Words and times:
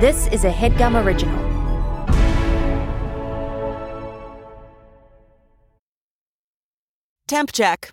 This 0.00 0.28
is 0.28 0.44
a 0.44 0.50
headgum 0.50 0.96
original. 1.04 1.38
Temp 7.28 7.52
check. 7.52 7.92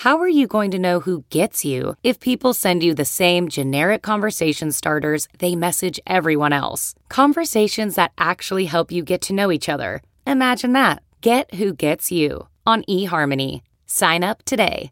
How 0.00 0.18
are 0.20 0.28
you 0.40 0.46
going 0.46 0.70
to 0.70 0.78
know 0.78 1.00
who 1.00 1.24
gets 1.28 1.62
you 1.62 1.94
if 2.02 2.20
people 2.20 2.54
send 2.54 2.82
you 2.82 2.94
the 2.94 3.04
same 3.04 3.50
generic 3.50 4.00
conversation 4.00 4.72
starters 4.72 5.28
they 5.40 5.54
message 5.54 6.00
everyone 6.06 6.54
else? 6.54 6.94
Conversations 7.10 7.96
that 7.96 8.12
actually 8.16 8.64
help 8.64 8.90
you 8.90 9.02
get 9.02 9.20
to 9.20 9.34
know 9.34 9.52
each 9.52 9.68
other. 9.68 10.00
Imagine 10.26 10.72
that. 10.72 11.02
Get 11.20 11.52
who 11.56 11.74
gets 11.74 12.10
you 12.10 12.48
on 12.64 12.82
eHarmony. 12.84 13.60
Sign 13.84 14.24
up 14.24 14.42
today. 14.44 14.90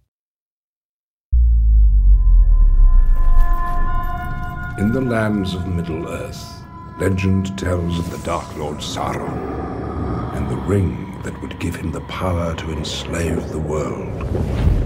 In 4.77 4.93
the 4.93 5.01
lands 5.01 5.55
of 5.55 5.67
Middle-earth, 5.67 6.67
legend 7.01 7.59
tells 7.59 7.99
of 7.99 8.11
the 8.11 8.19
Dark 8.27 8.55
Lord 8.59 8.83
Sauron 8.83 10.37
and 10.37 10.51
the 10.51 10.57
ring 10.57 11.19
that 11.23 11.41
would 11.41 11.59
give 11.59 11.77
him 11.77 11.93
the 11.93 12.03
power 12.03 12.55
to 12.57 12.73
enslave 12.73 13.49
the 13.49 13.59
world. 13.59 14.78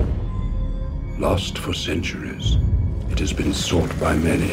Lost 1.19 1.59
for 1.59 1.75
centuries, 1.75 2.57
it 3.11 3.19
has 3.19 3.33
been 3.33 3.53
sought 3.53 3.99
by 4.01 4.17
many 4.17 4.51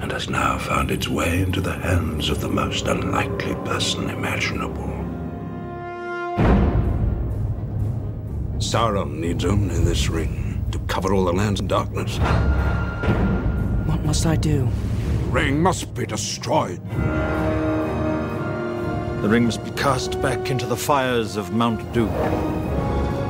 and 0.00 0.10
has 0.12 0.30
now 0.30 0.58
found 0.58 0.90
its 0.90 1.08
way 1.08 1.40
into 1.40 1.60
the 1.60 1.72
hands 1.72 2.30
of 2.30 2.40
the 2.40 2.48
most 2.48 2.86
unlikely 2.86 3.54
person 3.64 4.08
imaginable. 4.10 4.88
Sauron 8.58 9.18
needs 9.18 9.44
only 9.44 9.76
this 9.80 10.08
ring 10.08 10.64
to 10.70 10.78
cover 10.80 11.12
all 11.12 11.24
the 11.24 11.32
lands 11.32 11.60
in 11.60 11.66
darkness. 11.66 12.18
What 13.86 14.04
must 14.04 14.24
I 14.24 14.36
do? 14.36 14.68
The 15.24 15.30
ring 15.30 15.60
must 15.60 15.94
be 15.94 16.06
destroyed. 16.06 16.80
The 19.20 19.28
ring 19.28 19.44
must 19.44 19.64
be 19.64 19.72
cast 19.72 20.22
back 20.22 20.50
into 20.50 20.66
the 20.66 20.76
fires 20.76 21.36
of 21.36 21.52
Mount 21.52 21.92
Doom. 21.92 22.08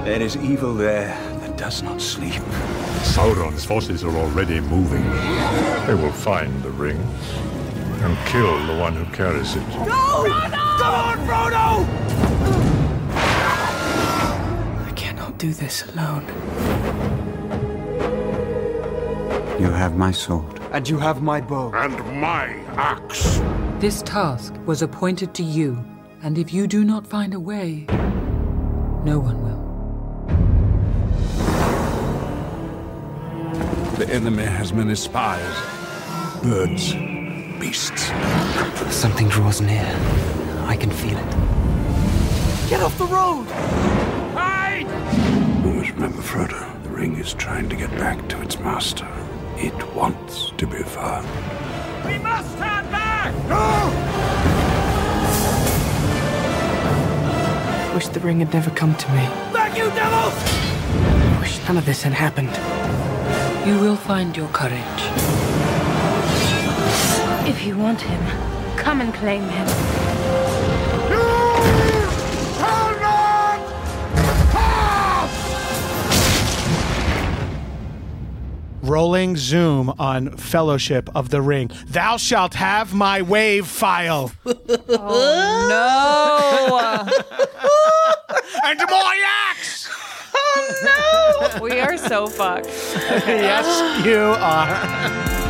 There 0.05 0.20
is 0.20 0.36
evil 0.36 0.75
there 0.75 1.09
that 1.09 1.31
does 1.62 1.80
not 1.80 2.00
sleep. 2.00 2.42
Sauron's 3.14 3.64
forces 3.64 4.02
are 4.02 4.16
already 4.16 4.58
moving. 4.58 5.05
They 5.86 5.94
will 5.94 6.10
find 6.10 6.61
the 6.61 6.70
ring 6.70 7.00
and 8.02 8.18
kill 8.27 8.67
the 8.67 8.77
one 8.80 8.95
who 8.96 9.05
carries 9.14 9.55
it. 9.55 9.68
No! 9.68 10.27
Come 10.80 10.95
on, 11.06 11.18
Frodo! 11.24 11.86
I 14.89 14.92
cannot 14.96 15.39
do 15.39 15.52
this 15.52 15.84
alone. 15.92 16.27
You 19.61 19.70
have 19.70 19.96
my 19.96 20.11
sword. 20.11 20.58
And 20.72 20.89
you 20.89 20.98
have 20.98 21.22
my 21.22 21.40
bow. 21.40 21.70
And 21.74 21.96
my 22.20 22.46
axe. 22.74 23.40
This 23.78 24.02
task 24.02 24.52
was 24.67 24.83
appointed 24.83 25.33
to 25.34 25.45
you, 25.45 25.78
and 26.22 26.39
if 26.39 26.52
you 26.52 26.67
do 26.67 26.83
not 26.83 27.06
find 27.06 27.34
a 27.34 27.40
way, 27.40 27.86
no 29.05 29.20
one 29.20 29.40
will. 29.45 29.61
The 34.02 34.14
enemy 34.14 34.42
has 34.42 34.73
many 34.73 34.96
spies. 34.96 35.55
Birds, 36.42 36.92
beasts. 37.61 38.11
Something 38.92 39.29
draws 39.29 39.61
near. 39.61 39.86
I 40.67 40.77
can 40.77 40.90
feel 40.90 41.17
it. 41.17 41.30
Get 42.68 42.83
off 42.83 42.98
the 42.98 43.05
road! 43.05 43.45
Hide! 44.35 44.89
Always 45.64 45.92
remember, 45.92 46.20
Frodo, 46.20 46.83
the 46.83 46.89
ring 46.89 47.17
is 47.17 47.33
trying 47.35 47.68
to 47.68 47.77
get 47.77 47.90
back 47.90 48.29
to 48.30 48.42
its 48.42 48.58
master. 48.58 49.07
It 49.57 49.95
wants 49.95 50.51
to 50.57 50.67
be 50.67 50.83
found. 50.83 51.29
We 52.05 52.19
must 52.19 52.51
turn 52.58 52.84
back! 52.90 53.33
No! 53.46 53.95
Wish 57.95 58.08
the 58.08 58.19
ring 58.19 58.40
had 58.40 58.52
never 58.52 58.70
come 58.70 58.96
to 58.96 59.08
me. 59.13 59.29
Back, 59.52 59.79
you 59.79 59.84
devils! 59.90 60.34
I 61.36 61.39
wish 61.40 61.61
none 61.69 61.77
of 61.77 61.86
this 61.86 62.02
had 62.02 62.14
happened. 62.14 62.51
You 63.64 63.78
will 63.78 63.95
find 63.95 64.36
your 64.36 64.48
courage. 64.48 65.02
If 67.48 67.64
you 67.64 67.78
want 67.78 68.00
him, 68.00 68.20
come 68.77 69.00
and 69.00 69.14
claim 69.14 69.48
him. 69.48 69.68
Rolling 78.83 79.36
zoom 79.36 79.95
on 79.96 80.36
Fellowship 80.36 81.08
of 81.14 81.30
the 81.30 81.40
Ring. 81.40 81.70
Thou 81.86 82.17
shalt 82.17 82.55
have 82.55 82.92
my 82.92 83.22
wave 83.22 83.68
file. 83.68 84.33
Oh, 84.45 85.67
no. 85.68 87.08
and 88.64 88.80
my 88.80 89.17
axe! 90.57 90.83
no! 90.83 91.61
we 91.61 91.80
are 91.80 91.96
so 91.96 92.27
fucked. 92.27 92.67
yes, 93.27 94.05
you 94.05 94.18
are. 94.18 95.42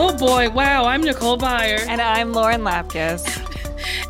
Oh 0.00 0.16
boy, 0.16 0.48
wow, 0.50 0.84
I'm 0.84 1.02
Nicole 1.02 1.36
Byer. 1.36 1.84
And 1.88 2.00
I'm 2.00 2.32
Lauren 2.32 2.60
Lapkus. 2.60 3.37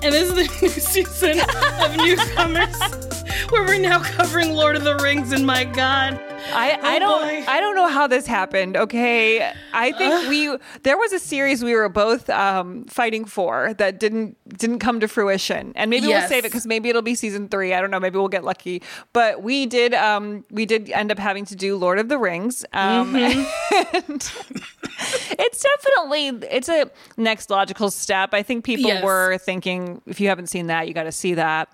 And 0.03 0.15
this 0.15 0.31
is 0.31 0.35
the 0.35 0.59
new 0.63 0.69
season 0.69 1.41
of 1.41 1.97
Newcomers, 1.97 3.51
where 3.51 3.65
we're 3.65 3.79
now 3.79 4.01
covering 4.01 4.53
Lord 4.53 4.77
of 4.77 4.85
the 4.85 4.97
Rings, 4.97 5.33
and 5.33 5.45
my 5.45 5.65
God. 5.65 6.21
I, 6.53 6.79
I 6.83 6.97
Oh, 6.97 6.99
don't 6.99 7.23
boy. 7.23 7.45
I 7.49 7.61
don't 7.61 7.75
know 7.77 7.89
how 7.89 8.07
this 8.07 8.27
happened. 8.27 8.77
Okay, 8.77 9.53
I 9.73 9.93
think 9.93 10.29
we 10.29 10.57
there 10.83 10.97
was 10.99 11.13
a 11.13 11.19
series 11.19 11.63
we 11.63 11.75
were 11.75 11.89
both 11.89 12.29
um, 12.31 12.85
fighting 12.87 13.25
for 13.25 13.75
that 13.75 13.99
didn't 14.01 14.37
didn't 14.59 14.79
come 14.81 15.01
to 15.01 15.09
fruition, 15.09 15.73
and 15.77 15.91
maybe 15.91 16.07
Yes. 16.09 16.23
we'll 16.23 16.29
save 16.29 16.45
it 16.45 16.49
because 16.49 16.67
maybe 16.67 16.89
it'll 16.89 17.03
be 17.03 17.15
season 17.15 17.49
three. 17.49 17.75
I 17.75 17.81
don't 17.81 17.91
know. 17.91 18.01
Maybe 18.01 18.19
we'll 18.19 18.29
get 18.29 18.45
lucky. 18.45 18.83
But 19.13 19.43
we 19.43 19.67
did 19.67 19.95
um, 19.95 20.45
we 20.51 20.67
did 20.67 20.91
end 20.91 21.13
up 21.13 21.19
having 21.19 21.45
to 21.47 21.57
do 21.57 21.77
Lord 21.77 21.99
of 21.99 22.09
the 22.09 22.19
Rings. 22.19 22.65
Um, 22.73 23.13
Mm-hmm. 23.15 24.17
it's 25.39 25.63
definitely 25.63 26.29
it's 26.51 26.69
a 26.69 26.91
next 27.17 27.51
logical 27.51 27.91
step. 27.91 28.31
I 28.33 28.43
think 28.43 28.65
people 28.65 28.91
Yes. 28.91 29.05
were 29.05 29.39
thinking 29.39 30.01
if 30.07 30.21
you 30.21 30.29
haven't 30.29 30.49
seen 30.49 30.67
that, 30.69 30.89
you 30.89 30.95
got 30.95 31.05
to 31.05 31.13
see 31.13 31.35
that. 31.35 31.69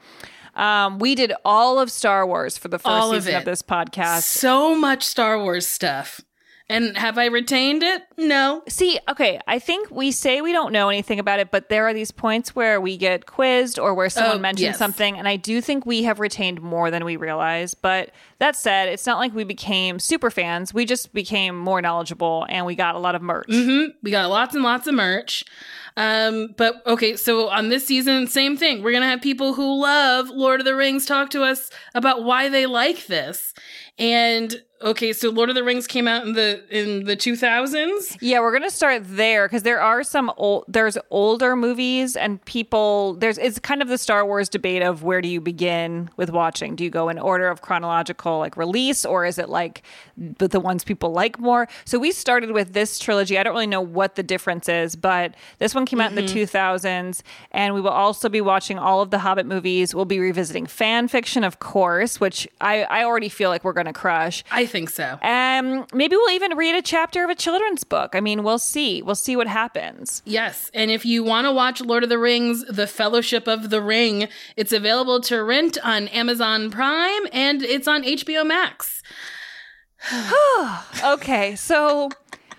Um, 0.56 0.98
we 0.98 1.14
did 1.14 1.32
all 1.44 1.78
of 1.78 1.90
Star 1.90 2.26
Wars 2.26 2.56
for 2.58 2.68
the 2.68 2.78
first 2.78 2.86
All 2.86 3.12
season 3.12 3.34
of, 3.36 3.42
it. 3.42 3.44
this 3.44 3.62
podcast. 3.62 4.22
So 4.22 4.74
much 4.76 5.02
Star 5.02 5.38
Wars 5.42 5.66
stuff. 5.66 6.20
And 6.66 6.96
have 6.96 7.18
I 7.18 7.26
retained 7.26 7.82
it? 7.82 8.04
No. 8.16 8.62
See, 8.70 8.98
okay, 9.10 9.38
I 9.46 9.58
think 9.58 9.90
we 9.90 10.10
say 10.10 10.40
we 10.40 10.52
don't 10.52 10.72
know 10.72 10.88
anything 10.88 11.18
about 11.18 11.38
it, 11.38 11.50
but 11.50 11.68
there 11.68 11.86
are 11.86 11.92
these 11.92 12.10
points 12.10 12.56
where 12.56 12.80
we 12.80 12.96
get 12.96 13.26
quizzed 13.26 13.78
or 13.78 13.92
where 13.92 14.08
someone 14.08 14.38
Oh, 14.38 14.40
mentions 14.40 14.62
yes. 14.62 14.78
something, 14.78 15.18
and 15.18 15.28
I 15.28 15.36
do 15.36 15.60
think 15.60 15.84
we 15.84 16.04
have 16.04 16.20
retained 16.20 16.62
more 16.62 16.90
than 16.90 17.04
we 17.04 17.16
realize. 17.16 17.74
But 17.74 18.12
that 18.38 18.56
said, 18.56 18.88
it's 18.88 19.04
not 19.04 19.18
like 19.18 19.34
we 19.34 19.44
became 19.44 19.98
super 19.98 20.30
fans. 20.30 20.72
We 20.72 20.86
just 20.86 21.12
became 21.12 21.54
more 21.58 21.82
knowledgeable 21.82 22.46
and 22.48 22.64
we 22.64 22.74
got 22.76 22.94
a 22.94 22.98
lot 22.98 23.14
of 23.14 23.20
merch. 23.20 23.44
hmm 23.50 23.88
We 24.02 24.10
got 24.10 24.30
lots 24.30 24.54
and 24.54 24.64
lots 24.64 24.86
of 24.86 24.94
merch. 24.94 25.44
Um, 25.96 26.54
but 26.56 26.82
okay, 26.86 27.16
so 27.16 27.48
on 27.48 27.68
this 27.68 27.86
season, 27.86 28.26
same 28.26 28.56
thing. 28.56 28.82
We're 28.82 28.92
gonna 28.92 29.08
have 29.08 29.22
people 29.22 29.54
who 29.54 29.80
love 29.80 30.28
Lord 30.28 30.60
of 30.60 30.66
the 30.66 30.74
Rings 30.74 31.06
talk 31.06 31.30
to 31.30 31.42
us 31.42 31.70
about 31.94 32.24
why 32.24 32.48
they 32.48 32.66
like 32.66 33.06
this. 33.06 33.54
And 33.98 34.54
okay, 34.84 35.12
so 35.12 35.30
Lord 35.30 35.48
of 35.48 35.54
the 35.54 35.64
Rings 35.64 35.86
came 35.86 36.06
out 36.06 36.26
in 36.26 36.34
the 36.34 36.62
in 36.70 37.04
the 37.04 37.16
two 37.16 37.36
thousands. 37.36 38.16
Yeah, 38.20 38.40
we're 38.40 38.52
gonna 38.52 38.70
start 38.70 39.02
there 39.04 39.46
because 39.48 39.62
there 39.62 39.80
are 39.80 40.02
some 40.02 40.32
old. 40.36 40.64
There's 40.68 40.96
older 41.10 41.56
movies 41.56 42.16
and 42.16 42.44
people. 42.44 43.14
There's 43.14 43.38
it's 43.38 43.58
kind 43.58 43.82
of 43.82 43.88
the 43.88 43.98
Star 43.98 44.24
Wars 44.24 44.48
debate 44.48 44.82
of 44.82 45.02
where 45.02 45.20
do 45.20 45.28
you 45.28 45.40
begin 45.40 46.10
with 46.16 46.30
watching? 46.30 46.76
Do 46.76 46.84
you 46.84 46.90
go 46.90 47.08
in 47.08 47.18
order 47.18 47.48
of 47.48 47.62
chronological 47.62 48.38
like 48.38 48.56
release, 48.56 49.04
or 49.04 49.24
is 49.24 49.38
it 49.38 49.48
like 49.48 49.82
the, 50.16 50.48
the 50.48 50.60
ones 50.60 50.84
people 50.84 51.10
like 51.12 51.38
more? 51.38 51.68
So 51.84 51.98
we 51.98 52.12
started 52.12 52.50
with 52.52 52.72
this 52.72 52.98
trilogy. 52.98 53.38
I 53.38 53.42
don't 53.42 53.54
really 53.54 53.66
know 53.66 53.80
what 53.80 54.14
the 54.14 54.22
difference 54.22 54.68
is, 54.68 54.96
but 54.96 55.34
this 55.58 55.74
one 55.74 55.86
came 55.86 56.00
out 56.00 56.10
in 56.10 56.16
the 56.16 56.22
Mhm. 56.22 56.46
2000s, 56.48 57.22
and 57.52 57.74
we 57.74 57.80
will 57.80 57.90
also 57.90 58.28
be 58.28 58.40
watching 58.40 58.78
all 58.78 59.00
of 59.00 59.10
the 59.10 59.18
Hobbit 59.20 59.46
movies. 59.46 59.94
We'll 59.94 60.04
be 60.04 60.18
revisiting 60.18 60.66
fan 60.66 61.08
fiction, 61.08 61.44
of 61.44 61.58
course, 61.58 62.20
which 62.20 62.46
I 62.60 62.82
I 62.84 63.04
already 63.04 63.28
feel 63.28 63.50
like 63.50 63.64
we're 63.64 63.72
gonna 63.72 63.92
crush. 63.92 64.44
I 64.50 64.66
think 64.74 64.90
so. 64.90 65.18
Um, 65.22 65.86
maybe 65.94 66.16
we'll 66.16 66.34
even 66.34 66.56
read 66.56 66.74
a 66.74 66.82
chapter 66.82 67.22
of 67.22 67.30
a 67.30 67.36
children's 67.36 67.84
book. 67.84 68.16
I 68.16 68.20
mean, 68.20 68.42
we'll 68.42 68.58
see. 68.58 69.02
We'll 69.02 69.14
see 69.14 69.36
what 69.36 69.46
happens. 69.46 70.20
Yes, 70.24 70.68
and 70.74 70.90
if 70.90 71.06
you 71.06 71.22
want 71.22 71.46
to 71.46 71.52
watch 71.52 71.80
Lord 71.80 72.02
of 72.02 72.08
the 72.08 72.18
Rings: 72.18 72.64
The 72.68 72.88
Fellowship 72.88 73.46
of 73.46 73.70
the 73.70 73.80
Ring, 73.80 74.26
it's 74.56 74.72
available 74.72 75.20
to 75.22 75.44
rent 75.44 75.78
on 75.84 76.08
Amazon 76.08 76.72
Prime 76.72 77.22
and 77.32 77.62
it's 77.62 77.86
on 77.86 78.02
HBO 78.02 78.44
Max. 78.44 79.00
okay, 81.04 81.54
so 81.54 82.10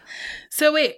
so 0.49 0.73
wait. 0.73 0.95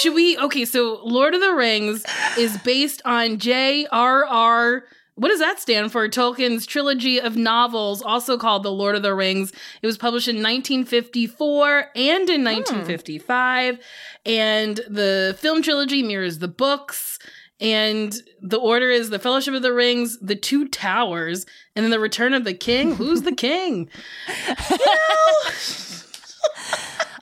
Should 0.00 0.14
we 0.14 0.38
Okay, 0.38 0.64
so 0.64 1.00
Lord 1.04 1.34
of 1.34 1.40
the 1.42 1.52
Rings 1.52 2.04
is 2.38 2.56
based 2.58 3.02
on 3.04 3.38
J.R.R. 3.38 4.84
What 5.16 5.28
does 5.28 5.38
that 5.38 5.60
stand 5.60 5.92
for? 5.92 6.08
Tolkien's 6.08 6.66
trilogy 6.66 7.20
of 7.20 7.36
novels, 7.36 8.02
also 8.02 8.36
called 8.36 8.64
The 8.64 8.72
Lord 8.72 8.96
of 8.96 9.02
the 9.02 9.14
Rings. 9.14 9.52
It 9.80 9.86
was 9.86 9.96
published 9.96 10.26
in 10.26 10.36
1954 10.36 11.90
and 11.94 12.28
in 12.28 12.40
hmm. 12.40 12.46
1955. 12.46 13.78
And 14.26 14.76
the 14.88 15.36
film 15.38 15.62
trilogy 15.62 16.02
mirrors 16.02 16.38
the 16.38 16.48
books. 16.48 17.18
And 17.60 18.12
the 18.42 18.58
order 18.58 18.90
is 18.90 19.10
The 19.10 19.20
Fellowship 19.20 19.54
of 19.54 19.62
the 19.62 19.72
Rings, 19.72 20.18
The 20.18 20.34
Two 20.34 20.66
Towers, 20.66 21.46
and 21.76 21.84
then 21.84 21.90
The 21.90 22.00
Return 22.00 22.34
of 22.34 22.44
the 22.44 22.54
King. 22.54 22.96
Who's 22.96 23.22
the 23.22 23.34
king? 23.34 23.88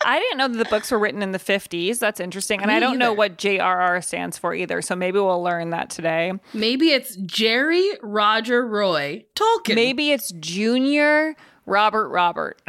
I 0.04 0.19
didn't 0.19 0.38
know 0.38 0.49
that 0.49 0.58
the 0.58 0.70
books 0.70 0.90
were 0.90 0.99
written 0.99 1.22
in 1.22 1.32
the 1.32 1.38
50s. 1.38 1.99
That's 1.99 2.20
interesting. 2.20 2.60
And 2.60 2.69
Me 2.69 2.76
I 2.76 2.81
don't 2.81 2.99
know 2.99 3.12
what 3.12 3.38
JRR 3.38 4.04
stands 4.04 4.38
for 4.38 4.54
either. 4.54 4.82
So 4.82 4.96
maybe 4.96 5.19
we'll 5.19 5.43
learn 5.43 5.70
that 5.70 5.90
today. 5.90 6.32
Maybe 6.52 6.90
it's 6.90 7.16
Jerry 7.16 7.90
Roger 8.02 8.66
Roy 8.66 9.25
Tolkien. 9.34 9.75
Maybe 9.75 10.12
it's 10.12 10.32
Junior 10.32 11.37
Robert 11.67 12.09
Robert. 12.09 12.61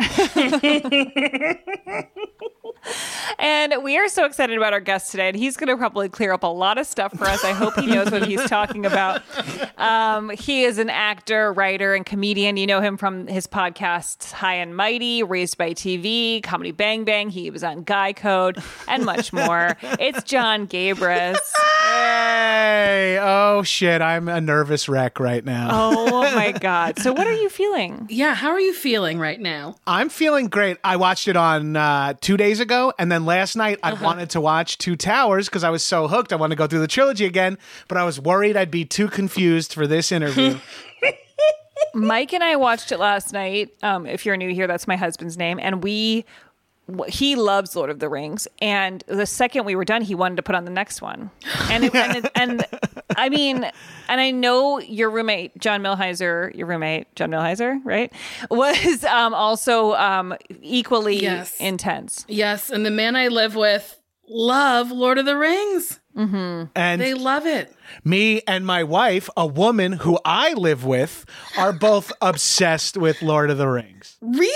and 3.39 3.83
we 3.83 3.97
are 3.97 4.07
so 4.07 4.25
excited 4.25 4.55
about 4.57 4.73
our 4.73 4.79
guest 4.79 5.11
today, 5.11 5.29
and 5.29 5.37
he's 5.37 5.57
going 5.57 5.67
to 5.67 5.77
probably 5.77 6.09
clear 6.09 6.31
up 6.31 6.43
a 6.43 6.47
lot 6.47 6.77
of 6.77 6.85
stuff 6.85 7.11
for 7.17 7.25
us. 7.25 7.43
I 7.43 7.53
hope 7.53 7.75
he 7.75 7.87
knows 7.87 8.11
what 8.11 8.27
he's 8.27 8.43
talking 8.49 8.85
about. 8.85 9.23
Um, 9.77 10.29
he 10.29 10.63
is 10.63 10.77
an 10.77 10.89
actor, 10.89 11.51
writer, 11.53 11.95
and 11.95 12.05
comedian. 12.05 12.55
You 12.57 12.67
know 12.67 12.81
him 12.81 12.97
from 12.97 13.27
his 13.27 13.47
podcasts 13.47 14.31
High 14.31 14.55
and 14.55 14.75
Mighty, 14.75 15.23
Raised 15.23 15.57
by 15.57 15.73
TV, 15.73 16.43
Comedy 16.43 16.71
Bang 16.71 17.03
Bang. 17.03 17.29
He 17.29 17.49
was 17.49 17.63
on 17.63 17.83
Guy 17.83 18.13
Code, 18.13 18.61
and 18.87 19.05
much 19.05 19.33
more. 19.33 19.75
It's 19.99 20.23
Jon 20.23 20.67
Gabrus. 20.67 21.39
Hey, 21.83 23.17
oh 23.21 23.63
shit, 23.63 24.01
I'm 24.01 24.27
a 24.27 24.39
nervous 24.39 24.87
wreck 24.87 25.19
right 25.19 25.43
now. 25.43 25.69
Oh 25.71 26.21
my 26.35 26.51
God. 26.51 26.99
So, 26.99 27.11
what 27.11 27.27
are 27.27 27.33
you 27.33 27.49
feeling? 27.49 28.07
Yeah, 28.09 28.35
how 28.35 28.49
are 28.49 28.59
you 28.59 28.73
feeling 28.73 28.82
right 28.85 29.39
now? 29.39 29.75
I'm 29.87 30.09
feeling 30.09 30.47
great. 30.47 30.77
I 30.83 30.97
watched 30.97 31.27
it 31.27 31.35
on 31.37 31.75
uh, 31.75 32.13
two 32.21 32.37
days 32.37 32.59
ago, 32.59 32.93
and 32.99 33.11
then 33.11 33.25
last 33.25 33.55
night 33.55 33.79
I 33.83 33.91
Uh-huh. 33.93 34.03
wanted 34.05 34.29
to 34.31 34.41
watch 34.41 34.77
Two 34.77 34.95
Towers 34.95 35.47
because 35.47 35.63
I 35.63 35.69
was 35.69 35.83
so 35.83 36.07
hooked. 36.07 36.33
I 36.33 36.35
wanted 36.35 36.55
to 36.55 36.57
go 36.59 36.67
through 36.67 36.79
the 36.81 36.87
trilogy 36.87 37.25
again, 37.25 37.57
but 37.87 37.97
I 37.97 38.03
was 38.03 38.19
worried 38.19 38.57
I'd 38.57 38.71
be 38.71 38.85
too 38.85 39.07
confused 39.07 39.73
for 39.73 39.87
this 39.87 40.11
interview. 40.11 40.57
Mike 41.95 42.33
and 42.33 42.43
I 42.43 42.55
watched 42.55 42.91
it 42.91 42.97
last 42.97 43.33
night. 43.33 43.69
Um, 43.83 44.05
if 44.05 44.25
you're 44.25 44.37
new 44.37 44.53
here, 44.53 44.67
that's 44.67 44.87
my 44.87 44.95
husband's 44.95 45.37
name, 45.37 45.59
and 45.61 45.83
we. 45.83 46.25
He 47.07 47.35
loves 47.35 47.75
Lord 47.75 47.89
of 47.89 47.99
the 47.99 48.09
Rings, 48.09 48.47
and 48.61 49.03
the 49.07 49.25
second 49.25 49.63
we 49.63 49.73
were 49.75 49.85
done, 49.85 50.01
he 50.01 50.15
wanted 50.15 50.35
to 50.35 50.43
put 50.43 50.53
on 50.55 50.65
the 50.65 50.71
next 50.71 51.01
one, 51.01 51.31
and 51.69 51.85
it, 51.85 51.95
and, 51.95 52.17
it- 52.17 52.31
and 52.35 52.65
I 53.15 53.29
mean, 53.29 53.63
and 54.09 54.19
I 54.21 54.31
know 54.31 54.79
your 54.79 55.09
roommate 55.09 55.57
John 55.59 55.81
Milheiser, 55.81 56.53
your 56.55 56.67
roommate 56.67 57.13
John 57.15 57.31
Milheiser, 57.31 57.79
right, 57.85 58.11
was 58.51 59.03
um, 59.05 59.33
also 59.33 59.93
um, 59.93 60.35
equally 60.61 61.21
Yes. 61.21 61.55
intense. 61.59 62.25
Yes, 62.27 62.69
and 62.69 62.85
the 62.85 62.91
man 62.91 63.15
I 63.15 63.29
live 63.29 63.55
with 63.55 63.99
love 64.27 64.91
Lord 64.91 65.17
of 65.17 65.25
the 65.25 65.37
Rings. 65.37 65.99
Mm-hmm. 66.17 66.65
And 66.75 67.01
They 67.01 67.13
love 67.15 67.45
it. 67.47 67.73
me 68.03 68.41
and 68.47 68.65
my 68.67 68.83
wife, 68.83 69.29
a 69.35 69.47
woman 69.47 69.93
who 69.93 70.19
I 70.23 70.53
live 70.53 70.85
with, 70.85 71.25
are 71.57 71.73
both 71.73 72.11
obsessed 72.21 72.97
with 72.97 73.21
Lord 73.23 73.49
of 73.49 73.57
the 73.57 73.67
Rings. 73.67 74.17
Really? 74.21 74.53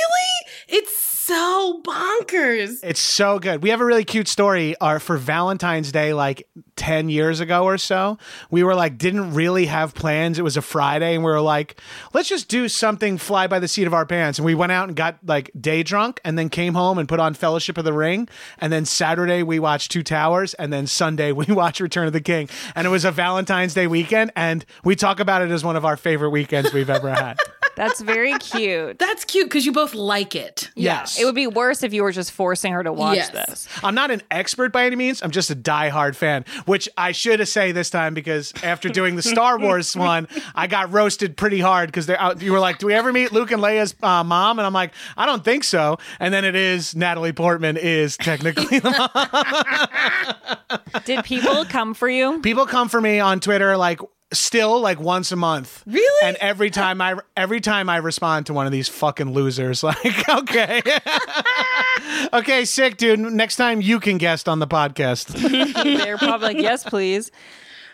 It's 0.68 1.06
so 1.27 1.81
bonkers. 1.83 2.79
It's 2.83 3.01
so 3.01 3.38
good. 3.38 3.62
We 3.62 3.69
have 3.71 3.81
a 3.81 3.85
really 3.85 4.06
cute 4.06 4.29
story 4.29 4.77
uh, 4.79 4.97
for 4.97 5.18
Valentine's 5.18 5.91
Day, 5.91 6.13
like 6.13 6.47
10 6.77 7.09
years 7.09 7.41
ago 7.41 7.65
or 7.65 7.77
so. 7.77 8.18
We 8.50 8.63
were 8.63 8.74
like, 8.74 8.97
didn't 8.97 9.33
really 9.33 9.65
have 9.65 9.94
plans. 9.94 10.39
It 10.39 10.44
was 10.44 10.56
a 10.56 10.62
Friday, 10.62 11.15
and 11.15 11.25
we 11.25 11.29
were 11.29 11.41
like, 11.41 11.81
let's 12.13 12.29
just 12.29 12.47
do 12.47 12.69
something 12.69 13.18
fly 13.18 13.45
by 13.47 13.59
the 13.59 13.68
seat 13.68 13.88
of 13.88 13.94
our 13.94 14.06
pants. 14.06 14.39
And 14.39 14.45
we 14.45 14.56
went 14.56 14.71
out 14.71 14.88
and 14.88 14.95
got 14.95 15.18
like 15.25 15.51
day 15.59 15.83
drunk, 15.83 16.21
and 16.24 16.39
then 16.39 16.47
came 16.47 16.75
home 16.75 16.97
and 16.97 17.09
put 17.09 17.19
on 17.19 17.33
Fellowship 17.33 17.77
of 17.77 17.83
the 17.83 17.91
Ring. 17.91 18.30
And 18.59 18.71
then 18.71 18.85
Saturday, 18.85 19.44
we 19.44 19.59
watched 19.59 19.91
Two 19.91 20.03
Towers. 20.03 20.53
And 20.53 20.71
then 20.71 20.88
Sunday, 20.88 21.31
we 21.33 21.45
watched 21.47 21.81
Return 21.81 22.07
of 22.07 22.13
the 22.13 22.21
King. 22.21 22.47
And 22.73 22.88
it 22.88 22.89
was 22.89 23.03
a 23.03 23.12
Valentine's 23.12 23.73
Day 23.73 23.88
weekend. 23.88 24.31
And 24.38 24.65
we 24.85 24.95
talk 24.95 25.19
about 25.19 25.41
it 25.41 25.51
as 25.51 25.62
one 25.62 25.75
of 25.75 25.83
our 25.83 25.97
favorite 25.97 26.30
weekends 26.30 26.71
we've 26.71 26.89
ever 26.89 27.13
had. 27.13 27.38
That's 27.77 28.01
very 28.01 28.33
cute. 28.39 29.00
That's 29.00 29.24
cute 29.24 29.47
because 29.47 29.65
you 29.65 29.71
both 29.71 29.94
like 29.94 30.35
it. 30.35 30.69
Yes. 30.75 31.18
It 31.19 31.24
would 31.25 31.35
be 31.35 31.47
worse 31.47 31.83
if 31.83 31.94
you 31.94 32.03
were 32.03 32.12
just 32.12 32.31
forcing 32.33 32.74
her 32.74 32.83
to 32.83 32.91
watch 32.91 33.15
Yes. 33.15 33.29
this. 33.29 33.68
I'm 33.83 33.95
not 33.95 34.12
an 34.12 34.21
expert 34.31 34.74
by 34.74 34.85
any 34.85 34.95
means. 34.97 35.21
I'm 35.24 35.31
just 35.31 35.50
a 35.51 35.56
diehard 35.56 36.15
fan, 36.15 36.44
which 36.65 36.89
I 36.97 37.12
should 37.13 37.45
say 37.47 37.71
this 37.71 37.89
time 37.89 38.13
because 38.13 38.51
after 38.63 38.89
doing 38.89 39.15
the 39.15 39.21
Star 39.21 39.57
Wars 39.59 39.95
one, 39.95 40.28
I 40.56 40.68
got 40.68 40.92
roasted 40.92 41.37
pretty 41.37 41.59
hard 41.61 41.87
because 41.87 42.06
they're 42.07 42.19
out. 42.19 42.42
You 42.42 42.52
were 42.52 42.59
like, 42.59 42.80
"Do 42.80 42.87
we 42.87 42.94
ever 42.95 43.13
meet 43.13 43.31
Luke 43.31 43.52
and 43.52 43.61
Leia's 43.61 43.95
uh, 44.04 44.23
mom?" 44.23 44.59
And 44.59 44.66
I'm 44.66 44.73
like, 44.73 44.92
"I 45.16 45.25
don't 45.25 45.45
think 45.45 45.63
so." 45.63 45.97
And 46.19 46.33
then 46.33 46.44
it 46.44 46.56
is 46.56 46.95
Natalie 46.95 47.31
Portman 47.33 47.78
is 47.78 48.18
technically 48.18 48.80
the 48.80 48.92
mom. 48.92 50.81
Did 51.06 51.23
people 51.23 51.63
come 51.66 51.94
for 51.94 52.09
you? 52.09 52.42
People 52.42 52.66
come 52.66 52.90
for 52.90 52.99
me 52.99 53.19
on 53.19 53.40
Twitter 53.40 53.78
like 53.78 53.99
still 54.34 54.80
like 54.81 55.00
once 55.00 55.31
a 55.31 55.36
month. 55.36 55.84
Really? 55.86 56.28
And 56.28 56.38
every 56.38 56.69
time 56.69 57.02
I 57.02 57.16
every 57.36 57.62
time 57.62 57.90
I 57.90 57.98
respond 57.98 58.48
to 58.48 58.54
one 58.54 58.66
of 58.66 58.72
these 58.72 58.90
fucking 58.90 59.31
losers, 59.31 59.84
like, 59.84 60.30
okay. 60.30 60.81
okay, 62.34 62.66
sick 62.66 62.98
dude. 62.98 63.19
Next 63.19 63.56
time 63.56 63.81
you 63.81 64.00
can 64.00 64.18
guest 64.18 64.50
on 64.50 64.60
the 64.60 64.68
podcast. 64.68 65.28
They're 65.84 66.18
probably 66.18 66.48
like, 66.48 66.57
yes, 66.60 66.84
please. 66.84 67.31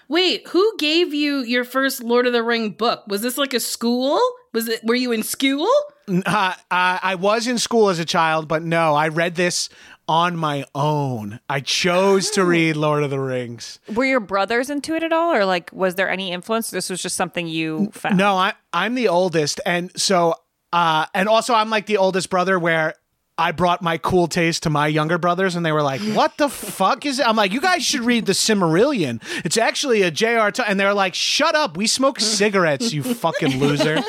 Wait, 0.07 0.47
who 0.49 0.77
gave 0.77 1.13
you 1.13 1.39
your 1.39 1.63
first 1.63 2.03
Lord 2.03 2.27
of 2.27 2.33
the 2.33 2.43
Ring 2.43 2.71
book? 2.71 3.03
Was 3.07 3.21
this 3.21 3.37
like 3.37 3.53
a 3.53 3.59
school? 3.59 4.19
Was 4.53 4.67
it 4.67 4.81
were 4.83 4.95
you 4.95 5.11
in 5.11 5.23
school? 5.23 5.69
Uh, 6.07 6.53
I 6.69 6.99
I 7.01 7.15
was 7.15 7.47
in 7.47 7.57
school 7.57 7.89
as 7.89 7.99
a 7.99 8.05
child, 8.05 8.47
but 8.47 8.61
no, 8.63 8.93
I 8.93 9.07
read 9.07 9.35
this 9.35 9.69
on 10.07 10.35
my 10.35 10.65
own. 10.75 11.39
I 11.49 11.61
chose 11.61 12.29
to 12.31 12.43
read 12.43 12.75
Lord 12.75 13.03
of 13.03 13.09
the 13.09 13.19
Rings. 13.19 13.79
Were 13.93 14.05
your 14.05 14.19
brothers 14.19 14.69
into 14.69 14.95
it 14.95 15.03
at 15.03 15.13
all, 15.13 15.33
or 15.33 15.45
like, 15.45 15.69
was 15.71 15.95
there 15.95 16.09
any 16.09 16.31
influence? 16.31 16.69
This 16.69 16.89
was 16.89 17.01
just 17.01 17.15
something 17.15 17.47
you 17.47 17.89
found. 17.93 18.17
No, 18.17 18.35
I 18.35 18.53
I'm 18.73 18.95
the 18.95 19.07
oldest, 19.07 19.61
and 19.65 19.91
so 19.99 20.35
uh, 20.73 21.05
and 21.13 21.29
also 21.29 21.53
I'm 21.53 21.69
like 21.69 21.85
the 21.85 21.97
oldest 21.97 22.29
brother 22.29 22.59
where. 22.59 22.95
I 23.37 23.51
brought 23.51 23.81
my 23.81 23.97
cool 23.97 24.27
taste 24.27 24.63
to 24.63 24.69
my 24.69 24.85
younger 24.87 25.17
brothers, 25.17 25.55
and 25.55 25.65
they 25.65 25.71
were 25.71 25.81
like, 25.81 26.01
"What 26.01 26.37
the 26.37 26.49
fuck 26.49 27.05
is 27.05 27.17
it?" 27.19 27.27
I'm 27.27 27.35
like, 27.35 27.51
"You 27.51 27.61
guys 27.61 27.83
should 27.83 28.01
read 28.01 28.27
the 28.27 28.33
Silmarillion. 28.33 29.21
It's 29.43 29.57
actually 29.57 30.03
a 30.03 30.11
J.R. 30.11 30.51
T-. 30.51 30.61
And 30.67 30.79
they're 30.79 30.93
like, 30.93 31.15
"Shut 31.15 31.55
up! 31.55 31.75
We 31.75 31.87
smoke 31.87 32.19
cigarettes, 32.21 32.93
you 32.93 33.01
fucking 33.01 33.59
loser." 33.59 34.03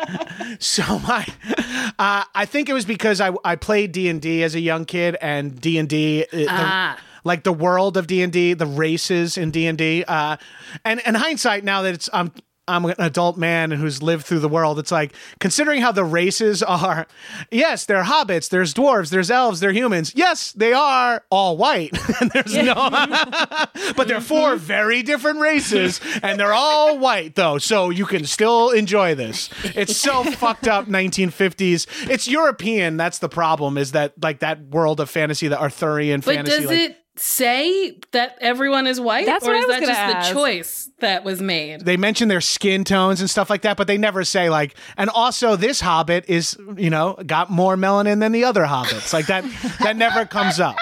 so 0.58 0.98
my, 1.00 1.26
uh, 1.98 2.24
I 2.34 2.46
think 2.46 2.68
it 2.68 2.72
was 2.72 2.84
because 2.84 3.20
I 3.20 3.32
I 3.44 3.56
played 3.56 3.92
D 3.92 4.08
and 4.08 4.20
D 4.22 4.42
as 4.42 4.54
a 4.54 4.60
young 4.60 4.84
kid, 4.86 5.16
and 5.20 5.60
D 5.60 5.76
and 5.78 5.88
D, 5.88 6.24
Ah. 6.48 6.98
like 7.24 7.44
the 7.44 7.52
world 7.52 7.96
of 7.98 8.06
D 8.06 8.22
and 8.22 8.32
D, 8.32 8.54
the 8.54 8.66
races 8.66 9.36
in 9.36 9.50
D 9.50 9.66
and 9.66 9.76
D, 9.76 10.02
uh, 10.08 10.38
and 10.84 11.06
and 11.06 11.16
hindsight 11.16 11.62
now 11.64 11.82
that 11.82 11.94
it's 11.94 12.08
I'm. 12.12 12.32
I'm 12.68 12.84
an 12.84 12.94
adult 12.98 13.36
man 13.36 13.72
who's 13.72 14.02
lived 14.02 14.24
through 14.24 14.38
the 14.38 14.48
world. 14.48 14.78
It's 14.78 14.92
like 14.92 15.14
considering 15.40 15.80
how 15.82 15.90
the 15.90 16.04
races 16.04 16.62
are. 16.62 17.08
Yes, 17.50 17.86
they're 17.86 18.04
hobbits. 18.04 18.48
There's 18.48 18.72
dwarves. 18.72 19.10
There's 19.10 19.32
elves. 19.32 19.58
They're 19.58 19.72
humans. 19.72 20.12
Yes, 20.14 20.52
they 20.52 20.72
are 20.72 21.24
all 21.28 21.56
white. 21.56 21.90
and 22.20 22.30
there's 22.30 22.56
no, 22.56 22.74
but 23.96 24.06
they're 24.06 24.20
four 24.20 24.50
mm-hmm. 24.50 24.64
very 24.64 25.02
different 25.02 25.40
races, 25.40 26.00
and 26.22 26.38
they're 26.38 26.52
all 26.52 26.98
white 26.98 27.34
though. 27.34 27.58
So 27.58 27.90
you 27.90 28.06
can 28.06 28.24
still 28.26 28.70
enjoy 28.70 29.16
this. 29.16 29.50
It's 29.64 29.96
so 29.96 30.22
fucked 30.32 30.68
up 30.68 30.86
1950s. 30.86 32.08
It's 32.08 32.28
European. 32.28 32.96
That's 32.96 33.18
the 33.18 33.28
problem. 33.28 33.76
Is 33.76 33.92
that 33.92 34.12
like 34.22 34.38
that 34.38 34.62
world 34.66 35.00
of 35.00 35.10
fantasy, 35.10 35.48
the 35.48 35.60
Arthurian 35.60 36.20
But 36.20 36.36
fantasy? 36.36 36.56
does 36.58 36.66
like, 36.66 36.78
it 36.78 37.01
say 37.16 37.98
that 38.12 38.38
everyone 38.40 38.86
is 38.86 39.00
white? 39.00 39.26
That's 39.26 39.46
or 39.46 39.50
what 39.52 39.56
I 39.56 39.60
is 39.60 39.66
was 39.66 39.76
that 39.76 39.80
just 39.80 39.98
ask. 40.00 40.28
the 40.28 40.34
choice 40.34 40.90
that 41.00 41.24
was 41.24 41.40
made? 41.42 41.82
they 41.82 41.96
mention 41.96 42.28
their 42.28 42.40
skin 42.40 42.84
tones 42.84 43.20
and 43.20 43.28
stuff 43.28 43.50
like 43.50 43.62
that, 43.62 43.76
but 43.76 43.86
they 43.86 43.98
never 43.98 44.24
say 44.24 44.48
like. 44.50 44.74
And 44.96 45.10
also, 45.10 45.56
this 45.56 45.80
Hobbit 45.80 46.24
is 46.28 46.56
you 46.76 46.90
know 46.90 47.14
got 47.26 47.50
more 47.50 47.76
melanin 47.76 48.20
than 48.20 48.32
the 48.32 48.44
other 48.44 48.64
Hobbits. 48.64 49.12
Like 49.12 49.26
that. 49.26 49.44
that 49.80 49.96
never 49.96 50.24
comes 50.24 50.58
up. 50.60 50.76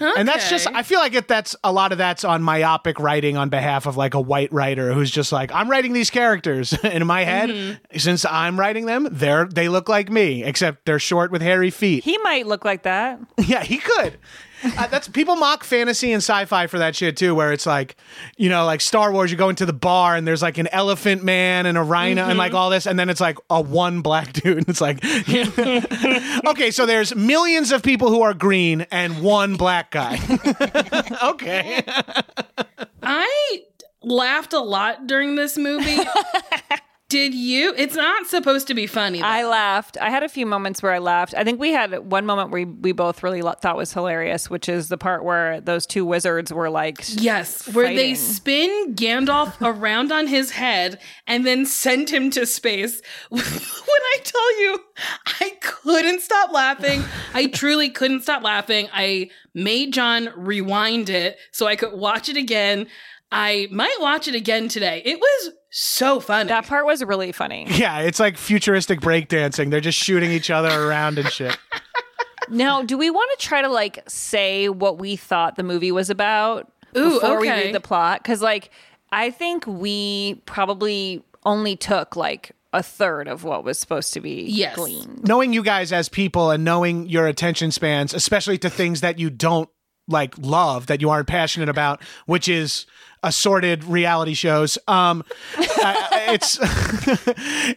And 0.00 0.26
that's 0.26 0.50
just 0.50 0.66
I 0.66 0.82
feel 0.82 0.98
like 0.98 1.14
it 1.14 1.28
that's 1.28 1.54
a 1.62 1.70
lot 1.72 1.92
of 1.92 1.98
that's 1.98 2.24
on 2.24 2.42
myopic 2.42 2.98
writing 2.98 3.36
on 3.36 3.48
behalf 3.48 3.86
of 3.86 3.96
like 3.96 4.14
a 4.14 4.20
white 4.20 4.52
writer 4.52 4.92
who's 4.92 5.10
just 5.10 5.30
like 5.30 5.52
I'm 5.52 5.70
writing 5.70 5.92
these 5.92 6.10
characters 6.10 6.72
in 6.84 7.06
my 7.06 7.22
head 7.24 7.48
Mm-hmm. 7.50 7.98
since 7.98 8.24
I'm 8.24 8.58
writing 8.58 8.86
them 8.86 9.08
they're 9.10 9.46
they 9.46 9.68
look 9.68 9.88
like 9.88 10.10
me 10.10 10.42
except 10.42 10.84
they're 10.84 10.98
short 10.98 11.30
with 11.30 11.42
hairy 11.42 11.70
feet. 11.70 12.02
He 12.04 12.18
might 12.18 12.46
look 12.46 12.64
like 12.64 12.82
that. 12.82 13.20
Yeah, 13.46 13.62
he 13.62 13.78
could. 13.78 14.18
Uh, 14.78 14.86
that's 14.86 15.08
people 15.08 15.36
mock 15.36 15.62
fantasy 15.62 16.10
and 16.12 16.22
sci-fi 16.22 16.66
for 16.66 16.78
that 16.78 16.96
shit 16.96 17.16
too, 17.18 17.34
where 17.34 17.52
it's 17.52 17.66
like, 17.66 17.96
you 18.38 18.48
know, 18.48 18.64
like 18.64 18.80
Star 18.80 19.12
Wars, 19.12 19.30
you 19.30 19.36
go 19.36 19.50
into 19.50 19.66
the 19.66 19.74
bar 19.74 20.16
and 20.16 20.26
there's 20.26 20.40
like 20.40 20.56
an 20.56 20.68
elephant 20.68 21.22
man 21.22 21.66
and 21.66 21.76
a 21.76 21.82
rhino 21.82 22.22
and 22.22 22.30
Mm-hmm. 22.30 22.38
like 22.38 22.54
all 22.54 22.70
this, 22.70 22.86
and 22.86 22.98
then 22.98 23.10
it's 23.10 23.20
like 23.20 23.36
a 23.50 23.60
one 23.60 24.00
black 24.00 24.32
dude. 24.32 24.56
And 24.58 24.68
it's 24.68 24.80
like, 24.80 25.04
okay, 26.46 26.70
so 26.70 26.86
there's 26.86 27.14
millions 27.14 27.72
of 27.72 27.82
people 27.82 28.08
who 28.08 28.22
are 28.22 28.32
green 28.32 28.86
and 28.90 29.22
one 29.22 29.56
black 29.56 29.90
guy. 29.90 30.18
okay, 31.22 31.82
I 33.02 33.62
laughed 34.02 34.54
a 34.54 34.60
lot 34.60 35.06
during 35.06 35.36
this 35.36 35.58
movie. 35.58 35.98
Did 37.10 37.34
you? 37.34 37.74
It's 37.76 37.94
not 37.94 38.26
supposed 38.26 38.66
to 38.68 38.74
be 38.74 38.86
funny. 38.86 39.20
though. 39.20 39.26
I 39.26 39.44
laughed. 39.44 39.98
I 40.00 40.08
had 40.10 40.22
a 40.22 40.28
few 40.28 40.46
moments 40.46 40.82
where 40.82 40.90
I 40.92 40.98
laughed. 40.98 41.34
I 41.36 41.44
think 41.44 41.60
we 41.60 41.70
had 41.70 42.10
one 42.10 42.24
moment 42.24 42.50
where 42.50 42.64
we, 42.64 42.72
we 42.72 42.92
both 42.92 43.22
really 43.22 43.42
lo- 43.42 43.54
thought 43.60 43.76
was 43.76 43.92
hilarious, 43.92 44.48
which 44.48 44.68
is 44.68 44.88
the 44.88 44.96
part 44.96 45.22
where 45.22 45.60
those 45.60 45.86
two 45.86 46.04
wizards 46.06 46.52
were 46.52 46.70
like, 46.70 46.96
Yes, 47.08 47.72
where 47.74 47.94
they 47.94 48.14
spin 48.14 48.94
Gandalf 48.94 49.54
around 49.60 50.12
on 50.12 50.26
his 50.26 50.52
head 50.52 50.98
and 51.26 51.46
then 51.46 51.66
send 51.66 52.08
him 52.10 52.30
to 52.30 52.46
space. 52.46 53.02
when 53.28 53.42
I 53.44 54.16
tell 54.24 54.60
you, 54.60 54.78
I 55.40 55.52
couldn't 55.60 56.22
stop 56.22 56.52
laughing. 56.52 57.04
I 57.34 57.46
truly 57.46 57.90
couldn't 57.90 58.22
stop 58.22 58.42
laughing. 58.42 58.88
I 58.92 59.28
made 59.54 59.92
John 59.92 60.30
rewind 60.36 61.10
it 61.10 61.36
so 61.52 61.66
I 61.66 61.76
could 61.76 61.92
watch 61.92 62.28
it 62.30 62.36
again. 62.38 62.86
I 63.30 63.68
might 63.70 63.96
watch 64.00 64.28
it 64.28 64.34
again 64.34 64.68
today. 64.68 65.02
It 65.04 65.18
was 65.18 65.52
so 65.76 66.20
funny. 66.20 66.48
that 66.48 66.66
part 66.66 66.86
was 66.86 67.02
really 67.04 67.32
funny. 67.32 67.66
yeah, 67.70 67.98
it's 68.00 68.20
like 68.20 68.38
futuristic 68.38 69.00
breakdancing. 69.00 69.70
They're 69.70 69.80
just 69.80 69.98
shooting 69.98 70.30
each 70.30 70.50
other 70.50 70.68
around 70.70 71.18
and 71.18 71.28
shit. 71.28 71.58
Now, 72.48 72.82
do 72.82 72.96
we 72.98 73.10
want 73.10 73.30
to 73.38 73.44
try 73.46 73.62
to 73.62 73.68
like 73.68 74.02
say 74.06 74.68
what 74.68 74.98
we 74.98 75.16
thought 75.16 75.56
the 75.56 75.62
movie 75.62 75.90
was 75.90 76.10
about 76.10 76.70
Ooh, 76.96 77.14
before 77.14 77.40
we 77.40 77.50
okay. 77.50 77.66
read 77.66 77.74
the 77.74 77.80
plot? 77.80 78.22
Because 78.22 78.40
like 78.42 78.70
I 79.10 79.30
think 79.30 79.66
we 79.66 80.42
probably 80.46 81.24
only 81.44 81.74
took 81.76 82.16
like 82.16 82.52
a 82.72 82.82
third 82.82 83.28
of 83.28 83.44
what 83.44 83.64
was 83.64 83.78
supposed 83.78 84.12
to 84.14 84.20
be 84.20 84.44
Yes. 84.48 84.74
gleaned. 84.76 85.26
knowing 85.26 85.52
you 85.52 85.62
guys 85.62 85.92
as 85.92 86.08
people 86.08 86.50
and 86.50 86.64
knowing 86.64 87.08
your 87.08 87.26
attention 87.26 87.70
spans, 87.70 88.12
especially 88.12 88.58
to 88.58 88.68
things 88.70 89.00
that 89.00 89.18
you 89.18 89.30
don't 89.30 89.68
like 90.06 90.34
love, 90.38 90.86
that 90.88 91.00
you 91.00 91.08
aren't 91.08 91.28
passionate 91.28 91.68
about, 91.68 92.02
which 92.26 92.46
is 92.48 92.84
assorted 93.24 93.82
reality 93.84 94.34
shows. 94.34 94.78
Um, 94.86 95.24
it's 95.58 96.58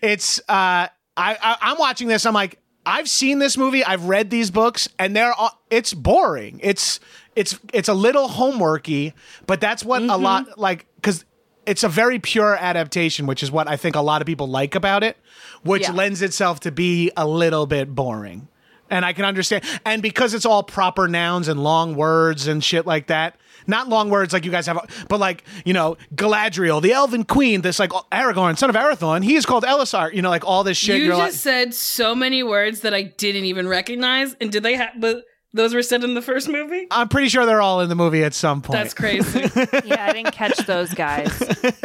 it's 0.03 0.39
uh, 0.41 0.87
I, 0.87 0.89
I 1.17 1.57
I'm 1.61 1.77
watching 1.77 2.07
this. 2.07 2.25
I'm 2.25 2.33
like. 2.33 2.59
I've 2.89 3.09
seen 3.09 3.39
this 3.39 3.57
movie. 3.57 3.83
I've 3.83 4.05
read 4.05 4.29
these 4.29 4.49
books, 4.49 4.87
and 4.97 5.13
they're 5.13 5.33
all, 5.33 5.61
it's 5.69 5.93
boring. 5.93 6.61
It's 6.63 7.01
it's 7.35 7.59
it's 7.73 7.89
a 7.89 7.93
little 7.93 8.29
homeworky, 8.29 9.11
but 9.45 9.59
that's 9.59 9.83
what 9.83 10.03
a 10.03 10.15
lot 10.15 10.57
like 10.57 10.85
because 10.95 11.25
it's 11.65 11.83
a 11.83 11.89
very 11.89 12.17
pure 12.19 12.55
adaptation, 12.55 13.25
which 13.25 13.43
is 13.43 13.51
what 13.51 13.67
I 13.67 13.75
think 13.75 13.97
a 13.97 14.01
lot 14.01 14.21
of 14.21 14.25
people 14.25 14.47
like 14.47 14.73
about 14.73 15.03
it, 15.03 15.17
which 15.63 15.81
Yeah. 15.81 15.91
lends 15.91 16.21
itself 16.21 16.61
to 16.61 16.71
be 16.71 17.11
a 17.17 17.27
little 17.27 17.65
bit 17.65 17.93
boring. 17.93 18.47
And 18.89 19.03
I 19.03 19.11
can 19.11 19.25
understand. 19.25 19.65
And 19.85 20.01
because 20.01 20.33
it's 20.33 20.45
all 20.45 20.63
proper 20.63 21.09
nouns 21.09 21.49
and 21.49 21.61
long 21.61 21.93
words 21.93 22.47
and 22.47 22.63
shit 22.63 22.85
like 22.85 23.07
that, 23.07 23.35
not 23.67 23.89
long 23.89 24.09
words 24.09 24.33
like 24.33 24.45
you 24.45 24.51
guys 24.51 24.65
have, 24.67 24.79
but 25.09 25.19
like, 25.19 25.43
you 25.65 25.73
know, 25.73 25.97
Galadriel, 26.15 26.81
the 26.81 26.91
elven 26.93 27.23
queen, 27.23 27.61
this 27.61 27.79
like 27.79 27.91
Aragorn, 28.11 28.57
son 28.57 28.69
of 28.69 28.75
Arathorn, 28.75 29.23
he 29.23 29.35
is 29.35 29.45
called 29.45 29.63
Elessar, 29.63 30.13
you 30.13 30.21
know, 30.21 30.29
like 30.29 30.45
all 30.45 30.63
this 30.63 30.77
shit. 30.77 30.97
you 30.99 31.05
you're 31.05 31.17
just 31.17 31.45
like, 31.45 31.53
said 31.53 31.73
so 31.73 32.15
many 32.15 32.43
words 32.43 32.81
that 32.81 32.93
I 32.93 33.03
didn't 33.03 33.45
even 33.45 33.67
recognize. 33.67 34.35
And 34.41 34.51
did 34.51 34.63
they 34.63 34.75
have, 34.75 34.93
but 34.97 35.25
those 35.53 35.73
were 35.73 35.81
said 35.83 36.03
in 36.03 36.13
the 36.13 36.21
first 36.21 36.47
movie? 36.49 36.87
I'm 36.91 37.09
pretty 37.09 37.29
sure 37.29 37.45
they're 37.45 37.61
all 37.61 37.81
in 37.81 37.89
the 37.89 37.95
movie 37.95 38.23
at 38.23 38.33
some 38.33 38.61
point. 38.61 38.77
That's 38.77 38.93
crazy. 38.93 39.41
yeah, 39.85 40.05
I 40.05 40.13
didn't 40.13 40.31
catch 40.31 40.57
those 40.65 40.93
guys. 40.93 41.31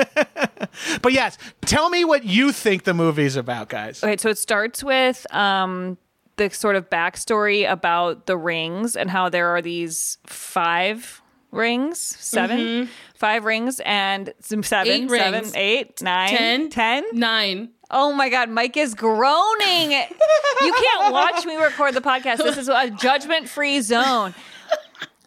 But 1.02 1.12
yes, 1.12 1.38
tell 1.62 1.90
me 1.90 2.04
what 2.04 2.24
you 2.24 2.52
think 2.52 2.84
the 2.84 2.94
movie's 2.94 3.36
about, 3.36 3.68
guys. 3.68 4.02
Okay, 4.02 4.16
so 4.16 4.28
it 4.30 4.38
starts 4.38 4.82
with 4.82 5.26
um, 5.34 5.98
the 6.36 6.50
sort 6.50 6.76
of 6.76 6.88
backstory 6.90 7.70
about 7.70 8.26
the 8.26 8.36
rings 8.36 8.96
and 8.96 9.10
how 9.10 9.28
there 9.28 9.48
are 9.48 9.62
these 9.62 10.18
five 10.26 11.21
rings, 11.52 11.98
7 11.98 12.58
mm-hmm. 12.58 12.90
five 13.14 13.44
rings, 13.44 13.80
and 13.84 14.32
some 14.40 14.62
seven, 14.62 14.92
Eight 14.92 15.10
seven, 15.10 15.32
rings. 15.40 15.52
eight, 15.54 16.02
nine, 16.02 16.28
Ten. 16.30 16.70
ten. 16.70 17.70
Oh 17.94 18.12
my 18.12 18.30
God, 18.30 18.48
Mike 18.48 18.76
is 18.78 18.94
groaning. 18.94 19.90
you 20.62 20.72
can't 20.72 21.12
watch 21.12 21.44
me 21.44 21.56
record 21.56 21.94
the 21.94 22.00
podcast. 22.00 22.38
This 22.38 22.56
is 22.56 22.68
a 22.68 22.90
judgment 22.90 23.48
free 23.48 23.82
zone. 23.82 24.34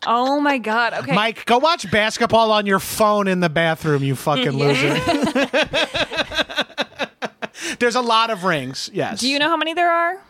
Oh 0.08 0.40
my 0.40 0.58
God. 0.58 0.94
Okay. 0.94 1.14
Mike, 1.14 1.46
go 1.46 1.58
watch 1.60 1.90
basketball 1.92 2.52
on 2.52 2.66
your 2.66 2.80
phone 2.80 3.28
in 3.28 3.40
the 3.40 3.50
bathroom, 3.50 4.04
you 4.04 4.16
fucking 4.16 4.52
loser. 4.52 4.94
there's 7.80 7.96
a 7.96 8.02
lot 8.02 8.30
of 8.30 8.44
rings, 8.44 8.90
yes. 8.94 9.20
Do 9.20 9.30
you 9.30 9.40
know 9.40 9.50
how 9.50 9.58
many 9.58 9.74
there 9.74 9.92
are? 9.92 10.22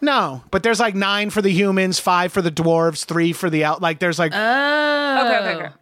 No, 0.00 0.42
but 0.50 0.62
there's 0.62 0.80
like 0.80 0.94
nine 0.94 1.30
for 1.30 1.42
the 1.42 1.50
humans, 1.52 1.98
five 1.98 2.32
for 2.32 2.42
the 2.42 2.50
dwarves, 2.50 3.04
three 3.04 3.32
for 3.32 3.48
the 3.50 3.64
out. 3.64 3.80
Like 3.82 3.98
there's 3.98 4.18
like 4.18 4.32
Oh. 4.34 5.26
Okay, 5.26 5.38
okay, 5.50 5.64
okay. 5.64 5.74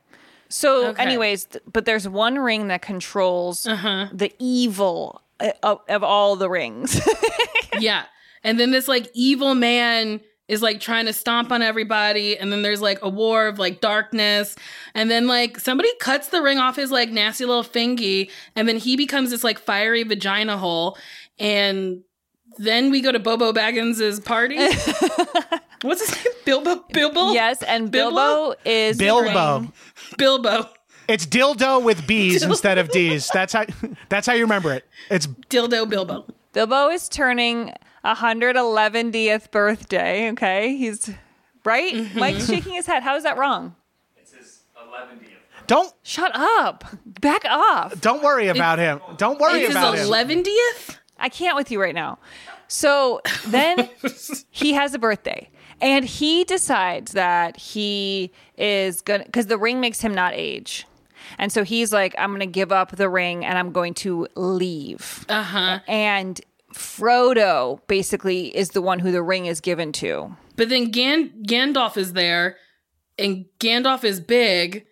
So, 0.48 0.88
Okay. 0.88 1.02
anyways, 1.02 1.44
th- 1.44 1.64
but 1.72 1.84
there's 1.84 2.08
one 2.08 2.36
ring 2.38 2.68
that 2.68 2.82
controls 2.82 3.66
Uh-huh. 3.66 4.08
the 4.12 4.32
evil 4.40 5.22
uh, 5.38 5.52
of, 5.62 5.78
of 5.88 6.02
all 6.02 6.34
the 6.36 6.50
rings. 6.50 7.00
yeah. 7.78 8.04
And 8.42 8.58
then 8.58 8.70
this 8.72 8.88
like 8.88 9.08
evil 9.14 9.54
man 9.54 10.20
is 10.48 10.60
like 10.62 10.80
trying 10.80 11.06
to 11.06 11.12
stomp 11.12 11.52
on 11.52 11.62
everybody. 11.62 12.36
And 12.36 12.50
then 12.50 12.62
there's 12.62 12.80
like 12.80 12.98
a 13.02 13.08
war 13.08 13.46
of 13.46 13.60
like 13.60 13.80
darkness. 13.80 14.56
And 14.94 15.08
then 15.08 15.28
like 15.28 15.60
somebody 15.60 15.88
cuts 16.00 16.28
the 16.30 16.42
ring 16.42 16.58
off 16.58 16.74
his 16.74 16.90
like 16.90 17.10
nasty 17.10 17.44
little 17.44 17.62
fingy. 17.62 18.30
And 18.56 18.66
then 18.68 18.76
he 18.76 18.96
becomes 18.96 19.30
this 19.30 19.44
like 19.44 19.60
fiery 19.60 20.02
vagina 20.02 20.58
hole. 20.58 20.98
And 21.38 22.02
then 22.60 22.90
we 22.90 23.00
go 23.00 23.10
to 23.10 23.18
Bobo 23.18 23.52
Baggins' 23.52 24.22
party. 24.24 24.56
What's 25.82 26.06
his 26.06 26.24
name? 26.24 26.34
Bilbo? 26.44 26.84
Bilbo? 26.92 27.32
yes, 27.32 27.62
and 27.62 27.90
Bilbo? 27.90 28.16
Bilbo 28.16 28.54
is 28.66 28.98
Bilbo. 28.98 29.58
ring- 29.60 29.72
Bilbo. 30.18 30.68
It's 31.08 31.26
dildo 31.26 31.82
with 31.82 32.06
B's 32.06 32.42
instead 32.44 32.76
of 32.78 32.90
D's. 32.90 33.28
That's 33.32 33.52
how 33.54 33.64
that's 34.10 34.26
how 34.26 34.34
you 34.34 34.42
remember 34.42 34.72
it. 34.74 34.84
It's 35.10 35.26
Dildo 35.26 35.88
Bilbo. 35.88 36.26
Bilbo 36.52 36.88
is 36.90 37.08
turning 37.08 37.72
111th 38.04 39.50
birthday. 39.50 40.30
Okay, 40.32 40.76
he's 40.76 41.10
right. 41.64 41.94
Mm-hmm. 41.94 42.18
Mike's 42.18 42.46
shaking 42.46 42.74
his 42.74 42.86
head. 42.86 43.02
How 43.02 43.16
is 43.16 43.22
that 43.24 43.38
wrong? 43.38 43.74
It's 44.18 44.32
his 44.34 44.60
eleventieth. 44.78 45.30
Don't 45.66 45.92
Shut 46.02 46.30
up. 46.34 46.84
Back 47.06 47.44
off. 47.44 48.00
don't 48.00 48.22
worry 48.22 48.48
about 48.48 48.78
him. 48.78 49.00
Don't 49.16 49.40
worry 49.40 49.62
It's 49.62 49.70
about 49.70 49.94
his 49.96 50.06
him. 50.08 50.12
11th? 50.12 50.96
I 51.18 51.28
can't 51.28 51.54
with 51.56 51.70
you 51.70 51.80
right 51.80 51.94
now. 51.94 52.18
So 52.72 53.20
then 53.48 53.90
he 54.50 54.74
has 54.74 54.94
a 54.94 54.98
birthday 54.98 55.50
and 55.80 56.04
he 56.04 56.44
decides 56.44 57.12
that 57.12 57.56
he 57.56 58.30
is 58.56 59.00
going 59.00 59.20
to, 59.20 59.26
because 59.26 59.46
the 59.46 59.58
ring 59.58 59.80
makes 59.80 60.00
him 60.00 60.14
not 60.14 60.34
age. 60.34 60.86
And 61.36 61.50
so 61.50 61.64
he's 61.64 61.92
like, 61.92 62.14
I'm 62.16 62.30
going 62.30 62.40
to 62.40 62.46
give 62.46 62.70
up 62.70 62.92
the 62.92 63.08
ring 63.08 63.44
and 63.44 63.58
I'm 63.58 63.72
going 63.72 63.94
to 63.94 64.28
leave. 64.36 65.26
Uh 65.28 65.42
huh. 65.42 65.80
And 65.88 66.40
Frodo 66.72 67.80
basically 67.88 68.56
is 68.56 68.70
the 68.70 68.82
one 68.82 69.00
who 69.00 69.10
the 69.10 69.22
ring 69.22 69.46
is 69.46 69.60
given 69.60 69.90
to. 69.94 70.36
But 70.54 70.68
then 70.68 70.90
Gan- 70.90 71.42
Gandalf 71.42 71.96
is 71.96 72.12
there, 72.12 72.56
and 73.18 73.46
Gandalf 73.58 74.04
is 74.04 74.20
big, 74.20 74.86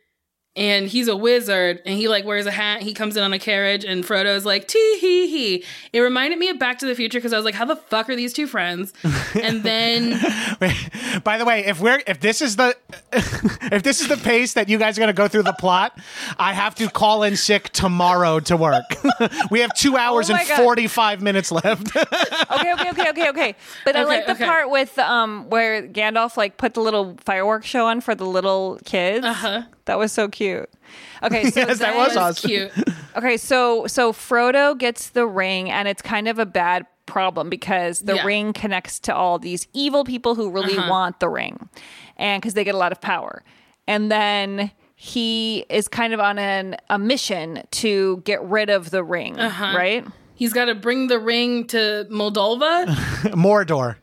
and 0.58 0.88
he's 0.88 1.08
a 1.08 1.16
wizard, 1.16 1.80
and 1.86 1.96
he 1.96 2.08
like 2.08 2.24
wears 2.24 2.44
a 2.44 2.50
hat. 2.50 2.82
He 2.82 2.92
comes 2.92 3.16
in 3.16 3.22
on 3.22 3.32
a 3.32 3.38
carriage, 3.38 3.84
and 3.84 4.04
Frodo's 4.04 4.44
like 4.44 4.66
tee 4.66 4.98
hee 5.00 5.26
hee. 5.28 5.64
It 5.92 6.00
reminded 6.00 6.38
me 6.38 6.48
of 6.48 6.58
Back 6.58 6.80
to 6.80 6.86
the 6.86 6.94
Future 6.94 7.18
because 7.18 7.32
I 7.32 7.36
was 7.36 7.44
like, 7.44 7.54
how 7.54 7.64
the 7.64 7.76
fuck 7.76 8.10
are 8.10 8.16
these 8.16 8.32
two 8.32 8.46
friends? 8.46 8.92
And 9.40 9.62
then 9.62 10.20
By 11.24 11.38
the 11.38 11.44
way, 11.44 11.64
if 11.64 11.80
we're 11.80 12.02
if 12.06 12.20
this 12.20 12.42
is 12.42 12.56
the 12.56 12.76
if 13.12 13.82
this 13.82 14.00
is 14.00 14.08
the 14.08 14.16
pace 14.16 14.54
that 14.54 14.68
you 14.68 14.78
guys 14.78 14.98
are 14.98 15.00
going 15.00 15.08
to 15.08 15.12
go 15.12 15.28
through 15.28 15.44
the 15.44 15.52
plot, 15.52 15.98
I 16.38 16.52
have 16.52 16.74
to 16.76 16.88
call 16.88 17.22
in 17.22 17.36
sick 17.36 17.70
tomorrow 17.70 18.40
to 18.40 18.56
work. 18.56 18.84
we 19.50 19.60
have 19.60 19.72
two 19.74 19.96
hours 19.96 20.30
Oh 20.30 20.34
and 20.34 20.48
God. 20.48 20.56
forty 20.56 20.86
five 20.86 21.22
minutes 21.22 21.52
left. 21.52 21.96
Okay, 21.96 22.72
okay, 22.72 22.90
okay, 22.90 23.10
okay, 23.10 23.28
okay. 23.30 23.54
But 23.84 23.96
I 23.96 24.04
like 24.04 24.26
the 24.26 24.32
okay. 24.32 24.44
part 24.44 24.70
with 24.70 24.98
um 24.98 25.48
where 25.50 25.82
Gandalf 25.86 26.36
like 26.36 26.56
put 26.56 26.74
the 26.74 26.80
little 26.80 27.16
fireworks 27.24 27.66
show 27.66 27.86
on 27.86 28.00
for 28.00 28.14
the 28.14 28.26
little 28.26 28.78
kids. 28.84 29.24
Uh-huh. 29.24 29.62
That 29.88 29.98
was 29.98 30.12
so 30.12 30.28
cute. 30.28 30.70
Okay, 31.22 31.50
so 31.50 31.60
Yes, 31.66 31.78
that 31.80 31.96
was 31.96 32.14
then- 32.14 32.22
awesome. 32.22 32.48
cute. 32.48 32.72
Okay, 33.16 33.36
so 33.36 33.86
so 33.88 34.12
Frodo 34.12 34.78
gets 34.78 35.10
the 35.10 35.26
ring, 35.26 35.70
and 35.70 35.88
it's 35.88 36.00
kind 36.02 36.28
of 36.28 36.38
a 36.38 36.46
bad 36.46 36.86
problem 37.06 37.48
because 37.50 38.00
the 38.00 38.14
Yeah. 38.16 38.24
ring 38.24 38.52
connects 38.52 39.00
to 39.00 39.14
all 39.14 39.38
these 39.38 39.66
evil 39.72 40.04
people 40.04 40.34
who 40.34 40.50
really 40.50 40.76
Uh-huh. 40.78 40.90
want 40.90 41.20
the 41.20 41.28
ring, 41.28 41.68
and 42.16 42.40
because 42.40 42.54
they 42.54 42.64
get 42.64 42.74
a 42.74 42.78
lot 42.78 42.92
of 42.92 43.00
power, 43.00 43.42
and 43.86 44.10
then 44.10 44.70
he 44.94 45.64
is 45.70 45.88
kind 45.88 46.12
of 46.12 46.20
on 46.20 46.38
an 46.38 46.76
a 46.90 46.98
mission 46.98 47.62
to 47.70 48.18
get 48.24 48.42
rid 48.44 48.68
of 48.70 48.90
the 48.90 49.02
ring, 49.02 49.38
Uh-huh. 49.38 49.74
right? 49.76 50.04
he's 50.34 50.52
got 50.52 50.66
to 50.66 50.74
bring 50.74 51.08
the 51.08 51.18
ring 51.18 51.66
to 51.66 52.06
Moldova. 52.10 52.86
Mordor. 53.34 53.96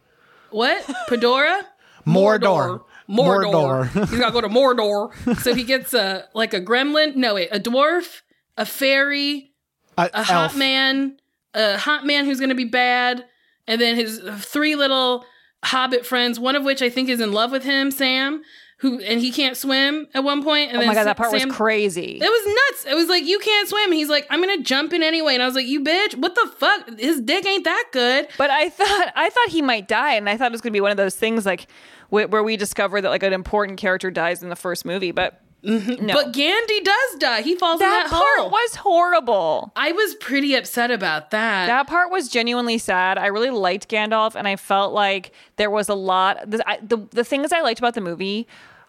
What? 0.52 0.84
Pedora? 1.08 1.62
Mordor. 2.06 2.42
Mordor. 2.42 2.82
Mordor. 3.10 3.88
He's 4.10 4.20
got 4.20 4.28
to 4.28 4.32
go 4.34 4.42
to 4.42 4.50
Mordor. 4.50 5.12
So 5.42 5.54
he 5.54 5.64
gets 5.64 5.94
a 5.94 6.26
like 6.34 6.54
a 6.54 6.62
gremlin. 6.62 7.16
No, 7.16 7.36
wait, 7.36 7.50
a 7.52 7.60
dwarf, 7.60 8.22
a 8.58 8.66
fairy, 8.66 9.52
Uh, 9.98 10.10
a 10.14 10.24
hot 10.24 10.44
elf. 10.52 10.58
man, 10.58 11.18
a 11.54 11.78
hot 11.78 12.06
man 12.06 12.26
who's 12.26 12.40
going 12.40 12.50
to 12.50 12.56
be 12.56 12.66
bad, 12.66 13.26
and 13.68 13.80
then 13.80 13.96
his 13.96 14.20
three 14.40 14.76
little 14.76 15.26
hobbit 15.64 16.06
friends. 16.06 16.40
One 16.40 16.56
of 16.56 16.64
which 16.64 16.82
I 16.82 16.90
think 16.90 17.10
is 17.10 17.20
in 17.22 17.32
love 17.32 17.52
with 17.52 17.64
him, 17.64 17.92
Sam. 17.92 18.42
Who 18.80 19.00
and 19.00 19.22
he 19.22 19.32
can't 19.32 19.56
swim 19.56 20.08
at 20.14 20.24
one 20.26 20.44
point. 20.44 20.74
And 20.74 20.82
Oh 20.84 20.86
my 20.86 20.94
god, 20.94 21.06
that 21.06 21.16
part 21.16 21.32
Sam- 21.32 21.48
was 21.48 21.56
crazy. 21.58 22.20
It 22.22 22.30
was 22.30 22.46
nuts. 22.74 22.86
It 22.92 22.96
was 22.96 23.08
like 23.08 23.24
you 23.24 23.40
can't 23.40 23.70
swim. 23.70 23.86
And 23.86 23.94
he's 23.94 24.10
like, 24.10 24.28
I'm 24.30 24.42
gonna 24.42 24.62
jump 24.62 24.92
in 24.92 25.02
anyway. 25.02 25.34
And 25.34 25.42
I 25.42 25.46
was 25.46 25.56
like, 25.56 25.66
you 25.66 25.82
bitch, 25.82 26.14
what 26.18 26.36
the 26.36 26.52
fuck? 26.58 27.00
His 27.00 27.22
dick 27.22 27.46
ain't 27.46 27.64
that 27.64 27.86
good. 27.94 28.28
But 28.38 28.50
I 28.50 28.68
thought 28.70 29.14
I 29.16 29.30
thought 29.30 29.50
he 29.50 29.62
might 29.62 29.88
die, 29.88 30.16
and 30.16 30.30
I 30.30 30.36
thought 30.36 30.48
it 30.48 30.52
was 30.52 30.60
going 30.60 30.72
to 30.74 30.76
be 30.76 30.82
one 30.82 30.92
of 30.92 30.98
those 30.98 31.16
things 31.16 31.46
like 31.46 31.68
wh- 32.16 32.30
where 32.30 32.44
we 32.44 32.58
discover 32.58 33.02
that 33.02 33.10
like 33.10 33.24
an 33.24 33.34
important 33.34 33.80
character 33.80 34.12
dies 34.12 34.42
in 34.44 34.50
the 34.50 34.56
first 34.56 34.86
movie. 34.86 35.12
But 35.12 35.42
mm-hmm. 35.64 36.06
no, 36.06 36.14
But 36.14 36.34
Gandhi 36.34 36.82
does 36.82 37.16
die. 37.20 37.42
He 37.42 37.56
falls 37.56 37.80
that, 37.80 38.06
in 38.06 38.10
that 38.10 38.10
part 38.10 38.40
hole. 38.40 38.50
was 38.50 38.76
horrible. 38.76 39.72
I 39.76 39.92
was 39.92 40.16
pretty 40.16 40.56
upset 40.56 40.92
about 40.92 41.32
that. 41.32 41.68
That 41.68 41.88
part 41.88 42.12
was 42.12 42.30
genuinely 42.30 42.78
sad. 42.78 43.18
I 43.18 43.28
really 43.28 43.50
liked 43.50 43.90
Gandalf, 43.90 44.36
and 44.36 44.48
I 44.48 44.56
felt 44.56 44.94
like 44.94 45.32
there 45.58 45.70
was 45.70 45.90
a 45.90 45.96
lot. 45.96 46.50
The, 46.50 46.68
I, 46.70 46.80
the 46.82 46.98
the 47.12 47.24
things 47.24 47.52
I 47.52 47.62
liked 47.62 47.80
about 47.80 47.94
the 47.94 48.02
movie 48.02 48.48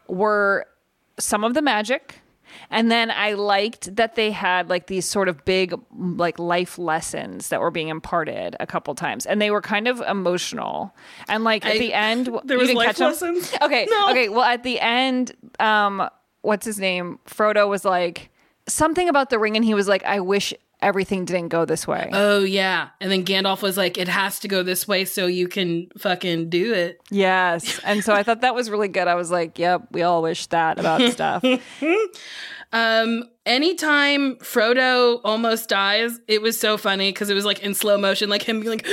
were 0.08 0.66
some 1.18 1.44
of 1.44 1.54
the 1.54 1.62
magic. 1.62 2.20
And 2.70 2.90
then 2.90 3.10
I 3.10 3.32
liked 3.34 3.94
that 3.96 4.14
they 4.14 4.30
had 4.30 4.68
like 4.68 4.86
these 4.86 5.06
sort 5.06 5.28
of 5.28 5.44
big 5.44 5.74
like 5.96 6.38
life 6.38 6.78
lessons 6.78 7.48
that 7.48 7.60
were 7.60 7.70
being 7.70 7.88
imparted 7.88 8.56
a 8.60 8.66
couple 8.66 8.94
times, 8.94 9.26
and 9.26 9.40
they 9.40 9.50
were 9.50 9.60
kind 9.60 9.88
of 9.88 10.00
emotional. 10.00 10.94
And 11.28 11.44
like 11.44 11.64
at 11.64 11.72
I- 11.72 11.78
the 11.78 11.94
end, 11.94 12.28
there 12.44 12.58
was 12.58 12.72
life 12.72 12.98
lessons? 12.98 13.52
Okay, 13.62 13.86
No. 13.90 14.10
okay. 14.10 14.28
Well, 14.28 14.42
at 14.44 14.62
the 14.62 14.80
end, 14.80 15.32
um, 15.60 16.08
what's 16.42 16.66
his 16.66 16.78
name? 16.78 17.18
Frodo 17.26 17.68
was 17.68 17.84
like 17.84 18.30
something 18.68 19.08
about 19.08 19.30
the 19.30 19.38
ring, 19.38 19.56
and 19.56 19.64
he 19.64 19.74
was 19.74 19.88
like, 19.88 20.04
"I 20.04 20.20
wish 20.20 20.52
everything 20.86 21.24
didn't 21.24 21.48
go 21.48 21.64
this 21.64 21.86
way." 21.86 22.08
oh 22.12 22.40
yeah. 22.44 22.88
And 23.00 23.10
then 23.10 23.24
Gandalf 23.24 23.60
was 23.62 23.76
like, 23.76 23.98
it 23.98 24.08
has 24.08 24.38
to 24.40 24.48
go 24.48 24.62
this 24.62 24.86
way 24.86 25.04
so 25.04 25.26
you 25.26 25.48
can 25.48 25.88
fucking 25.98 26.48
do 26.48 26.72
it. 26.72 27.00
Yes. 27.10 27.80
And 27.84 28.04
so 28.04 28.14
I 28.14 28.22
thought 28.22 28.40
that 28.42 28.54
was 28.54 28.70
really 28.70 28.88
good. 28.88 29.08
I 29.08 29.14
was 29.14 29.30
like, 29.30 29.58
yep, 29.58 29.82
we 29.90 30.02
all 30.02 30.22
wish 30.22 30.46
that 30.46 30.78
about 30.78 31.00
stuff. 31.12 31.44
Um, 32.72 33.24
anytime 33.44 34.36
Frodo 34.36 35.20
almost 35.24 35.68
dies, 35.68 36.18
it 36.26 36.42
was 36.42 36.58
so 36.58 36.76
funny 36.76 37.10
because 37.12 37.30
it 37.30 37.34
was 37.34 37.44
like 37.44 37.60
in 37.60 37.74
slow 37.74 37.96
motion, 37.96 38.28
like 38.28 38.42
him 38.42 38.60
being 38.60 38.78
like, 38.78 38.86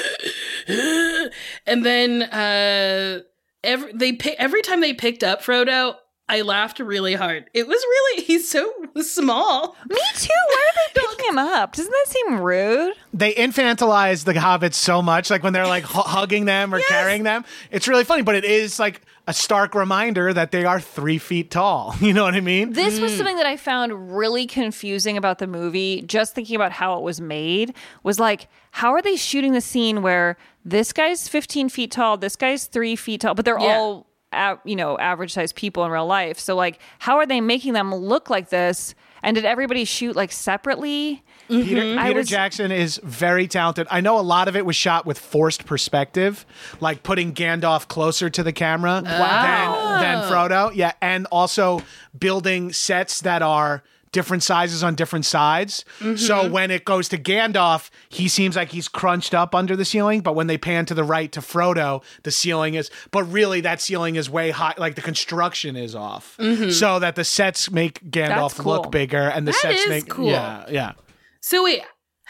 and 1.65 1.84
then 1.86 2.23
uh, 2.23 3.21
every 3.63 3.91
they 3.93 4.13
pi- 4.13 4.36
every 4.38 4.62
time 4.62 4.82
they 4.82 4.93
picked 4.93 5.23
up 5.23 5.41
Frodo, 5.41 5.95
I 6.29 6.41
laughed 6.41 6.79
really 6.79 7.15
hard. 7.15 7.49
It 7.53 7.67
was 7.67 7.77
really 7.77 8.23
he's 8.25 8.49
so 8.49 8.71
small. 9.01 9.75
Me 9.89 9.99
too. 10.15 10.29
Why 10.47 10.69
are 10.69 10.89
they 10.95 11.01
picking 11.07 11.29
him 11.29 11.38
up? 11.38 11.75
Doesn't 11.75 11.91
that 11.91 12.05
seem 12.07 12.39
rude? 12.39 12.93
they 13.13 13.33
infantilize 13.33 14.25
the 14.25 14.33
hobbits 14.33 14.73
so 14.73 15.01
much, 15.01 15.29
like 15.29 15.43
when 15.43 15.53
they're 15.53 15.67
like 15.67 15.83
hu- 15.83 16.01
hugging 16.01 16.45
them 16.45 16.73
or 16.73 16.79
carrying 16.81 17.23
them. 17.23 17.45
It's 17.71 17.88
really 17.88 18.03
funny, 18.03 18.23
but 18.23 18.36
it 18.36 18.43
is 18.45 18.79
like 18.79 19.01
a 19.27 19.33
stark 19.33 19.75
reminder 19.75 20.33
that 20.33 20.51
they 20.51 20.65
are 20.65 20.79
three 20.81 21.17
feet 21.17 21.51
tall. 21.51 21.95
You 22.01 22.13
know 22.13 22.23
what 22.23 22.33
I 22.36 22.41
mean? 22.41 22.73
This 22.73 22.99
was 22.99 23.13
mm. 23.13 23.17
something 23.17 23.38
that 23.38 23.45
I 23.45 23.55
found 23.55 24.15
really 24.15 24.45
confusing 24.45 25.15
about 25.15 25.38
the 25.39 25.47
movie. 25.47 26.01
Just 26.01 26.36
thinking 26.36 26.55
about 26.55 26.71
how 26.73 26.97
it 26.97 27.03
was 27.03 27.21
made 27.21 27.73
was 28.03 28.19
like, 28.19 28.47
how 28.71 28.91
are 28.93 29.01
they 29.01 29.15
shooting 29.15 29.53
the 29.53 29.62
scene 29.62 30.01
where 30.01 30.38
this 30.65 30.91
guy's 30.91 31.27
15 31.27 31.69
feet 31.69 31.91
tall, 31.91 32.17
this 32.17 32.36
guy's 32.36 32.65
three 32.65 32.95
feet 32.95 33.21
tall, 33.21 33.36
but 33.36 33.45
they're 33.45 33.59
Yeah. 33.59 33.77
all, 33.77 34.07
a- 34.34 34.60
you 34.65 34.76
know, 34.76 34.98
average 34.98 35.34
sized 35.34 35.56
people 35.56 35.84
in 35.86 35.91
real 35.91 36.06
life. 36.06 36.39
So 36.39 36.56
like, 36.56 36.80
how 37.00 37.17
are 37.17 37.26
they 37.26 37.41
making 37.41 37.74
them 37.74 37.93
look 37.93 38.30
like 38.30 38.50
this? 38.50 38.96
And 39.26 39.36
did 39.36 39.46
everybody 39.46 39.86
shoot 39.86 40.15
like 40.17 40.32
separately? 40.34 41.24
Peter, 41.48 41.98
I 42.00 42.08
Peter 42.08 42.19
was- 42.19 42.28
Jackson 42.30 42.72
is 42.72 43.00
very 43.04 43.48
talented. 43.48 43.88
I 43.89 44.02
know 44.02 44.19
a 44.19 44.22
lot 44.22 44.48
of 44.48 44.56
it 44.56 44.65
was 44.65 44.76
shot 44.76 45.06
with 45.06 45.17
forced 45.19 45.65
perspective, 45.65 46.46
like 46.82 47.04
putting 47.04 47.34
Gandalf 47.34 47.88
closer 47.88 48.30
to 48.30 48.43
the 48.43 48.52
camera 48.54 49.02
Wow. 49.06 50.00
than, 50.00 50.02
than 50.02 50.15
ah. 50.17 50.30
Frodo. 50.32 50.72
Yeah, 50.76 50.91
and 51.02 51.26
also 51.28 51.82
building 52.17 52.74
sets 52.74 53.22
that 53.22 53.41
are 53.41 53.84
different 54.13 54.43
sizes 54.43 54.82
on 54.84 54.95
different 54.95 55.26
sides. 55.26 55.84
So 55.99 56.06
mm-hmm. 56.06 56.54
when 56.54 56.71
it 56.71 56.86
goes 56.86 57.10
to 57.10 57.17
Gandalf, 57.17 57.89
he 58.08 58.30
seems 58.30 58.56
like 58.56 58.69
he's 58.71 58.88
crunched 58.88 59.34
up 59.34 59.54
under 59.54 59.76
the 59.76 59.84
ceiling, 59.84 60.21
but 60.21 60.36
when 60.36 60.47
they 60.47 60.58
pan 60.58 60.86
to 60.86 60.93
the 60.93 61.04
right 61.04 61.30
to 61.34 61.41
Frodo, 61.41 62.02
the 62.23 62.32
ceiling 62.32 62.76
is 62.76 62.89
but 63.12 63.23
really 63.23 63.60
that 63.62 63.82
ceiling 63.82 64.15
is 64.15 64.30
way 64.30 64.52
high 64.52 64.76
like 64.78 64.95
the 64.95 65.02
construction 65.02 65.76
is 65.76 65.95
off. 65.95 66.38
Mm-hmm. 66.39 66.69
So 66.69 66.99
that 66.99 67.15
the 67.15 67.26
sets 67.26 67.69
make 67.69 67.99
Gandalf 68.10 68.58
cool. 68.58 68.73
look 68.73 68.91
bigger 68.91 69.28
and 69.28 69.45
the 69.45 69.52
That 69.52 69.62
sets 69.62 69.88
make 69.89 70.08
cool. 70.08 70.30
yeah, 70.30 70.65
yeah. 70.69 70.93
So 71.41 71.65
wait, 71.65 71.84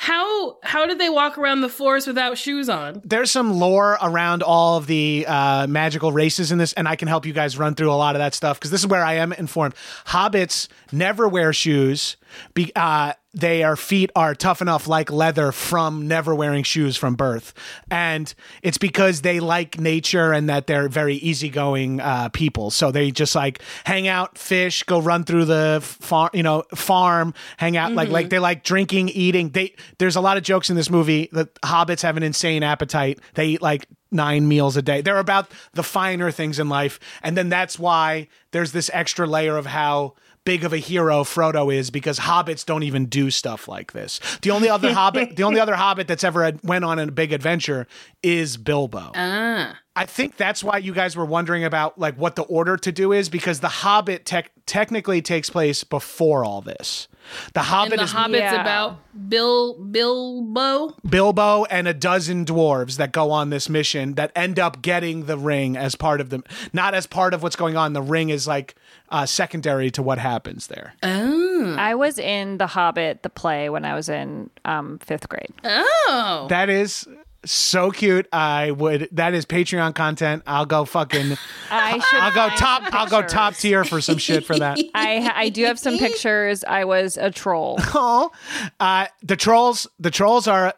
how 0.04 0.58
how 0.64 0.86
did 0.86 1.00
they 1.00 1.08
walk 1.08 1.38
around 1.38 1.62
the 1.62 1.70
forest 1.70 2.08
without 2.08 2.38
shoes 2.38 2.68
on? 2.68 3.02
there's 3.06 3.32
some 3.32 3.54
lore 3.54 3.98
around 4.02 4.44
all 4.44 4.76
of 4.78 4.86
the 4.86 5.26
uh, 5.26 5.66
magical 5.68 6.12
races 6.12 6.52
in 6.52 6.58
this, 6.58 6.74
and 6.74 6.90
I 6.90 6.98
can 6.98 7.08
help 7.08 7.26
you 7.26 7.32
guys 7.32 7.58
run 7.58 7.74
through 7.74 7.90
a 7.90 7.96
lot 7.96 8.16
of 8.16 8.20
that 8.20 8.34
stuff 8.34 8.60
because 8.60 8.70
this 8.70 8.82
is 8.82 8.88
where 8.88 9.04
I 9.04 9.14
am 9.14 9.32
informed. 9.32 9.76
Hobbits 10.08 10.68
never 10.92 11.26
wear 11.30 11.54
shoes. 11.54 12.18
Be, 12.54 12.74
uh, 12.76 13.14
their 13.34 13.76
feet 13.76 14.12
are 14.16 14.36
tough 14.36 14.62
enough 14.62 14.88
like 14.88 15.12
leather 15.12 15.52
from 15.52 16.08
never 16.08 16.36
wearing 16.36 16.64
shoes 16.64 16.96
from 16.96 17.16
birth, 17.16 17.54
and 17.90 18.34
it's 18.62 18.78
because 18.78 19.22
they 19.22 19.40
like 19.40 19.80
nature 19.80 20.32
and 20.32 20.50
that 20.50 20.68
they're 20.68 20.88
very 20.88 21.16
easygoing 21.16 22.00
uh, 22.00 22.30
people. 22.30 22.70
So 22.70 22.92
they 22.92 23.12
just 23.12 23.34
like 23.34 23.62
hang 23.86 24.08
out, 24.08 24.38
fish, 24.38 24.84
go 24.84 25.02
run 25.02 25.24
through 25.24 25.46
the 25.46 25.80
farm, 25.82 26.30
you 26.34 26.44
know, 26.44 26.64
farm, 26.76 27.34
hang 27.58 27.76
out 27.76 27.94
like 27.94 28.10
like 28.10 28.30
they 28.30 28.40
like 28.40 28.64
drinking, 28.64 29.10
eating. 29.10 29.50
They 29.50 29.76
there's 29.98 30.16
a 30.16 30.22
lot 30.22 30.38
of 30.38 30.44
jokes 30.44 30.70
in 30.70 30.76
this 30.76 30.90
movie 30.90 31.30
that 31.32 31.54
hobbits 31.62 32.02
have 32.02 32.18
an 32.18 32.24
insane 32.24 32.64
appetite. 32.64 33.20
They 33.34 33.48
eat 33.48 33.62
like 33.62 33.88
nine 34.12 34.48
meals 34.48 34.78
a 34.78 34.82
day. 34.82 35.02
They're 35.02 35.18
about 35.18 35.52
the 35.74 35.84
finer 35.84 36.30
things 36.30 36.60
in 36.60 36.70
life, 36.70 37.00
and 37.24 37.36
then 37.36 37.50
that's 37.50 37.80
why 37.80 38.28
there's 38.52 38.72
this 38.72 38.92
extra 38.94 39.26
layer 39.26 39.58
of 39.58 39.66
how 39.66 40.14
big 40.46 40.64
of 40.64 40.74
a 40.74 40.78
hero 40.78 41.24
Frodo 41.24 41.74
is 41.74 41.90
because 41.90 42.20
hobbits 42.20 42.66
don't 42.66 42.84
even 42.84 43.06
do 43.06 43.32
stuff 43.32 43.68
like 43.68 43.94
this. 43.94 44.20
The 44.42 44.52
only 44.52 44.70
other 44.70 44.94
hobbit, 44.94 45.36
the 45.36 45.44
only 45.44 45.60
other 45.60 45.76
hobbit 45.76 46.08
that's 46.08 46.24
ever 46.24 46.44
had, 46.44 46.60
went 46.64 46.86
on 46.86 47.00
a 47.00 47.12
big 47.12 47.34
adventure 47.34 47.88
is 48.22 48.58
Bilbo. 48.58 49.12
Ah. 49.16 49.80
I 49.96 50.06
think 50.06 50.38
that's 50.38 50.64
why 50.64 50.78
you 50.78 50.94
guys 50.94 51.16
were 51.16 51.26
wondering 51.26 51.64
about 51.64 52.00
like 52.00 52.16
what 52.16 52.36
the 52.36 52.44
order 52.44 52.78
to 52.78 52.92
do 52.92 53.12
is 53.12 53.30
because 53.30 53.60
the 53.60 53.68
Hobbit 53.68 54.26
tech 54.26 54.52
technically 54.66 55.22
takes 55.22 55.50
place 55.50 55.84
before 55.84 56.44
all 56.44 56.62
this. 56.62 57.08
The 57.54 57.62
Hobbit 57.62 57.94
And 57.94 58.00
the 58.00 58.04
is 58.06 58.12
Hobbit's 58.12 58.40
Yeah. 58.42 58.62
about 58.62 59.00
Bill 59.30 59.76
Bilbo. 59.76 60.96
Bilbo 61.08 61.66
and 61.66 61.88
a 61.88 61.94
dozen 61.94 62.46
dwarves 62.46 62.98
that 62.98 63.12
go 63.12 63.32
on 63.32 63.50
this 63.50 63.70
mission 63.70 64.14
that 64.16 64.32
end 64.36 64.60
up 64.60 64.82
getting 64.82 65.26
the 65.26 65.38
ring 65.38 65.78
as 65.78 65.96
part 65.96 66.22
of 66.22 66.30
the 66.30 66.42
not 66.74 66.94
as 66.94 67.08
part 67.08 67.34
of 67.34 67.44
what's 67.44 67.56
going 67.56 67.78
on. 67.78 67.94
The 67.94 68.02
ring 68.02 68.30
is 68.30 68.48
like 68.48 68.76
uh, 69.10 69.26
secondary 69.26 69.92
to 69.92 70.02
what 70.02 70.18
happens 70.18 70.68
there. 70.68 70.94
Oh. 71.04 71.76
I 71.78 71.96
was 71.96 72.18
in 72.18 72.58
The 72.58 72.68
Hobbit, 72.68 73.22
the 73.24 73.30
play, 73.30 73.70
when 73.70 73.86
I 73.86 73.94
was 73.94 74.10
in 74.10 74.50
um, 74.66 75.00
fifth 75.00 75.30
grade. 75.30 75.54
Oh. 75.64 76.48
That 76.50 76.70
is 76.70 77.08
so 77.46 77.92
cute. 77.92 78.28
I 78.32 78.72
would. 78.72 79.10
That 79.12 79.34
is 79.34 79.46
Patreon 79.46 79.96
content. 79.96 80.44
I'll 80.46 80.66
go 80.66 80.86
fucking. 80.86 81.38
I 81.72 82.00
should. 82.00 82.20
I'll 82.20 82.34
go 82.34 82.56
top. 82.56 82.94
I'll 82.94 83.08
go 83.08 83.22
top 83.22 83.56
tier 83.56 83.84
for 83.84 84.02
some 84.02 84.18
shit 84.18 84.46
for 84.46 84.58
that. 84.60 84.78
I 84.96 85.32
I 85.36 85.50
do 85.50 85.66
have 85.66 85.80
some 85.80 85.98
pictures. 85.98 86.64
I 86.64 86.86
was 86.86 87.18
a 87.18 87.32
troll. 87.32 87.80
Oh, 87.96 88.32
uh, 88.80 89.08
the 89.22 89.36
trolls. 89.36 89.88
The 90.00 90.12
trolls 90.12 90.48
are. 90.48 90.74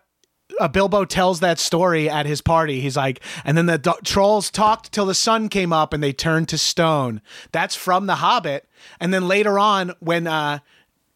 Uh, 0.59 0.67
Bilbo 0.67 1.05
tells 1.05 1.39
that 1.41 1.59
story 1.59 2.09
at 2.09 2.25
his 2.25 2.39
party. 2.39 2.79
He's 2.79 2.95
like, 2.95 3.21
and 3.43 3.57
then 3.57 3.65
the 3.65 3.77
do- 3.77 3.93
trolls 4.05 4.49
talked 4.51 4.91
till 4.91 5.05
the 5.05 5.15
sun 5.15 5.49
came 5.49 5.73
up 5.73 5.91
and 5.91 6.01
they 6.03 6.13
turned 6.13 6.47
to 6.49 6.57
stone. 6.57 7.21
That's 7.51 7.75
from 7.75 8.05
The 8.05 8.15
Hobbit. 8.15 8.69
And 8.99 9.13
then 9.13 9.27
later 9.27 9.57
on, 9.59 9.93
when 9.99 10.27
uh, 10.27 10.59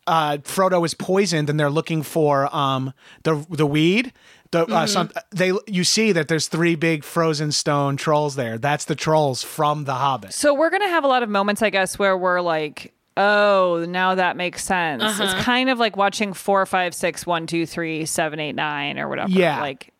uh, 0.08 0.38
Frodo 0.38 0.84
is 0.84 0.94
poisoned 0.96 1.50
and 1.50 1.60
they're 1.60 1.70
looking 1.70 2.02
for 2.02 2.54
um, 2.54 2.92
the 3.24 3.46
the 3.50 3.68
weed, 3.68 4.12
the 4.52 4.66
uh, 4.66 4.88
some, 4.88 5.12
they 5.32 5.52
you 5.68 5.84
see 5.84 6.12
that 6.12 6.28
there's 6.28 6.48
three 6.48 6.76
big 6.76 7.04
frozen 7.04 7.52
stone 7.52 7.98
trolls 7.98 8.36
there. 8.36 8.58
That's 8.58 8.86
the 8.86 8.96
trolls 8.96 9.44
from 9.44 9.84
The 9.86 9.96
Hobbit. 9.96 10.34
So 10.34 10.54
we're 10.54 10.70
gonna 10.72 10.88
have 10.90 11.04
a 11.04 11.08
lot 11.08 11.24
of 11.24 11.30
moments, 11.30 11.62
I 11.62 11.70
guess, 11.70 12.00
where 12.00 12.18
we're 12.18 12.42
like, 12.42 12.94
"Oh, 13.16 13.86
now 13.88 14.16
that 14.16 14.38
makes 14.38 14.64
sense." 14.64 15.04
Uh-huh. 15.04 15.24
It's 15.24 15.34
kind 15.44 15.70
of 15.70 15.78
like 15.78 15.96
watching 15.98 16.34
four, 16.34 16.66
five, 16.66 16.96
six, 16.96 17.26
one, 17.26 17.46
two, 17.46 17.66
three, 17.66 18.06
seven, 18.06 18.40
eight, 18.40 18.56
nine, 18.56 18.98
or 18.98 19.08
whatever. 19.08 19.30
Yeah. 19.30 19.62
like, 19.62 19.94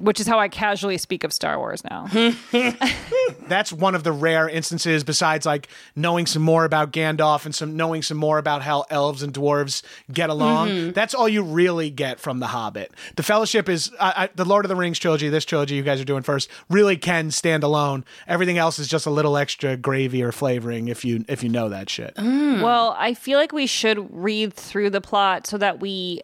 which 0.00 0.20
is 0.20 0.26
how 0.26 0.38
I 0.38 0.48
casually 0.48 0.96
speak 0.96 1.24
of 1.24 1.32
Star 1.32 1.58
Wars 1.58 1.82
now. 1.84 2.06
that's 3.48 3.72
one 3.72 3.94
of 3.94 4.04
the 4.04 4.12
rare 4.12 4.48
instances 4.48 5.02
besides 5.02 5.44
like 5.44 5.68
knowing 5.96 6.26
some 6.26 6.42
more 6.42 6.64
about 6.64 6.92
Gandalf 6.92 7.44
and 7.44 7.54
some 7.54 7.76
knowing 7.76 8.02
some 8.02 8.16
more 8.16 8.38
about 8.38 8.62
how 8.62 8.84
elves 8.90 9.22
and 9.22 9.34
dwarves 9.34 9.82
get 10.12 10.30
along. 10.30 10.68
Mm-hmm. 10.68 10.90
That's 10.92 11.14
all 11.14 11.28
you 11.28 11.42
really 11.42 11.90
get 11.90 12.20
from 12.20 12.38
The 12.38 12.48
Hobbit. 12.48 12.92
The 13.16 13.24
Fellowship 13.24 13.68
is 13.68 13.90
I, 13.98 14.24
I, 14.24 14.28
the 14.34 14.44
Lord 14.44 14.64
of 14.64 14.68
the 14.68 14.76
Rings 14.76 14.98
trilogy. 15.00 15.28
This 15.28 15.44
trilogy 15.44 15.74
you 15.74 15.82
guys 15.82 16.00
are 16.00 16.04
doing 16.04 16.22
first 16.22 16.48
really 16.70 16.96
can 16.96 17.30
stand 17.30 17.64
alone. 17.64 18.04
Everything 18.28 18.58
else 18.58 18.78
is 18.78 18.86
just 18.86 19.06
a 19.06 19.10
little 19.10 19.36
extra 19.36 19.76
gravy 19.76 20.22
or 20.22 20.30
flavoring 20.30 20.88
if 20.88 21.04
you 21.04 21.24
if 21.28 21.42
you 21.42 21.48
know 21.48 21.68
that 21.68 21.90
shit. 21.90 22.14
Well, 22.16 22.94
I 22.98 23.14
feel 23.14 23.38
like 23.38 23.52
we 23.52 23.66
should 23.66 24.14
read 24.14 24.54
through 24.54 24.90
the 24.90 25.00
plot 25.00 25.46
so 25.46 25.58
that 25.58 25.80
we 25.80 26.22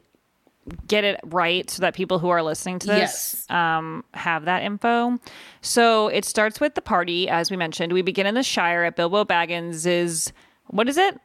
get 0.87 1.05
it 1.05 1.21
right 1.25 1.69
so 1.71 1.81
that 1.83 1.95
people 1.95 2.19
who 2.19 2.29
are 2.29 2.43
listening 2.43 2.79
to 2.81 2.87
this 2.87 3.47
Yes. 3.49 3.51
um, 3.51 4.05
have 4.15 4.45
that 4.47 4.63
info. 4.63 5.19
So 5.61 6.09
it 6.09 6.25
starts 6.25 6.61
with 6.61 6.75
the 6.75 6.83
party, 6.83 7.29
as 7.29 7.51
we 7.51 7.57
mentioned. 7.57 7.93
We 7.93 8.03
begin 8.03 8.27
in 8.27 8.35
the 8.35 8.43
Shire 8.43 8.85
at 8.85 8.97
Bilbo 8.97 9.25
Baggins' 9.25 10.33
what 10.69 10.89
is 10.89 10.97
it? 10.99 11.19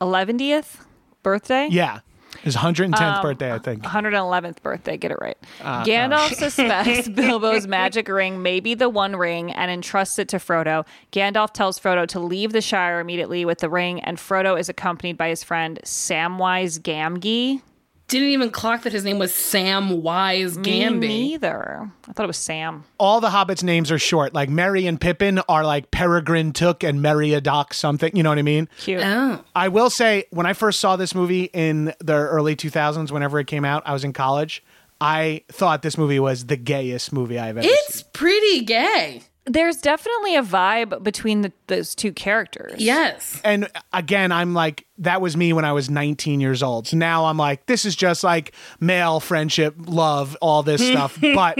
11th 0.00 0.76
birthday? 1.22 1.68
Yeah, 1.70 2.00
his 2.42 2.54
110th 2.56 3.00
Um, 3.00 3.22
birthday, 3.22 3.52
I 3.52 3.58
think. 3.58 3.82
111th 3.82 4.62
birthday, 4.62 4.96
get 4.96 5.10
it 5.10 5.18
right. 5.20 5.36
Gandalf 5.60 6.34
suspects 6.34 7.08
Bilbo's 7.08 7.66
magic 7.66 8.08
ring 8.08 8.42
may 8.42 8.60
be 8.60 8.74
the 8.74 8.88
One 8.88 9.16
Ring 9.16 9.50
and 9.52 9.70
entrusts 9.70 10.18
it 10.18 10.28
to 10.28 10.36
Frodo. 10.36 10.86
Gandalf 11.12 11.52
tells 11.52 11.80
Frodo 11.80 12.06
to 12.08 12.20
leave 12.20 12.52
the 12.52 12.60
Shire 12.60 13.00
immediately 13.00 13.44
with 13.44 13.58
the 13.58 13.70
ring, 13.70 14.00
and 14.02 14.18
Frodo 14.18 14.58
is 14.58 14.68
accompanied 14.68 15.16
by 15.16 15.28
his 15.30 15.42
friend 15.42 15.80
Samwise 15.84 16.78
Gamgee. 16.80 17.62
Didn't 18.08 18.28
even 18.28 18.50
clock 18.50 18.82
that 18.82 18.92
his 18.92 19.02
name 19.04 19.18
was 19.18 19.34
Sam 19.34 20.00
Wise 20.02 20.56
Me 20.56 20.80
Gamby. 20.82 21.00
neither. 21.00 21.90
I 22.08 22.12
thought 22.12 22.22
it 22.22 22.26
was 22.28 22.36
Sam. 22.36 22.84
all 22.98 23.20
the 23.20 23.30
hobbits' 23.30 23.64
names 23.64 23.90
are 23.90 23.98
short. 23.98 24.32
Like 24.32 24.48
Merry 24.48 24.86
and 24.86 25.00
Pippin 25.00 25.40
are 25.48 25.64
like 25.64 25.90
Peregrine 25.90 26.52
Took 26.52 26.84
and 26.84 27.02
Merry 27.02 27.30
Meriadoc 27.30 27.72
something. 27.72 28.14
You 28.16 28.22
know 28.22 28.28
what 28.30 28.38
I 28.38 28.42
mean? 28.42 28.68
Cute. 28.78 29.00
Oh. 29.02 29.42
I 29.56 29.68
will 29.68 29.90
say, 29.90 30.26
when 30.30 30.46
I 30.46 30.52
first 30.52 30.78
saw 30.78 30.94
this 30.96 31.14
movie 31.14 31.50
in 31.52 31.92
the 31.98 32.14
early 32.14 32.54
2000s, 32.54 33.10
whenever 33.10 33.40
it 33.40 33.46
came 33.48 33.64
out, 33.64 33.82
I 33.86 33.92
was 33.92 34.04
in 34.04 34.12
college. 34.12 34.62
I 35.00 35.42
thought 35.48 35.82
this 35.82 35.98
movie 35.98 36.20
was 36.20 36.46
the 36.46 36.56
gayest 36.56 37.12
movie 37.12 37.38
I've 37.38 37.58
ever 37.58 37.66
It's 37.66 37.94
seen. 37.94 38.00
It's 38.00 38.02
pretty 38.12 38.64
gay. 38.64 39.22
There's 39.46 39.76
definitely 39.76 40.34
a 40.34 40.42
vibe 40.42 41.02
between 41.02 41.42
the, 41.42 41.52
those 41.68 41.94
two 41.94 42.12
characters. 42.12 42.74
Yes. 42.78 43.40
And 43.44 43.68
again, 43.92 44.32
I'm 44.32 44.54
like, 44.54 44.86
that 44.98 45.20
was 45.20 45.36
me 45.36 45.52
when 45.52 45.64
I 45.64 45.72
was 45.72 45.88
19 45.88 46.40
years 46.40 46.62
old. 46.62 46.88
So 46.88 46.96
now 46.96 47.26
I'm 47.26 47.36
like, 47.36 47.66
this 47.66 47.84
is 47.84 47.94
just 47.94 48.24
like 48.24 48.52
male 48.80 49.20
friendship, 49.20 49.74
love, 49.78 50.36
all 50.40 50.62
this 50.62 50.84
stuff. 50.86 51.18
But 51.20 51.58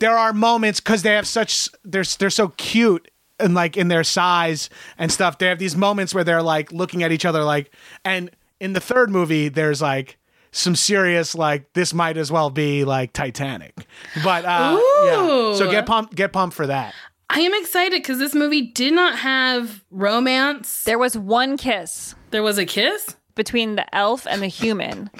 there 0.00 0.18
are 0.18 0.32
moments 0.32 0.80
because 0.80 1.02
they 1.02 1.14
have 1.14 1.26
such, 1.26 1.68
they're, 1.84 2.04
they're 2.18 2.30
so 2.30 2.48
cute 2.48 3.10
and 3.38 3.54
like 3.54 3.76
in 3.76 3.88
their 3.88 4.04
size 4.04 4.68
and 4.98 5.12
stuff. 5.12 5.38
They 5.38 5.46
have 5.46 5.58
these 5.58 5.76
moments 5.76 6.14
where 6.14 6.24
they're 6.24 6.42
like 6.42 6.72
looking 6.72 7.02
at 7.02 7.12
each 7.12 7.24
other, 7.24 7.44
like, 7.44 7.72
and 8.04 8.30
in 8.60 8.72
the 8.72 8.80
third 8.80 9.10
movie, 9.10 9.48
there's 9.48 9.80
like, 9.80 10.18
some 10.54 10.76
serious 10.76 11.34
like 11.34 11.72
this 11.74 11.92
might 11.92 12.16
as 12.16 12.30
well 12.30 12.48
be 12.48 12.84
like 12.84 13.12
Titanic, 13.12 13.74
but 14.22 14.44
uh, 14.44 14.80
yeah. 15.04 15.54
So 15.54 15.70
get 15.70 15.84
pumped, 15.86 16.14
get 16.14 16.32
pumped 16.32 16.54
for 16.56 16.66
that. 16.66 16.94
I 17.30 17.40
am 17.40 17.52
excited 17.54 18.00
because 18.02 18.18
this 18.18 18.34
movie 18.34 18.62
did 18.62 18.92
not 18.94 19.18
have 19.18 19.82
romance. 19.90 20.84
There 20.84 20.98
was 20.98 21.16
one 21.16 21.56
kiss 21.56 22.14
There 22.30 22.42
was 22.42 22.58
a 22.58 22.66
kiss. 22.66 23.16
between 23.34 23.74
the 23.76 23.92
elf 23.94 24.26
and 24.28 24.40
the 24.42 24.46
human. 24.46 25.10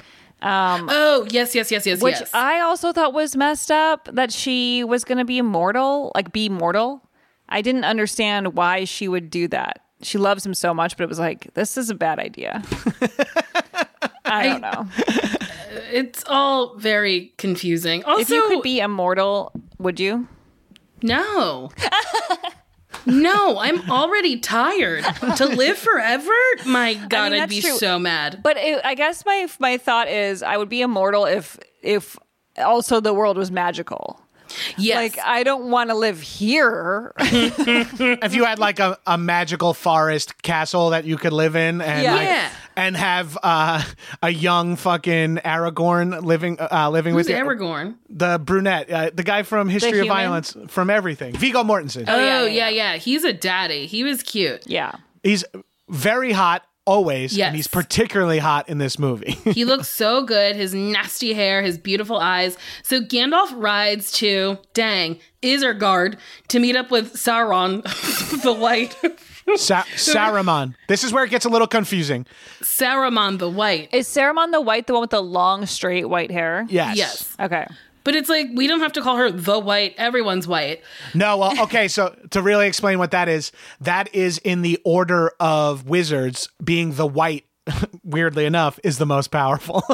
Um, 0.41 0.87
Oh, 0.91 1.25
yes, 1.31 1.55
yes, 1.55 1.71
yes, 1.71 1.85
yes, 1.85 2.01
which 2.01 2.19
yes. 2.19 2.29
I 2.33 2.59
also 2.61 2.93
thought 2.93 3.13
was 3.13 3.35
messed 3.35 3.71
up 3.71 4.07
that 4.13 4.31
she 4.31 4.83
was 4.83 5.03
going 5.03 5.17
to 5.17 5.25
be 5.25 5.39
immortal, 5.39 6.11
like 6.15 6.31
be 6.31 6.47
mortal. 6.47 7.01
I 7.49 7.61
didn't 7.61 7.83
understand 7.83 8.53
why 8.55 8.85
she 8.85 9.07
would 9.07 9.29
do 9.29 9.47
that. 9.49 9.81
She 10.01 10.17
loves 10.17 10.45
him 10.45 10.53
so 10.53 10.73
much, 10.73 10.95
but 10.97 11.03
it 11.03 11.09
was 11.09 11.19
like, 11.19 11.51
this 11.55 11.77
is 11.77 11.89
a 11.89 11.95
bad 11.95 12.19
idea. 12.19 12.61
I 14.25 14.47
don't 14.47 14.61
know. 14.61 14.87
it's 15.91 16.23
all 16.27 16.75
very 16.77 17.33
confusing. 17.37 18.03
Also, 18.03 18.21
if 18.21 18.29
you 18.29 18.47
could 18.47 18.63
be 18.63 18.79
immortal, 18.79 19.51
would 19.77 19.99
you? 19.99 20.27
no. 21.01 21.69
no, 23.05 23.59
I'm 23.59 23.89
already 23.89 24.39
tired. 24.39 25.03
to 25.37 25.45
live 25.45 25.77
forever? 25.77 26.31
My 26.65 26.95
God, 26.95 27.31
mean, 27.31 27.41
I'd 27.41 27.49
be 27.49 27.61
true. 27.61 27.77
so 27.77 27.99
mad. 27.99 28.41
But 28.43 28.57
it, 28.57 28.81
I 28.83 28.95
guess 28.95 29.25
my 29.25 29.47
my 29.59 29.77
thought 29.77 30.07
is 30.07 30.41
I 30.43 30.57
would 30.57 30.69
be 30.69 30.81
immortal 30.81 31.25
if 31.25 31.59
if 31.81 32.17
also 32.57 32.99
the 32.99 33.13
world 33.13 33.37
was 33.37 33.51
magical. 33.51 34.19
Yes. 34.77 34.95
Like 34.95 35.19
I 35.25 35.43
don't 35.43 35.69
want 35.71 35.89
to 35.89 35.95
live 35.95 36.21
here. 36.21 37.13
if 37.17 38.33
you 38.33 38.45
had 38.45 38.59
like 38.59 38.79
a, 38.79 38.97
a 39.05 39.17
magical 39.17 39.73
forest 39.73 40.41
castle 40.41 40.89
that 40.91 41.05
you 41.05 41.17
could 41.17 41.33
live 41.33 41.55
in 41.55 41.81
and 41.81 42.03
Yeah. 42.03 42.13
like, 42.15 42.27
Yeah. 42.27 42.49
and 42.77 42.97
have 42.97 43.37
uh, 43.43 43.83
a 44.21 44.29
young 44.29 44.75
fucking 44.75 45.37
Aragorn 45.37 46.23
living 46.23 46.57
uh, 46.59 46.89
living 46.89 47.13
Who's 47.13 47.27
with 47.27 47.35
you. 47.37 47.43
Aragorn? 47.43 47.95
the 48.09 48.39
brunette, 48.39 48.89
uh, 48.91 49.11
the 49.13 49.23
guy 49.23 49.43
from 49.43 49.69
History 49.69 49.99
of? 49.99 50.07
Violence, 50.07 50.55
from 50.67 50.89
everything, 50.89 51.35
Viggo 51.35 51.63
Mortensen. 51.63 52.05
Oh, 52.07 52.17
yeah, 52.17 52.43
yeah, 52.43 52.47
yeah, 52.47 52.69
yeah, 52.69 52.97
He's 52.97 53.23
a 53.23 53.33
daddy. 53.33 53.85
He 53.87 54.03
was 54.03 54.23
cute. 54.23 54.63
yeah. 54.67 54.95
He's 55.23 55.43
very 55.89 56.31
hot 56.31 56.63
always, 56.85 57.35
Yes. 57.35 57.47
and 57.47 57.55
he's 57.55 57.67
particularly 57.67 58.39
hot 58.39 58.69
in 58.69 58.77
this 58.77 58.97
movie. 58.99 59.31
He 59.55 59.65
looks 59.65 59.87
so 59.89 60.23
good. 60.23 60.55
His 60.55 60.73
nasty 60.73 61.33
hair, 61.33 61.61
his 61.61 61.77
beautiful 61.77 62.17
eyes. 62.17 62.57
So 62.83 63.01
Gandalf 63.01 63.51
rides 63.55 64.11
to, 64.13 64.57
dang, 64.73 65.19
Isengard 65.41 66.17
to 66.49 66.59
meet 66.59 66.75
up 66.75 66.91
with 66.91 67.13
Sauron, 67.13 67.81
the 68.43 68.53
White. 68.53 68.95
Sa- 69.55 69.83
Saruman. 69.95 70.75
This 70.87 71.03
is 71.03 71.13
where 71.13 71.23
it 71.23 71.29
gets 71.29 71.45
a 71.45 71.49
little 71.49 71.67
confusing. 71.67 72.25
Saruman 72.61 73.37
the 73.39 73.49
White. 73.49 73.89
Is 73.93 74.07
Saruman 74.07 74.51
the 74.51 74.61
white 74.61 74.87
the 74.87 74.93
one 74.93 75.01
with 75.01 75.11
the 75.11 75.21
long 75.21 75.65
straight 75.65 76.09
white 76.09 76.31
hair? 76.31 76.65
Yes. 76.69 76.97
Yes. 76.97 77.35
Okay. 77.39 77.67
But 78.05 78.15
it's 78.15 78.29
like, 78.29 78.47
we 78.53 78.67
don't 78.67 78.79
have 78.79 78.93
to 78.93 79.01
call 79.01 79.17
her 79.17 79.29
the 79.29 79.59
White. 79.59 79.95
Everyone's 79.97 80.47
white. 80.47 80.81
No, 81.13 81.35
well, 81.37 81.61
okay, 81.63 81.89
so 81.89 82.15
to 82.29 82.41
really 82.41 82.67
explain 82.67 82.97
what 82.99 83.11
that 83.11 83.27
is, 83.27 83.51
that 83.81 84.13
is 84.15 84.37
in 84.37 84.61
the 84.61 84.79
order 84.85 85.33
of 85.41 85.89
wizards 85.89 86.47
being 86.63 86.93
the 86.93 87.05
white, 87.07 87.45
weirdly 88.05 88.45
enough, 88.45 88.79
is 88.83 88.97
the 88.99 89.05
most 89.05 89.27
powerful. 89.31 89.83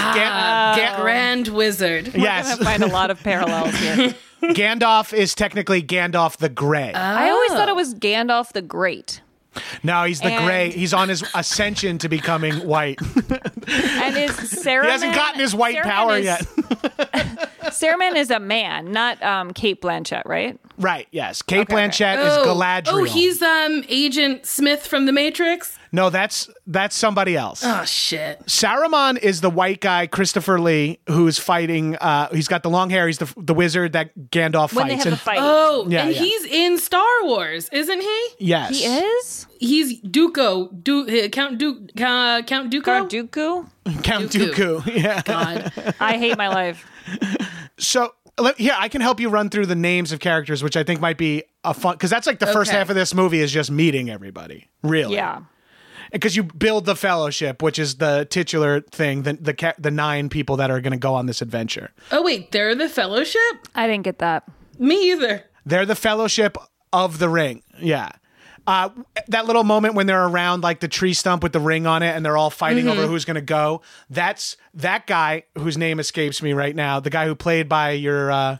Ah, 0.00 0.74
Gan- 0.76 0.86
Gan- 0.94 1.00
Grand 1.00 1.48
Wizard. 1.48 2.14
yes. 2.14 2.60
I 2.60 2.64
find 2.64 2.82
a 2.84 2.86
lot 2.86 3.10
of 3.10 3.18
parallels 3.24 3.74
here. 3.74 4.14
Gandalf 4.42 5.12
is 5.12 5.34
technically 5.34 5.82
Gandalf 5.82 6.36
the 6.36 6.48
Grey. 6.48 6.92
Oh. 6.94 6.98
I 6.98 7.28
always 7.28 7.50
thought 7.50 7.68
it 7.68 7.74
was 7.74 7.94
Gandalf 7.94 8.52
the 8.52 8.62
Great. 8.62 9.20
No, 9.82 10.04
he's 10.04 10.20
the 10.20 10.28
and- 10.28 10.44
Grey. 10.46 10.70
He's 10.70 10.92
on 10.94 11.08
his 11.08 11.22
ascension 11.34 11.98
to 11.98 12.08
becoming 12.08 12.54
white. 12.66 13.00
And 13.00 14.16
is 14.16 14.30
Saruman 14.32 14.84
he 14.84 14.90
hasn't 14.90 15.14
gotten 15.14 15.40
his 15.40 15.54
white 15.54 15.76
Saruman 15.76 15.82
power 15.82 16.16
is- 16.18 16.24
yet. 16.24 16.40
Saruman 17.68 18.16
is 18.16 18.30
a 18.30 18.40
man, 18.40 18.92
not 18.92 19.22
um, 19.22 19.52
Cate 19.52 19.80
Blanchett, 19.82 20.22
right? 20.24 20.58
right, 20.78 21.06
yes. 21.10 21.42
Cate 21.42 21.60
Okay, 21.60 21.74
okay. 21.74 21.88
Blanchett 21.88 22.26
is 22.26 22.46
Galadriel. 22.46 22.86
oh, 22.88 23.04
he's 23.04 23.42
um 23.42 23.84
Agent 23.88 24.46
Smith 24.46 24.86
from 24.86 25.06
The 25.06 25.12
Matrix. 25.12 25.77
No, 25.92 26.10
that's 26.10 26.48
that's 26.66 26.94
somebody 26.96 27.36
else. 27.36 27.62
Oh 27.64 27.84
shit. 27.84 28.44
Saruman 28.46 29.18
is 29.18 29.40
the 29.40 29.50
white 29.50 29.80
guy, 29.80 30.06
Christopher 30.06 30.60
Lee, 30.60 30.98
who's 31.08 31.38
fighting. 31.38 31.96
Uh, 31.96 32.28
he's 32.32 32.48
got 32.48 32.62
the 32.62 32.70
long 32.70 32.90
hair. 32.90 33.06
He's 33.06 33.18
the 33.18 33.32
the 33.36 33.54
wizard 33.54 33.92
that 33.94 34.16
Gandalf 34.30 34.74
When 34.74 34.88
they 34.88 34.94
fights. 34.94 35.04
have 35.04 35.04
the 35.04 35.10
and- 35.10 35.20
fight. 35.20 35.38
Oh, 35.40 35.86
Yeah, 35.88 36.04
and 36.06 36.14
yeah. 36.14 36.20
he's 36.22 36.44
in 36.44 36.78
Star 36.78 37.06
Wars, 37.22 37.68
isn't 37.72 38.00
he? 38.00 38.26
yes, 38.38 38.78
he 38.78 38.84
is? 38.84 39.46
He's 39.60 40.00
Duco, 40.00 40.68
du- 40.68 41.24
uh, 41.24 41.28
Count 41.28 41.58
Duke, 41.58 41.78
uh, 42.00 42.42
Count 42.42 42.70
Duco. 42.70 42.84
Count 43.08 43.10
Dooku? 43.10 43.66
Count 44.02 44.30
Dooku. 44.30 44.80
Dooku. 44.82 44.94
Yeah. 45.02 45.22
God. 45.24 45.72
I 46.00 46.18
hate 46.18 46.36
my 46.36 46.48
life. 46.48 46.86
So 47.78 48.14
yeah, 48.58 48.76
I 48.78 48.88
can 48.88 49.00
help 49.00 49.18
you 49.20 49.28
run 49.30 49.50
through 49.50 49.66
the 49.66 49.74
names 49.74 50.12
of 50.12 50.20
characters, 50.20 50.62
which 50.62 50.76
I 50.76 50.84
think 50.84 51.00
might 51.00 51.18
be 51.18 51.44
a 51.64 51.74
fun 51.74 51.94
because 51.94 52.10
that's 52.10 52.26
like 52.26 52.38
the 52.38 52.46
first 52.46 52.70
half 52.70 52.88
of 52.88 52.94
this 52.94 53.14
movie 53.14 53.40
is 53.40 53.50
just 53.50 53.70
meeting 53.70 54.10
everybody, 54.10 54.68
really. 54.82 55.14
Yeah. 55.14 55.40
Because 56.12 56.36
you 56.36 56.42
build 56.44 56.84
the 56.86 56.96
fellowship, 56.96 57.62
which 57.62 57.78
is 57.78 57.96
the 57.96 58.26
titular 58.30 58.80
thing, 58.80 59.22
the 59.22 59.34
the 59.34 59.54
ca- 59.54 59.74
the 59.78 59.90
nine 59.90 60.28
people 60.28 60.56
that 60.56 60.70
are 60.70 60.80
going 60.80 60.92
to 60.92 60.98
go 60.98 61.14
on 61.14 61.26
this 61.26 61.42
adventure. 61.42 61.90
Oh 62.12 62.22
wait, 62.22 62.52
they're 62.52 62.74
the 62.74 62.88
Fellowship. 62.88 63.40
I 63.74 63.86
didn't 63.86 64.04
get 64.04 64.18
that. 64.18 64.44
Me 64.78 65.10
either. 65.12 65.44
They're 65.66 65.86
the 65.86 65.94
fellowship 65.96 66.56
of 66.92 67.18
the 67.18 67.28
ring. 67.28 67.62
Yeah. 67.78 68.08
Uh, 68.66 68.90
that 69.28 69.46
little 69.46 69.64
moment 69.64 69.94
when 69.94 70.06
they're 70.06 70.26
around 70.26 70.62
like 70.62 70.80
the 70.80 70.88
tree 70.88 71.14
stump 71.14 71.42
with 71.42 71.52
the 71.52 71.60
ring 71.60 71.86
on 71.86 72.02
it 72.02 72.14
and 72.14 72.24
they're 72.24 72.36
all 72.36 72.50
fighting 72.50 72.84
Mhm. 72.84 72.90
over 72.92 73.06
who's 73.06 73.24
going 73.24 73.34
to 73.36 73.40
go. 73.40 73.80
That's 74.10 74.56
that 74.74 75.06
guy 75.06 75.44
whose 75.56 75.78
name 75.78 75.98
escapes 75.98 76.42
me 76.42 76.52
right 76.52 76.76
now. 76.76 77.00
The 77.00 77.08
guy 77.10 77.24
who 77.26 77.34
played 77.34 77.66
by 77.68 77.92
your 77.92 78.30
uh, 78.30 78.58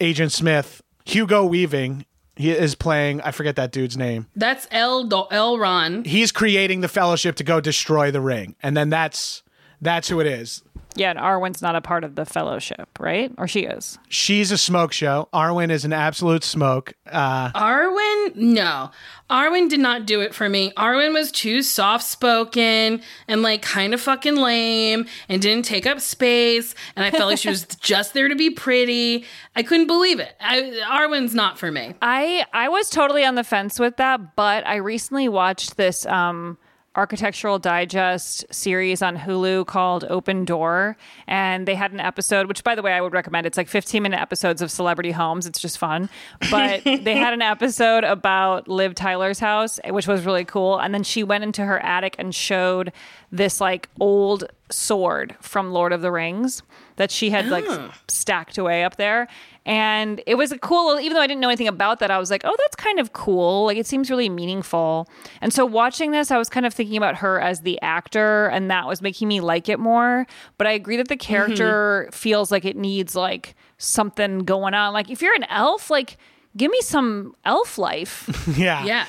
Agent 0.00 0.32
Smith, 0.32 0.82
Hugo 1.04 1.44
Weaving. 1.44 2.06
He 2.36 2.50
is 2.50 2.74
playing, 2.74 3.22
I 3.22 3.30
forget 3.30 3.56
that 3.56 3.72
dude's 3.72 3.96
name. 3.96 4.26
That's 4.36 4.68
El 4.70 5.08
Elrond. 5.08 6.06
He's 6.06 6.32
creating 6.32 6.82
the 6.82 6.88
fellowship 6.88 7.36
to 7.36 7.44
go 7.44 7.60
destroy 7.60 8.10
the 8.10 8.20
ring. 8.20 8.54
And 8.62 8.76
then 8.76 8.90
that's 8.90 9.42
that's 9.80 10.08
who 10.08 10.20
it 10.20 10.26
is. 10.26 10.62
Yeah, 10.96 11.10
and 11.10 11.18
Arwen's 11.18 11.60
not 11.60 11.76
a 11.76 11.82
part 11.82 12.04
of 12.04 12.14
the 12.14 12.24
fellowship, 12.24 12.88
right? 12.98 13.30
Or 13.36 13.46
she 13.46 13.60
is. 13.60 13.98
She's 14.08 14.50
a 14.50 14.56
smoke 14.58 14.92
show. 14.92 15.28
Arwen 15.32 15.70
is 15.70 15.84
an 15.84 15.92
absolute 15.92 16.42
smoke. 16.42 16.94
Uh, 17.10 17.50
Arwen, 17.52 18.34
no. 18.34 18.90
Arwen 19.28 19.68
did 19.68 19.80
not 19.80 20.06
do 20.06 20.22
it 20.22 20.34
for 20.34 20.48
me. 20.48 20.72
Arwen 20.76 21.12
was 21.12 21.30
too 21.30 21.60
soft 21.60 22.04
spoken 22.04 23.02
and 23.28 23.42
like 23.42 23.60
kind 23.60 23.92
of 23.92 24.00
fucking 24.00 24.36
lame 24.36 25.06
and 25.28 25.42
didn't 25.42 25.66
take 25.66 25.86
up 25.86 26.00
space. 26.00 26.74
And 26.96 27.04
I 27.04 27.10
felt 27.10 27.28
like 27.28 27.38
she 27.38 27.50
was 27.50 27.64
just 27.80 28.14
there 28.14 28.28
to 28.28 28.36
be 28.36 28.50
pretty. 28.50 29.24
I 29.54 29.62
couldn't 29.62 29.88
believe 29.88 30.18
it. 30.18 30.34
I, 30.40 30.80
Arwen's 30.88 31.34
not 31.34 31.58
for 31.58 31.70
me. 31.70 31.94
I 32.00 32.46
I 32.52 32.68
was 32.68 32.88
totally 32.88 33.24
on 33.24 33.34
the 33.34 33.44
fence 33.44 33.78
with 33.78 33.96
that, 33.98 34.34
but 34.34 34.66
I 34.66 34.76
recently 34.76 35.28
watched 35.28 35.76
this 35.76 36.06
um 36.06 36.56
Architectural 36.96 37.58
Digest 37.58 38.46
series 38.50 39.02
on 39.02 39.16
Hulu 39.18 39.66
called 39.66 40.04
Open 40.08 40.44
Door, 40.46 40.96
and 41.26 41.68
they 41.68 41.74
had 41.74 41.92
an 41.92 42.00
episode, 42.00 42.46
which 42.46 42.64
by 42.64 42.74
the 42.74 42.82
way 42.82 42.92
I 42.92 43.00
would 43.02 43.12
recommend. 43.12 43.46
It's 43.46 43.58
like 43.58 43.68
15 43.68 44.02
minute 44.02 44.18
episodes 44.20 44.62
of 44.62 44.70
celebrity 44.70 45.10
homes. 45.12 45.46
It's 45.46 45.60
just 45.60 45.76
fun. 45.78 46.08
But 46.50 46.84
they 46.84 47.16
had 47.16 47.34
an 47.34 47.42
episode 47.42 48.02
about 48.04 48.66
Liv 48.66 48.94
Tyler's 48.94 49.38
house, 49.38 49.78
which 49.88 50.08
was 50.08 50.24
really 50.24 50.44
cool. 50.46 50.78
And 50.78 50.94
then 50.94 51.02
she 51.02 51.22
went 51.22 51.44
into 51.44 51.64
her 51.64 51.78
attic 51.84 52.16
and 52.18 52.34
showed 52.34 52.92
this 53.30 53.60
like 53.60 53.88
old 54.00 54.44
sword 54.70 55.36
from 55.40 55.72
Lord 55.72 55.92
of 55.92 56.00
the 56.00 56.10
Rings 56.10 56.62
that 56.96 57.10
she 57.10 57.30
had 57.30 57.46
like 57.48 57.64
Oh. 57.68 57.90
stacked 58.08 58.56
away 58.58 58.82
up 58.84 58.96
there. 58.96 59.28
And 59.66 60.22
it 60.26 60.36
was 60.36 60.52
a 60.52 60.58
cool, 60.58 60.98
even 61.00 61.14
though 61.14 61.20
I 61.20 61.26
didn't 61.26 61.40
know 61.40 61.48
anything 61.48 61.66
about 61.66 61.98
that, 61.98 62.10
I 62.10 62.18
was 62.18 62.30
like, 62.30 62.42
oh, 62.44 62.54
that's 62.56 62.76
kind 62.76 63.00
of 63.00 63.12
cool. 63.12 63.66
Like 63.66 63.76
it 63.76 63.86
seems 63.86 64.08
really 64.08 64.28
meaningful. 64.28 65.08
And 65.40 65.52
so 65.52 65.66
watching 65.66 66.12
this, 66.12 66.30
I 66.30 66.38
was 66.38 66.48
kind 66.48 66.64
of 66.64 66.72
thinking 66.72 66.96
about 66.96 67.16
her 67.16 67.40
as 67.40 67.62
the 67.62 67.78
actor, 67.82 68.46
and 68.46 68.70
that 68.70 68.86
was 68.86 69.02
making 69.02 69.26
me 69.26 69.40
like 69.40 69.68
it 69.68 69.80
more. 69.80 70.24
But 70.56 70.68
I 70.68 70.70
agree 70.70 70.96
that 70.96 71.08
the 71.08 71.16
mm-hmm. 71.16 71.26
character 71.26 72.08
feels 72.12 72.52
like 72.52 72.64
it 72.64 72.76
needs 72.76 73.16
like 73.16 73.56
something 73.76 74.40
going 74.40 74.72
on. 74.72 74.92
Like 74.92 75.10
if 75.10 75.20
you're 75.20 75.34
an 75.34 75.44
elf, 75.50 75.90
like 75.90 76.16
give 76.56 76.70
me 76.70 76.80
some 76.80 77.34
elf 77.44 77.78
life. 77.78 78.28
yeah. 78.56 78.84
Yeah. 78.84 79.06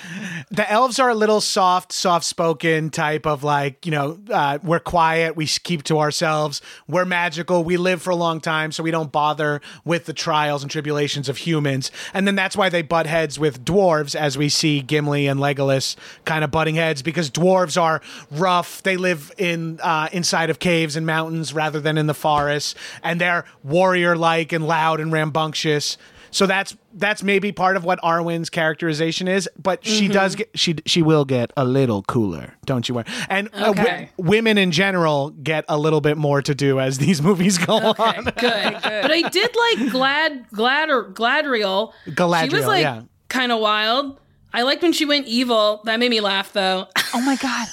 The 0.51 0.69
elves 0.69 0.99
are 0.99 1.09
a 1.09 1.15
little 1.15 1.41
soft, 1.41 1.91
soft 1.91 2.25
spoken 2.25 2.89
type 2.89 3.25
of 3.25 3.43
like, 3.43 3.85
you 3.85 3.91
know, 3.91 4.19
uh, 4.29 4.59
we're 4.63 4.79
quiet, 4.79 5.35
we 5.35 5.45
keep 5.47 5.83
to 5.83 5.99
ourselves, 5.99 6.61
we're 6.87 7.05
magical, 7.05 7.63
we 7.63 7.77
live 7.77 8.01
for 8.01 8.09
a 8.09 8.15
long 8.15 8.41
time, 8.41 8.71
so 8.71 8.83
we 8.83 8.91
don't 8.91 9.11
bother 9.11 9.61
with 9.85 10.05
the 10.05 10.13
trials 10.13 10.61
and 10.61 10.71
tribulations 10.71 11.29
of 11.29 11.37
humans. 11.37 11.91
And 12.13 12.27
then 12.27 12.35
that's 12.35 12.57
why 12.57 12.69
they 12.69 12.81
butt 12.81 13.07
heads 13.07 13.39
with 13.39 13.63
dwarves, 13.63 14.15
as 14.15 14.37
we 14.37 14.49
see 14.49 14.81
Gimli 14.81 15.27
and 15.27 15.39
Legolas 15.39 15.95
kind 16.25 16.43
of 16.43 16.51
butting 16.51 16.75
heads, 16.75 17.01
because 17.01 17.29
dwarves 17.29 17.81
are 17.81 18.01
rough. 18.31 18.83
They 18.83 18.97
live 18.97 19.31
in 19.37 19.79
uh, 19.81 20.09
inside 20.11 20.49
of 20.49 20.59
caves 20.59 20.95
and 20.95 21.05
mountains 21.05 21.53
rather 21.53 21.79
than 21.79 21.97
in 21.97 22.07
the 22.07 22.13
forests, 22.13 22.75
and 23.03 23.21
they're 23.21 23.45
warrior 23.63 24.15
like 24.15 24.51
and 24.51 24.67
loud 24.67 24.99
and 24.99 25.11
rambunctious. 25.11 25.97
So 26.31 26.45
that's 26.45 26.75
that's 26.93 27.23
maybe 27.23 27.51
part 27.51 27.77
of 27.77 27.83
what 27.83 27.99
Arwen's 28.01 28.49
characterization 28.49 29.27
is, 29.27 29.49
but 29.61 29.85
she 29.85 30.07
Mhm. 30.09 30.13
does 30.13 30.35
get 30.35 30.49
she 30.55 30.75
she 30.85 31.01
will 31.01 31.25
get 31.25 31.51
a 31.55 31.63
little 31.65 32.03
cooler, 32.03 32.55
don't 32.65 32.87
you 32.89 32.95
worry. 32.95 33.05
And 33.29 33.47
uh, 33.53 33.71
wi- 33.73 33.81
Okay. 33.83 34.09
women 34.17 34.57
in 34.57 34.71
general 34.71 35.29
get 35.31 35.63
a 35.69 35.77
little 35.77 36.01
bit 36.01 36.17
more 36.17 36.41
to 36.41 36.53
do 36.55 36.79
as 36.79 36.97
these 37.05 37.21
movies 37.21 37.57
go 37.57 37.77
on. 37.77 38.23
Good. 38.23 38.33
But 38.81 39.11
I 39.11 39.21
did 39.31 39.55
like 39.55 39.91
Glad 39.91 40.45
Glad 40.51 40.89
or 40.89 41.05
Gladriel. 41.11 41.91
She 42.05 42.11
was 42.55 42.65
like 42.65 42.81
yeah. 42.83 43.01
kind 43.29 43.51
of 43.51 43.59
wild. 43.59 44.19
I 44.53 44.63
liked 44.63 44.81
when 44.81 44.93
she 44.93 45.05
went 45.05 45.27
evil. 45.27 45.81
That 45.85 45.99
made 45.99 46.09
me 46.09 46.19
laugh 46.21 46.51
though. 46.53 46.87
Oh 47.13 47.21
my 47.21 47.35
god. 47.35 47.67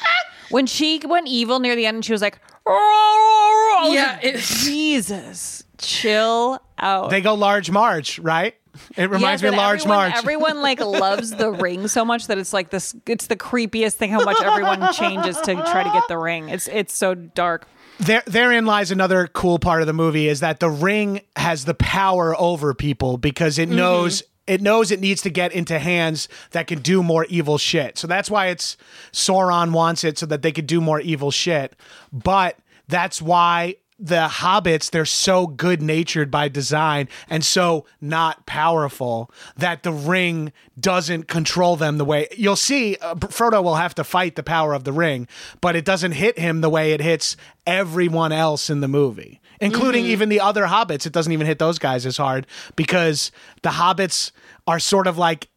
when 0.50 0.66
she 0.66 1.00
went 1.06 1.28
evil 1.28 1.60
near 1.60 1.76
the 1.76 1.86
end 1.86 1.96
and 1.96 2.04
she 2.04 2.12
was 2.12 2.22
like, 2.22 2.38
yeah, 2.66 3.88
Yeah, 3.92 4.18
it- 4.22 4.38
Jesus, 4.38 5.64
chill 5.80 6.60
out. 6.78 7.10
They 7.10 7.20
go 7.20 7.34
large 7.34 7.70
March, 7.70 8.18
right? 8.18 8.54
It 8.96 9.10
reminds 9.10 9.42
me 9.42 9.48
of 9.48 9.54
Large 9.54 9.80
everyone, 9.80 9.98
March. 9.98 10.14
Everyone 10.16 10.62
like 10.62 10.80
loves 10.84 11.32
the 11.32 11.50
ring 11.50 11.88
so 11.88 12.04
much 12.04 12.26
that 12.28 12.38
it's 12.38 12.52
like 12.52 12.70
this. 12.70 12.94
It's 13.06 13.26
the 13.26 13.36
creepiest 13.36 13.94
thing 13.94 14.10
how 14.10 14.24
much 14.24 14.40
everyone 14.40 14.92
changes 14.92 15.36
to 15.38 15.54
try 15.54 15.82
to 15.82 15.90
get 15.90 16.04
the 16.08 16.18
ring. 16.18 16.48
It's 16.48 16.68
it's 16.68 16.94
so 16.94 17.14
dark. 17.14 17.66
there 17.98 18.22
therein 18.26 18.66
lies 18.66 18.90
another 18.90 19.26
cool 19.26 19.58
part 19.58 19.80
of 19.80 19.86
the 19.86 19.92
movie 19.92 20.28
is 20.28 20.40
that 20.40 20.60
the 20.60 20.70
ring 20.70 21.22
has 21.36 21.64
the 21.64 21.74
power 21.74 22.38
over 22.38 22.74
people 22.74 23.18
because 23.18 23.58
it 23.58 23.68
mm-hmm. 23.68 23.78
knows 23.78 24.22
it 24.46 24.60
knows 24.60 24.90
it 24.90 25.00
needs 25.00 25.22
to 25.22 25.30
get 25.30 25.52
into 25.52 25.78
hands 25.78 26.28
that 26.52 26.66
can 26.66 26.80
do 26.80 27.02
more 27.02 27.24
evil 27.26 27.58
shit. 27.58 27.98
So 27.98 28.06
that's 28.06 28.30
why 28.30 28.46
it's 28.46 28.76
Sauron 29.12 29.72
wants 29.72 30.04
it 30.04 30.18
so 30.18 30.26
that 30.26 30.42
they 30.42 30.52
could 30.52 30.66
do 30.66 30.80
more 30.80 31.00
evil 31.00 31.30
shit. 31.30 31.76
But 32.12 32.58
that's 32.88 33.22
why 33.22 33.76
the 34.02 34.28
hobbits 34.30 34.90
they're 34.90 35.04
so 35.04 35.46
good 35.46 35.82
natured 35.82 36.30
by 36.30 36.48
design 36.48 37.06
and 37.28 37.44
so 37.44 37.84
not 38.00 38.46
powerful 38.46 39.30
that 39.58 39.82
the 39.82 39.92
ring 39.92 40.50
doesn't 40.78 41.24
control 41.28 41.76
them 41.76 41.98
the 41.98 42.04
way 42.04 42.26
you'll 42.34 42.56
see 42.56 42.96
uh, 43.02 43.14
Frodo 43.16 43.62
will 43.62 43.74
have 43.74 43.94
to 43.96 44.02
fight 44.02 44.36
the 44.36 44.42
power 44.42 44.72
of 44.72 44.84
the 44.84 44.92
ring 44.92 45.28
but 45.60 45.76
it 45.76 45.84
doesn't 45.84 46.12
hit 46.12 46.38
him 46.38 46.62
the 46.62 46.70
way 46.70 46.92
it 46.92 47.00
hits 47.02 47.36
everyone 47.66 48.32
else 48.32 48.70
in 48.70 48.80
the 48.80 48.88
movie 48.88 49.38
including 49.60 50.04
Mhm. 50.04 50.08
even 50.08 50.28
the 50.30 50.40
other 50.40 50.64
hobbits 50.64 51.04
it 51.04 51.12
doesn't 51.12 51.32
even 51.32 51.46
hit 51.46 51.58
those 51.58 51.78
guys 51.78 52.06
as 52.06 52.16
hard 52.16 52.46
because 52.76 53.30
the 53.60 53.68
hobbits 53.70 54.30
are 54.66 54.80
sort 54.80 55.06
of 55.06 55.18
like 55.18 55.48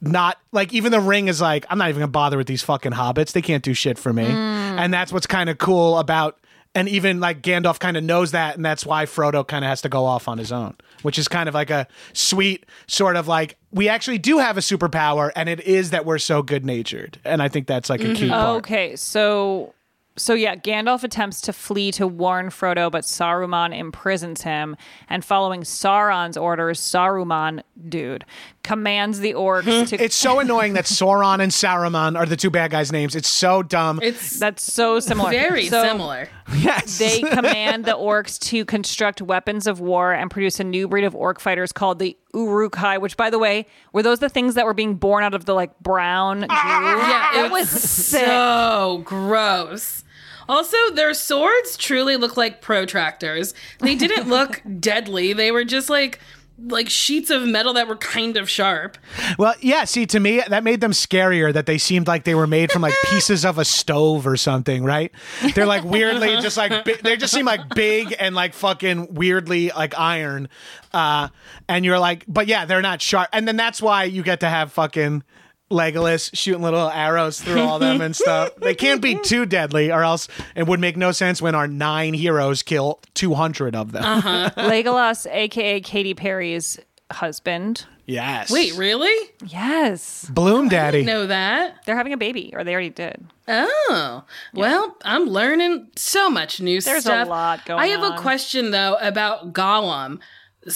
not 0.00 0.38
like 0.52 0.72
even 0.72 0.92
the 0.92 1.00
ring 1.00 1.26
is 1.28 1.40
like 1.40 1.66
I'm 1.68 1.76
not 1.78 1.88
even 1.88 2.00
gonna 2.00 2.12
bother 2.12 2.36
with 2.38 2.46
these 2.46 2.62
fucking 2.62 2.92
hobbits. 2.92 3.32
They 3.32 3.42
can't 3.42 3.62
do 3.62 3.74
shit 3.74 3.98
for 3.98 4.12
me, 4.14 4.24
and 4.24 4.94
that's 4.94 5.12
what's 5.12 5.26
kind 5.26 5.50
of 5.50 5.58
cool 5.58 5.98
about. 5.98 6.38
And 6.74 6.88
even 6.88 7.18
like 7.18 7.42
Gandalf 7.42 7.80
kind 7.80 7.96
of 7.96 8.04
knows 8.04 8.30
that, 8.30 8.54
and 8.54 8.64
that's 8.64 8.86
why 8.86 9.04
Frodo 9.04 9.46
kind 9.46 9.64
of 9.64 9.68
has 9.68 9.82
to 9.82 9.88
go 9.88 10.04
off 10.04 10.28
on 10.28 10.38
his 10.38 10.52
own, 10.52 10.76
which 11.02 11.18
is 11.18 11.26
kind 11.26 11.48
of 11.48 11.54
like 11.54 11.68
a 11.68 11.88
sweet 12.12 12.64
sort 12.86 13.16
of 13.16 13.26
like 13.26 13.56
we 13.72 13.88
actually 13.88 14.18
do 14.18 14.38
have 14.38 14.56
a 14.56 14.60
superpower, 14.60 15.32
and 15.34 15.48
it 15.48 15.60
is 15.60 15.90
that 15.90 16.06
we're 16.06 16.18
so 16.18 16.42
good 16.42 16.64
natured, 16.64 17.18
and 17.24 17.42
I 17.42 17.48
think 17.48 17.66
that's 17.66 17.90
like 17.90 18.00
a 18.02 18.14
key 18.14 18.22
mm-hmm. 18.22 18.30
part. 18.30 18.58
Okay, 18.58 18.94
so 18.94 19.74
so 20.20 20.34
yeah, 20.34 20.54
Gandalf 20.54 21.02
attempts 21.02 21.40
to 21.42 21.52
flee 21.52 21.90
to 21.92 22.06
warn 22.06 22.50
Frodo, 22.50 22.90
but 22.90 23.04
Saruman 23.04 23.74
imprisons 23.74 24.42
him. 24.42 24.76
And 25.08 25.24
following 25.24 25.62
Sauron's 25.62 26.36
orders, 26.36 26.78
Saruman, 26.78 27.62
dude, 27.88 28.26
commands 28.62 29.20
the 29.20 29.32
orcs 29.32 29.62
hmm? 29.64 29.84
to. 29.86 30.04
It's 30.04 30.14
so 30.14 30.38
annoying 30.38 30.74
that 30.74 30.84
Sauron 30.84 31.40
and 31.40 31.50
Saruman 31.50 32.18
are 32.18 32.26
the 32.26 32.36
two 32.36 32.50
bad 32.50 32.70
guys' 32.70 32.92
names. 32.92 33.16
It's 33.16 33.30
so 33.30 33.62
dumb. 33.62 33.98
It's 34.02 34.38
that's 34.38 34.62
so 34.62 35.00
similar. 35.00 35.30
very 35.30 35.68
So- 35.68 35.82
similar. 35.82 36.28
Yes. 36.54 36.98
They 36.98 37.20
command 37.30 37.86
the 37.86 37.92
orcs 37.92 38.38
to 38.50 38.66
construct 38.66 39.22
weapons 39.22 39.66
of 39.66 39.80
war 39.80 40.12
and 40.12 40.30
produce 40.30 40.60
a 40.60 40.64
new 40.64 40.86
breed 40.86 41.04
of 41.04 41.14
orc 41.14 41.40
fighters 41.40 41.72
called 41.72 41.98
the 41.98 42.16
Uruk-hai, 42.34 42.98
which, 42.98 43.16
by 43.16 43.30
the 43.30 43.38
way, 43.38 43.66
were 43.94 44.02
those 44.02 44.18
the 44.18 44.28
things 44.28 44.54
that 44.54 44.66
were 44.66 44.74
being 44.74 44.96
born 44.96 45.24
out 45.24 45.32
of 45.32 45.46
the 45.46 45.54
like 45.54 45.78
brown 45.80 46.40
goo? 46.40 46.46
Yeah, 46.50 47.46
it 47.46 47.50
was 47.50 47.70
sick. 47.70 48.26
so 48.26 49.02
gross. 49.04 50.04
Also, 50.50 50.76
their 50.94 51.14
swords 51.14 51.76
truly 51.76 52.16
look 52.16 52.36
like 52.36 52.60
protractors. 52.60 53.54
They 53.78 53.94
didn't 53.94 54.28
look 54.36 54.60
deadly. 54.80 55.32
They 55.32 55.52
were 55.52 55.64
just 55.64 55.88
like 55.88 56.18
like 56.66 56.90
sheets 56.90 57.30
of 57.30 57.46
metal 57.46 57.72
that 57.74 57.86
were 57.86 57.96
kind 57.96 58.36
of 58.36 58.50
sharp. 58.50 58.98
Well, 59.38 59.54
yeah. 59.60 59.84
See, 59.84 60.06
to 60.06 60.18
me, 60.18 60.42
that 60.46 60.64
made 60.64 60.80
them 60.80 60.90
scarier. 60.90 61.52
That 61.52 61.66
they 61.66 61.78
seemed 61.78 62.08
like 62.08 62.24
they 62.24 62.34
were 62.34 62.48
made 62.48 62.72
from 62.72 62.82
like 62.82 62.94
pieces 63.06 63.44
of 63.44 63.58
a 63.58 63.64
stove 63.64 64.26
or 64.26 64.36
something, 64.36 64.82
right? 64.82 65.12
They're 65.54 65.66
like 65.66 65.84
weirdly 65.84 66.40
just 66.40 66.56
like 66.56 66.84
bi- 66.84 66.98
they 67.00 67.16
just 67.16 67.32
seem 67.32 67.46
like 67.46 67.72
big 67.76 68.16
and 68.18 68.34
like 68.34 68.52
fucking 68.52 69.14
weirdly 69.14 69.68
like 69.68 69.96
iron. 69.96 70.48
Uh, 70.92 71.28
and 71.68 71.84
you're 71.84 72.00
like, 72.00 72.24
but 72.26 72.48
yeah, 72.48 72.64
they're 72.64 72.82
not 72.82 73.00
sharp. 73.00 73.28
And 73.32 73.46
then 73.46 73.56
that's 73.56 73.80
why 73.80 74.02
you 74.02 74.24
get 74.24 74.40
to 74.40 74.48
have 74.48 74.72
fucking 74.72 75.22
Legolas 75.70 76.30
shooting 76.34 76.62
little 76.62 76.88
arrows 76.90 77.40
through 77.40 77.60
all 77.60 77.78
them 77.78 78.00
and 78.00 78.14
stuff. 78.16 78.50
They 78.60 78.74
can't 78.74 79.00
be 79.00 79.14
too 79.16 79.46
deadly, 79.46 79.90
or 79.92 80.02
else 80.02 80.28
it 80.54 80.66
would 80.66 80.80
make 80.80 80.96
no 80.96 81.12
sense 81.12 81.40
when 81.40 81.54
our 81.54 81.66
nine 81.68 82.14
heroes 82.14 82.62
kill 82.62 83.00
200 83.14 83.74
of 83.76 83.92
them. 83.92 84.04
Uh-huh. 84.04 84.50
Legolas, 84.56 85.26
aka 85.30 85.80
Katy 85.80 86.14
Perry's 86.14 86.78
husband. 87.10 87.86
Yes. 88.06 88.50
Wait, 88.50 88.74
really? 88.76 89.30
Yes. 89.46 90.28
Bloom 90.32 90.68
Daddy. 90.68 91.04
Know 91.04 91.26
that? 91.26 91.84
They're 91.86 91.96
having 91.96 92.12
a 92.12 92.16
baby, 92.16 92.52
or 92.54 92.64
they 92.64 92.72
already 92.72 92.90
did. 92.90 93.24
Oh, 93.46 94.24
well, 94.52 94.96
I'm 95.04 95.26
learning 95.26 95.88
so 95.96 96.28
much 96.28 96.60
new 96.60 96.80
There's 96.80 96.98
a 97.06 97.08
stuff. 97.08 97.28
lot 97.28 97.64
going 97.66 97.80
I 97.80 97.86
have 97.86 98.02
on. 98.02 98.12
a 98.14 98.20
question 98.20 98.70
though 98.72 98.96
about 99.00 99.52
Gollum. 99.52 100.18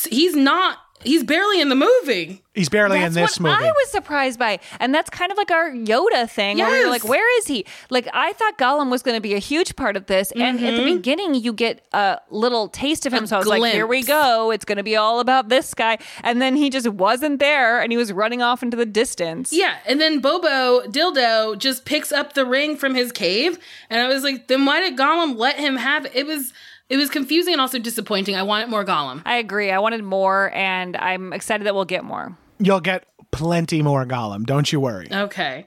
He's 0.08 0.34
not. 0.36 0.78
He's 1.02 1.22
barely 1.22 1.60
in 1.60 1.68
the 1.68 1.76
movie. 1.76 2.42
He's 2.54 2.68
barely 2.68 3.00
That's 3.00 3.16
in 3.16 3.22
this 3.22 3.40
what 3.40 3.58
movie. 3.58 3.68
I 3.68 3.72
was 3.72 3.90
surprised 3.90 4.38
by, 4.38 4.60
and 4.78 4.94
that's 4.94 5.10
kind 5.10 5.32
of 5.32 5.36
like 5.36 5.50
our 5.50 5.70
Yoda 5.70 6.30
thing. 6.30 6.58
Where 6.58 6.70
we 6.70 6.84
were 6.84 6.90
like, 6.90 7.06
"Where 7.06 7.38
is 7.38 7.46
he?" 7.46 7.66
Like 7.90 8.08
I 8.14 8.32
thought 8.34 8.56
Gollum 8.58 8.90
was 8.90 9.02
going 9.02 9.16
to 9.16 9.20
be 9.20 9.34
a 9.34 9.40
huge 9.40 9.74
part 9.74 9.96
of 9.96 10.06
this, 10.06 10.30
and 10.32 10.58
at 10.58 10.60
the 10.60 10.66
mm-hmm. 10.78 10.96
beginning 10.96 11.34
you 11.34 11.52
get 11.52 11.84
a 11.92 12.20
little 12.30 12.68
taste 12.68 13.06
of 13.06 13.12
him. 13.12 13.26
so 13.26 13.36
I 13.36 13.38
was 13.40 13.48
like, 13.48 13.72
"Here 13.72 13.88
we 13.88 14.02
go! 14.02 14.52
It's 14.52 14.64
going 14.64 14.78
to 14.78 14.84
be 14.84 14.94
all 14.94 15.18
about 15.18 15.48
this 15.48 15.74
guy." 15.74 15.98
And 16.22 16.40
then 16.40 16.54
he 16.54 16.70
just 16.70 16.88
wasn't 16.88 17.40
there, 17.40 17.80
and 17.80 17.90
he 17.90 17.98
was 17.98 18.12
running 18.12 18.40
off 18.40 18.62
into 18.62 18.76
the 18.76 18.86
distance. 18.86 19.52
Yeah, 19.52 19.78
and 19.84 20.00
then 20.00 20.20
Bobo 20.20 20.82
Dildo 20.86 21.58
just 21.58 21.84
picks 21.84 22.12
up 22.12 22.34
the 22.34 22.46
ring 22.46 22.76
from 22.76 22.94
his 22.94 23.10
cave, 23.10 23.58
and 23.90 24.00
I 24.00 24.06
was 24.06 24.22
like, 24.22 24.46
then 24.46 24.64
why 24.64 24.80
did 24.80 24.96
Gollum 24.96 25.36
let 25.36 25.58
him 25.58 25.76
have 25.76 26.06
it? 26.06 26.12
It 26.14 26.26
was 26.26 26.52
it 26.88 26.96
was 26.96 27.10
confusing 27.10 27.54
and 27.54 27.60
also 27.60 27.78
disappointing. 27.78 28.36
I 28.36 28.42
wanted 28.42 28.68
more 28.68 28.84
Gollum. 28.84 29.22
I 29.24 29.36
agree. 29.36 29.70
I 29.70 29.78
wanted 29.78 30.02
more, 30.04 30.50
and 30.54 30.96
I'm 30.96 31.32
excited 31.32 31.66
that 31.66 31.74
we'll 31.74 31.84
get 31.84 32.04
more. 32.04 32.36
You'll 32.58 32.80
get 32.80 33.06
plenty 33.30 33.82
more 33.82 34.04
Gollum. 34.04 34.44
Don't 34.44 34.70
you 34.72 34.80
worry. 34.80 35.08
Okay. 35.10 35.66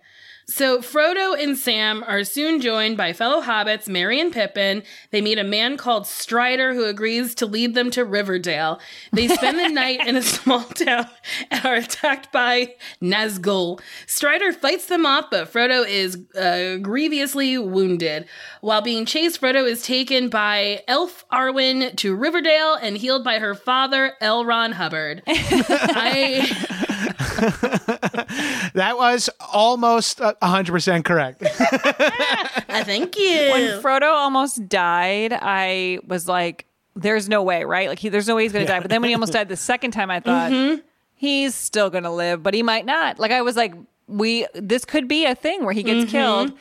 So 0.50 0.80
Frodo 0.80 1.38
and 1.38 1.58
Sam 1.58 2.06
are 2.08 2.24
soon 2.24 2.62
joined 2.62 2.96
by 2.96 3.12
fellow 3.12 3.42
hobbits, 3.42 3.90
Merry 3.90 4.22
and 4.22 4.32
Pippin. 4.32 4.82
They 5.12 5.20
meet 5.20 5.38
a 5.38 5.44
man 5.44 5.76
called 5.76 6.08
Strider 6.08 6.74
who 6.74 6.86
agrees 6.86 7.36
to 7.36 7.46
lead 7.46 7.76
them 7.76 7.92
to 7.92 8.06
Riverdale. 8.06 8.80
They 9.12 9.28
spend 9.28 9.60
the 9.60 9.68
night 9.74 10.08
in 10.08 10.16
a 10.16 10.22
small 10.22 10.64
town 10.64 11.10
and 11.52 11.66
are 11.66 11.76
attacked 11.76 12.32
by 12.32 12.76
Nazgul. 13.02 13.82
Strider 14.06 14.54
fights 14.54 14.86
them 14.86 15.06
off, 15.06 15.26
but 15.30 15.52
Frodo 15.52 15.86
is 15.86 16.18
uh, 16.38 16.78
grievously 16.78 17.58
wounded. 17.58 18.26
While 18.62 18.82
being 18.82 19.06
chased, 19.06 19.42
Frodo 19.42 19.68
is 19.68 19.84
taken 19.84 20.30
by 20.30 20.82
Elf 20.88 21.26
Arwen 21.30 21.94
to 21.98 22.16
Riverdale 22.16 22.76
and 22.76 22.98
healed 22.98 23.26
by 23.26 23.40
her 23.40 23.54
father, 23.54 24.14
L. 24.22 24.46
Ron 24.46 24.72
Hubbard. 24.72 25.24
I 25.28 26.86
That 28.74 28.96
was 28.98 29.30
almost 29.52 30.22
uh, 30.22 30.34
100% 30.42 31.04
correct. 31.06 31.42
I 31.44 32.84
thank 32.86 33.18
you. 33.18 33.50
When 33.52 33.82
Frodo 33.82 34.12
almost 34.14 34.68
died, 34.70 35.34
I 35.34 36.00
was 36.06 36.28
like, 36.28 36.66
"There's 36.96 37.28
no 37.28 37.42
way, 37.44 37.64
right? 37.64 37.90
Like, 37.90 38.00
he, 38.00 38.10
there's 38.10 38.28
no 38.28 38.36
way 38.36 38.44
he's 38.44 38.52
going 38.54 38.66
to 38.66 38.72
die." 38.72 38.80
But 38.80 38.90
then 38.90 39.02
when 39.02 39.10
he 39.10 39.16
almost 39.16 39.34
died 39.34 39.50
the 39.50 39.56
second 39.56 39.92
time, 39.92 40.12
I 40.12 40.20
thought 40.20 40.52
Mm-hmm. 40.52 40.82
he's 41.16 41.56
still 41.56 41.90
going 41.90 42.04
to 42.04 42.12
live, 42.12 42.44
but 42.44 42.54
he 42.54 42.62
might 42.62 42.86
not. 42.86 43.20
Like, 43.20 43.32
I 43.32 43.42
was 43.42 43.56
like, 43.56 43.74
"We 44.08 44.46
this 44.54 44.86
could 44.86 45.08
be 45.08 45.26
a 45.26 45.34
thing 45.36 45.64
where 45.66 45.74
he 45.74 45.84
gets 45.84 46.02
Mm-hmm. 46.06 46.12
killed." 46.12 46.54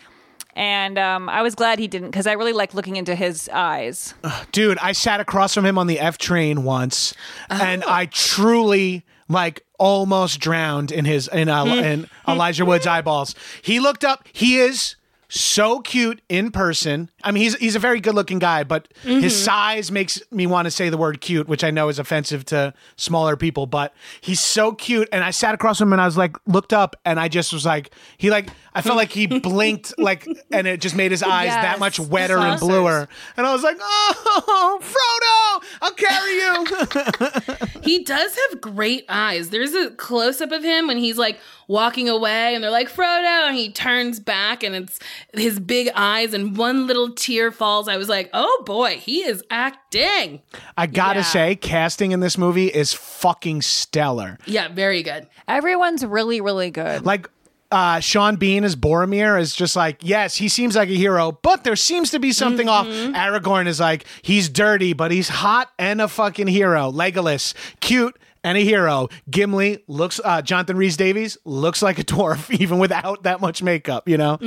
And 0.55 0.99
um, 0.99 1.29
I 1.29 1.42
was 1.42 1.55
glad 1.55 1.79
he 1.79 1.87
didn't 1.87 2.12
because 2.12 2.27
I 2.27 2.33
really 2.33 2.55
like 2.55 2.73
looking 2.73 2.97
into 2.97 3.14
his 3.14 3.51
eyes. 3.53 4.14
Dude, 4.53 4.79
I 4.79 4.92
sat 4.92 5.21
across 5.21 5.53
from 5.53 5.66
him 5.66 5.77
on 5.77 5.87
the 5.87 6.01
F 6.01 6.16
train 6.16 6.64
once, 6.64 7.12
and 7.51 7.85
Oh. 7.85 7.90
I 7.90 8.07
truly 8.07 9.05
like 9.28 9.64
almost 9.78 10.40
drowned 10.40 10.92
in 10.92 11.04
his 11.04 11.28
in, 11.28 11.48
uh, 11.48 11.64
in 11.64 12.08
Elijah 12.26 12.64
Wood's 12.64 12.86
eyeballs. 12.86 13.34
He 13.62 13.80
looked 13.80 14.04
up. 14.04 14.26
He 14.32 14.58
is 14.58 14.96
so 15.28 15.80
cute 15.80 16.20
in 16.28 16.50
person. 16.50 17.10
I 17.24 17.32
mean, 17.32 17.42
he's 17.42 17.56
he's 17.56 17.76
a 17.76 17.78
very 17.78 18.00
good 18.00 18.14
looking 18.14 18.38
guy, 18.38 18.64
but 18.64 18.88
his 19.02 19.32
mm-hmm. 19.32 19.44
size 19.44 19.90
makes 19.90 20.20
me 20.30 20.46
want 20.46 20.66
to 20.66 20.70
say 20.70 20.88
the 20.88 20.96
word 20.96 21.20
cute, 21.20 21.48
which 21.48 21.64
I 21.64 21.70
know 21.70 21.88
is 21.88 21.98
offensive 21.98 22.44
to 22.46 22.74
smaller 22.96 23.36
people. 23.36 23.66
But 23.66 23.94
he's 24.20 24.40
so 24.40 24.72
cute, 24.72 25.08
and 25.12 25.24
I 25.24 25.30
sat 25.30 25.54
across 25.54 25.78
from 25.78 25.88
him, 25.88 25.94
and 25.94 26.02
I 26.02 26.06
was 26.06 26.16
like, 26.16 26.36
looked 26.46 26.72
up, 26.72 26.96
and 27.04 27.18
I 27.18 27.28
just 27.28 27.52
was 27.52 27.66
like, 27.66 27.90
he 28.18 28.30
like, 28.30 28.48
I 28.74 28.82
felt 28.82 28.96
like 28.96 29.10
he 29.10 29.26
blinked, 29.40 29.94
like, 29.98 30.26
and 30.52 30.66
it 30.66 30.80
just 30.80 30.94
made 30.94 31.10
his 31.10 31.22
eyes 31.22 31.50
that 31.50 31.78
much 31.78 31.98
wetter 31.98 32.38
and 32.38 32.60
bluer, 32.60 33.08
and 33.36 33.46
I 33.46 33.52
was 33.52 33.62
like, 33.62 33.78
oh, 33.80 34.80
Frodo, 34.82 35.68
I'll 35.82 35.92
carry 35.92 36.34
you. 36.36 37.66
He 37.86 38.02
does 38.02 38.36
have 38.50 38.60
great 38.60 39.04
eyes. 39.08 39.50
There's 39.50 39.72
a 39.72 39.90
close 39.90 40.40
up 40.40 40.50
of 40.50 40.64
him 40.64 40.88
when 40.88 40.96
he's 40.96 41.16
like 41.16 41.38
walking 41.68 42.08
away 42.08 42.52
and 42.52 42.62
they're 42.62 42.70
like, 42.70 42.90
Frodo, 42.90 43.46
and 43.46 43.56
he 43.56 43.70
turns 43.70 44.18
back 44.18 44.64
and 44.64 44.74
it's 44.74 44.98
his 45.35 45.59
big 45.61 45.90
eyes 45.94 46.35
and 46.35 46.57
one 46.57 46.87
little 46.87 47.11
tear 47.12 47.50
falls. 47.52 47.88
I 47.88 47.96
was 47.96 48.09
like, 48.09 48.31
oh 48.33 48.62
boy, 48.66 48.96
he 48.98 49.22
is 49.22 49.42
acting. 49.50 50.40
I 50.76 50.87
gotta 50.87 51.20
Yeah. 51.20 51.24
say, 51.24 51.57
casting 51.57 52.12
in 52.12 52.20
this 52.20 52.37
movie 52.38 52.66
is 52.68 52.92
fucking 52.92 53.62
stellar. 53.62 54.38
Yeah, 54.46 54.68
very 54.68 55.02
good. 55.02 55.26
Everyone's 55.48 56.05
really, 56.05 56.40
really 56.40 56.70
good. 56.70 57.05
Like, 57.05 57.29
uh, 57.72 57.98
Sean 57.98 58.37
Bean 58.37 58.62
as 58.62 58.76
Boromir 58.76 59.40
is 59.40 59.52
just 59.55 59.74
like, 59.74 59.98
yes, 60.00 60.37
he 60.37 60.48
seems 60.48 60.76
like 60.76 60.88
a 60.88 60.92
hero, 60.96 61.37
but 61.42 61.64
there 61.64 61.74
seems 61.74 62.11
to 62.12 62.20
be 62.20 62.33
something 62.33 62.68
off. 62.68 62.87
Aragorn 62.87 63.66
is 63.66 63.81
like, 63.81 64.05
he's 64.22 64.48
dirty, 64.48 64.92
but 64.92 65.11
he's 65.11 65.29
hot 65.29 65.70
and 65.79 66.00
a 66.00 66.07
fucking 66.07 66.46
hero. 66.46 66.92
Legolas, 66.92 67.55
cute 67.81 68.16
and 68.46 68.56
a 68.56 68.61
hero. 68.61 69.09
Gimli 69.28 69.82
looks, 69.88 70.20
uh, 70.24 70.40
Jonathan 70.40 70.76
Rhys 70.76 70.96
Davies 70.96 71.37
looks 71.44 71.82
like 71.82 71.98
a 71.98 72.04
dwarf, 72.04 72.48
even 72.61 72.78
without 72.78 73.24
that 73.24 73.40
much 73.40 73.61
makeup, 73.61 74.09
you 74.09 74.16
know? 74.16 74.38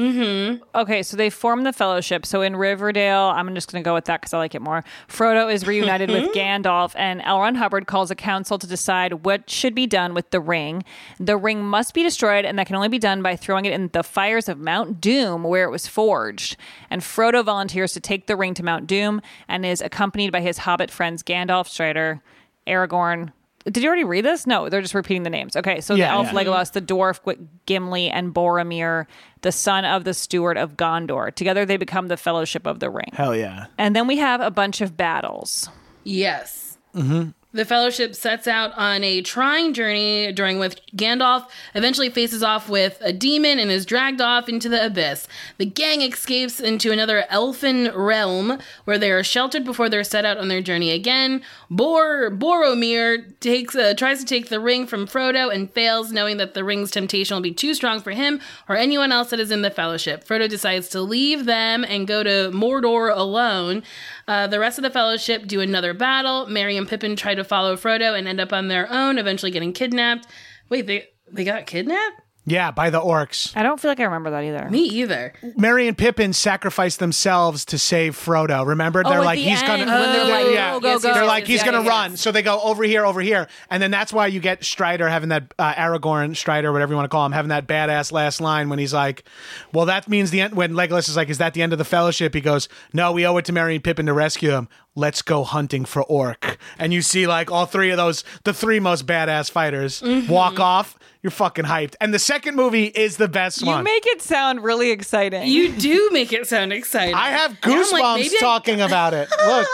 Okay, 0.73 1.03
so 1.03 1.17
they 1.17 1.29
form 1.29 1.63
the 1.63 1.73
fellowship. 1.73 2.25
So 2.25 2.41
in 2.41 2.55
Riverdale, 2.55 3.33
I'm 3.35 3.53
just 3.53 3.69
going 3.69 3.83
to 3.83 3.85
go 3.87 3.93
with 3.93 4.05
that 4.05 4.21
because 4.21 4.33
I 4.33 4.37
like 4.37 4.55
it 4.55 4.61
more. 4.61 4.85
Frodo 5.09 5.53
is 5.53 5.67
reunited 5.67 6.09
with 6.09 6.31
Gandalf, 6.33 6.93
and 6.95 7.21
L. 7.23 7.41
Ron 7.41 7.55
Hubbard 7.55 7.87
calls 7.87 8.09
a 8.09 8.15
council 8.15 8.57
to 8.57 8.65
decide 8.65 9.25
what 9.25 9.49
should 9.49 9.75
be 9.75 9.85
done 9.85 10.13
with 10.13 10.31
the 10.31 10.39
ring. 10.39 10.85
The 11.19 11.35
ring 11.35 11.61
must 11.61 11.93
be 11.93 12.01
destroyed, 12.01 12.45
and 12.45 12.57
that 12.57 12.67
can 12.67 12.77
only 12.77 12.87
be 12.87 12.99
done 12.99 13.21
by 13.21 13.35
throwing 13.35 13.65
it 13.65 13.73
in 13.73 13.89
the 13.91 14.03
fires 14.03 14.47
of 14.47 14.57
Mount 14.57 15.01
Doom, 15.01 15.43
where 15.43 15.65
it 15.65 15.71
was 15.71 15.87
forged. 15.87 16.55
And 16.89 17.01
Frodo 17.01 17.43
volunteers 17.43 17.91
to 17.93 17.99
take 17.99 18.27
the 18.27 18.37
ring 18.37 18.53
to 18.53 18.63
Mount 18.63 18.87
Doom 18.87 19.21
and 19.49 19.65
is 19.65 19.81
accompanied 19.81 20.31
by 20.31 20.39
his 20.39 20.59
hobbit 20.59 20.89
friends 20.89 21.21
Gandalf, 21.21 21.67
Strider, 21.67 22.21
Aragorn. 22.65 23.33
Did 23.65 23.77
you 23.77 23.87
already 23.87 24.03
read 24.05 24.23
this? 24.25 24.47
No, 24.47 24.69
they're 24.69 24.81
just 24.81 24.93
repeating 24.93 25.23
the 25.23 25.29
names. 25.29 25.55
Okay, 25.55 25.81
so 25.81 25.93
Yeah, 25.95 26.07
the 26.07 26.13
elf 26.13 26.27
yeah. 26.27 26.43
Legolas, 26.43 26.71
the 26.71 26.81
dwarf 26.81 27.21
Gwi- 27.23 27.45
Gimli, 27.65 28.09
and 28.09 28.33
Boromir, 28.33 29.05
the 29.41 29.51
son 29.51 29.85
of 29.85 30.05
the 30.05 30.13
steward 30.13 30.57
of 30.57 30.77
Gondor. 30.77 31.33
Together 31.33 31.65
they 31.65 31.77
become 31.77 32.07
the 32.07 32.17
Fellowship 32.17 32.65
of 32.65 32.79
the 32.79 32.89
Ring. 32.89 33.11
Hell 33.13 33.35
yeah. 33.35 33.65
And 33.77 33.95
then 33.95 34.07
we 34.07 34.17
have 34.17 34.39
a 34.41 34.49
bunch 34.51 34.81
of 34.81 34.95
battles. 34.95 35.69
Yes. 36.03 36.77
Mm-hmm. 36.95 37.29
The 37.51 37.65
Fellowship 37.65 38.13
sets 38.13 38.47
out 38.47 38.77
on 38.77 39.03
a 39.03 39.23
trying 39.23 39.73
journey 39.73 40.31
during 40.31 40.59
which 40.59 40.79
Gandalf 40.95 41.49
eventually 41.73 42.11
faces 42.11 42.43
off 42.43 42.69
with 42.69 42.99
a 43.01 43.11
demon 43.11 43.57
and 43.57 43.71
is 43.71 43.87
dragged 43.87 44.21
off 44.21 44.47
into 44.47 44.69
the 44.69 44.85
abyss. 44.85 45.27
The 45.57 45.65
gang 45.65 46.03
escapes 46.03 46.59
into 46.59 46.91
another 46.91 47.25
elfin 47.27 47.91
realm 47.95 48.59
where 48.85 48.99
they 48.99 49.09
are 49.09 49.23
sheltered 49.23 49.65
before 49.65 49.89
they're 49.89 50.03
set 50.03 50.25
out 50.25 50.37
on 50.37 50.47
their 50.47 50.61
journey 50.61 50.91
again. 50.91 51.41
Bor 51.71 52.29
Boromir 52.29 53.33
takes 53.39 53.75
uh, 53.75 53.95
tries 53.97 54.19
to 54.19 54.25
take 54.25 54.49
the 54.49 54.59
ring 54.59 54.85
from 54.85 55.07
Frodo 55.07 55.51
and 55.51 55.71
fails, 55.71 56.11
knowing 56.11 56.37
that 56.37 56.53
the 56.53 56.63
ring's 56.63 56.91
temptation 56.91 57.33
will 57.33 57.41
be 57.41 57.51
too 57.51 57.73
strong 57.73 57.99
for 57.99 58.11
him 58.11 58.39
or 58.67 58.75
anyone 58.75 59.11
else 59.11 59.31
that 59.31 59.39
is 59.39 59.49
in 59.49 59.63
the 59.63 59.71
Fellowship. 59.71 60.23
Frodo 60.23 60.47
decides 60.47 60.87
to 60.89 61.01
leave 61.01 61.45
them 61.45 61.83
and 61.83 62.07
go 62.07 62.21
to 62.21 62.51
Mordor 62.53 63.11
alone. 63.11 63.81
Uh, 64.27 64.45
the 64.45 64.59
rest 64.59 64.77
of 64.77 64.83
the 64.83 64.91
Fellowship 64.91 65.47
do 65.47 65.61
another 65.61 65.95
battle. 65.95 66.45
Merry 66.45 66.77
and 66.77 66.87
Pippin 66.87 67.15
try 67.15 67.33
to 67.33 67.38
follow 67.43 67.75
Frodo 67.75 68.17
and 68.17 68.27
end 68.27 68.39
up 68.39 68.53
on 68.53 68.67
their 68.67 68.91
own, 68.91 69.17
eventually 69.17 69.51
getting 69.51 69.73
kidnapped. 69.73 70.27
Wait, 70.69 70.87
they 70.87 71.07
they 71.31 71.43
got 71.43 71.65
kidnapped? 71.65 72.21
Yeah, 72.49 72.71
by 72.71 72.89
the 72.89 72.99
orcs. 72.99 73.55
I 73.55 73.61
don't 73.61 73.79
feel 73.79 73.91
like 73.91 73.99
I 73.99 74.05
remember 74.05 74.31
that 74.31 74.43
either. 74.43 74.69
Me 74.71 74.79
either. 74.79 75.33
Merry 75.55 75.87
and 75.87 75.95
Pippin 75.95 76.33
sacrifice 76.33 76.95
themselves 76.95 77.63
to 77.65 77.77
save 77.77 78.15
Frodo. 78.15 78.65
Remember, 78.65 79.03
they're 79.03 79.21
like, 79.21 79.37
he's 79.37 79.61
gonna, 79.61 79.85
when 79.85 79.87
they're 79.87 80.25
like, 80.25 80.81
go, 80.81 80.97
go, 80.97 80.99
they're 80.99 81.25
like, 81.25 81.45
he's 81.45 81.61
gonna 81.61 81.83
run. 81.83 82.17
So 82.17 82.31
they 82.31 82.41
go 82.41 82.59
over 82.61 82.83
here, 82.83 83.05
over 83.05 83.21
here, 83.21 83.47
and 83.69 83.83
then 83.83 83.91
that's 83.91 84.11
why 84.11 84.27
you 84.27 84.39
get 84.39 84.63
Strider 84.63 85.07
having 85.07 85.29
that 85.29 85.53
uh, 85.59 85.73
Aragorn, 85.75 86.35
Strider, 86.35 86.71
whatever 86.71 86.93
you 86.93 86.95
want 86.95 87.05
to 87.05 87.09
call 87.09 87.25
him, 87.25 87.33
having 87.33 87.49
that 87.49 87.67
badass 87.67 88.11
last 88.11 88.41
line 88.41 88.69
when 88.69 88.79
he's 88.79 88.93
like, 88.93 89.25
"Well, 89.71 89.85
that 89.85 90.07
means 90.07 90.31
the 90.31 90.41
end." 90.41 90.55
When 90.55 90.73
Legolas 90.73 91.07
is 91.07 91.15
like, 91.17 91.29
"Is 91.29 91.37
that 91.37 91.53
the 91.53 91.61
end 91.61 91.71
of 91.71 91.77
the 91.77 91.85
Fellowship?" 91.85 92.33
He 92.33 92.41
goes, 92.41 92.67
"No, 92.93 93.11
we 93.11 93.27
owe 93.27 93.37
it 93.37 93.45
to 93.45 93.53
Merry 93.53 93.75
and 93.75 93.83
Pippin 93.83 94.07
to 94.07 94.13
rescue 94.13 94.51
him. 94.51 94.69
Let's 94.95 95.21
go 95.21 95.43
hunting 95.43 95.85
for 95.85 96.03
Orc." 96.03 96.57
And 96.77 96.93
you 96.93 97.01
see 97.01 97.27
like 97.27 97.51
all 97.51 97.65
three 97.65 97.89
of 97.91 97.97
those, 97.97 98.23
the 98.43 98.53
three 98.53 98.79
most 98.79 99.05
badass 99.05 99.49
fighters, 99.51 100.01
Mm-hmm. 100.01 100.31
walk 100.31 100.59
off. 100.59 100.97
You're 101.21 101.31
fucking 101.31 101.65
hyped. 101.65 101.95
And 101.99 102.13
the 102.13 102.19
second 102.19 102.55
movie 102.55 102.85
is 102.85 103.17
the 103.17 103.27
best 103.27 103.59
You 103.61 103.67
one. 103.67 103.79
You 103.79 103.83
make 103.83 104.05
it 104.07 104.21
sound 104.21 104.63
really 104.63 104.89
exciting. 104.91 105.47
You 105.47 105.71
do 105.73 106.09
make 106.13 106.31
it 106.31 106.47
sound 106.47 106.71
exciting. 106.71 107.13
I 107.13 107.31
have 107.31 107.59
goosebumps 107.59 107.91
like, 107.91 108.21
maybe 108.21 108.35
I- 108.37 108.39
talking 108.39 108.79
about 108.89 109.13
it. 109.13 109.29
Look, 109.29 109.67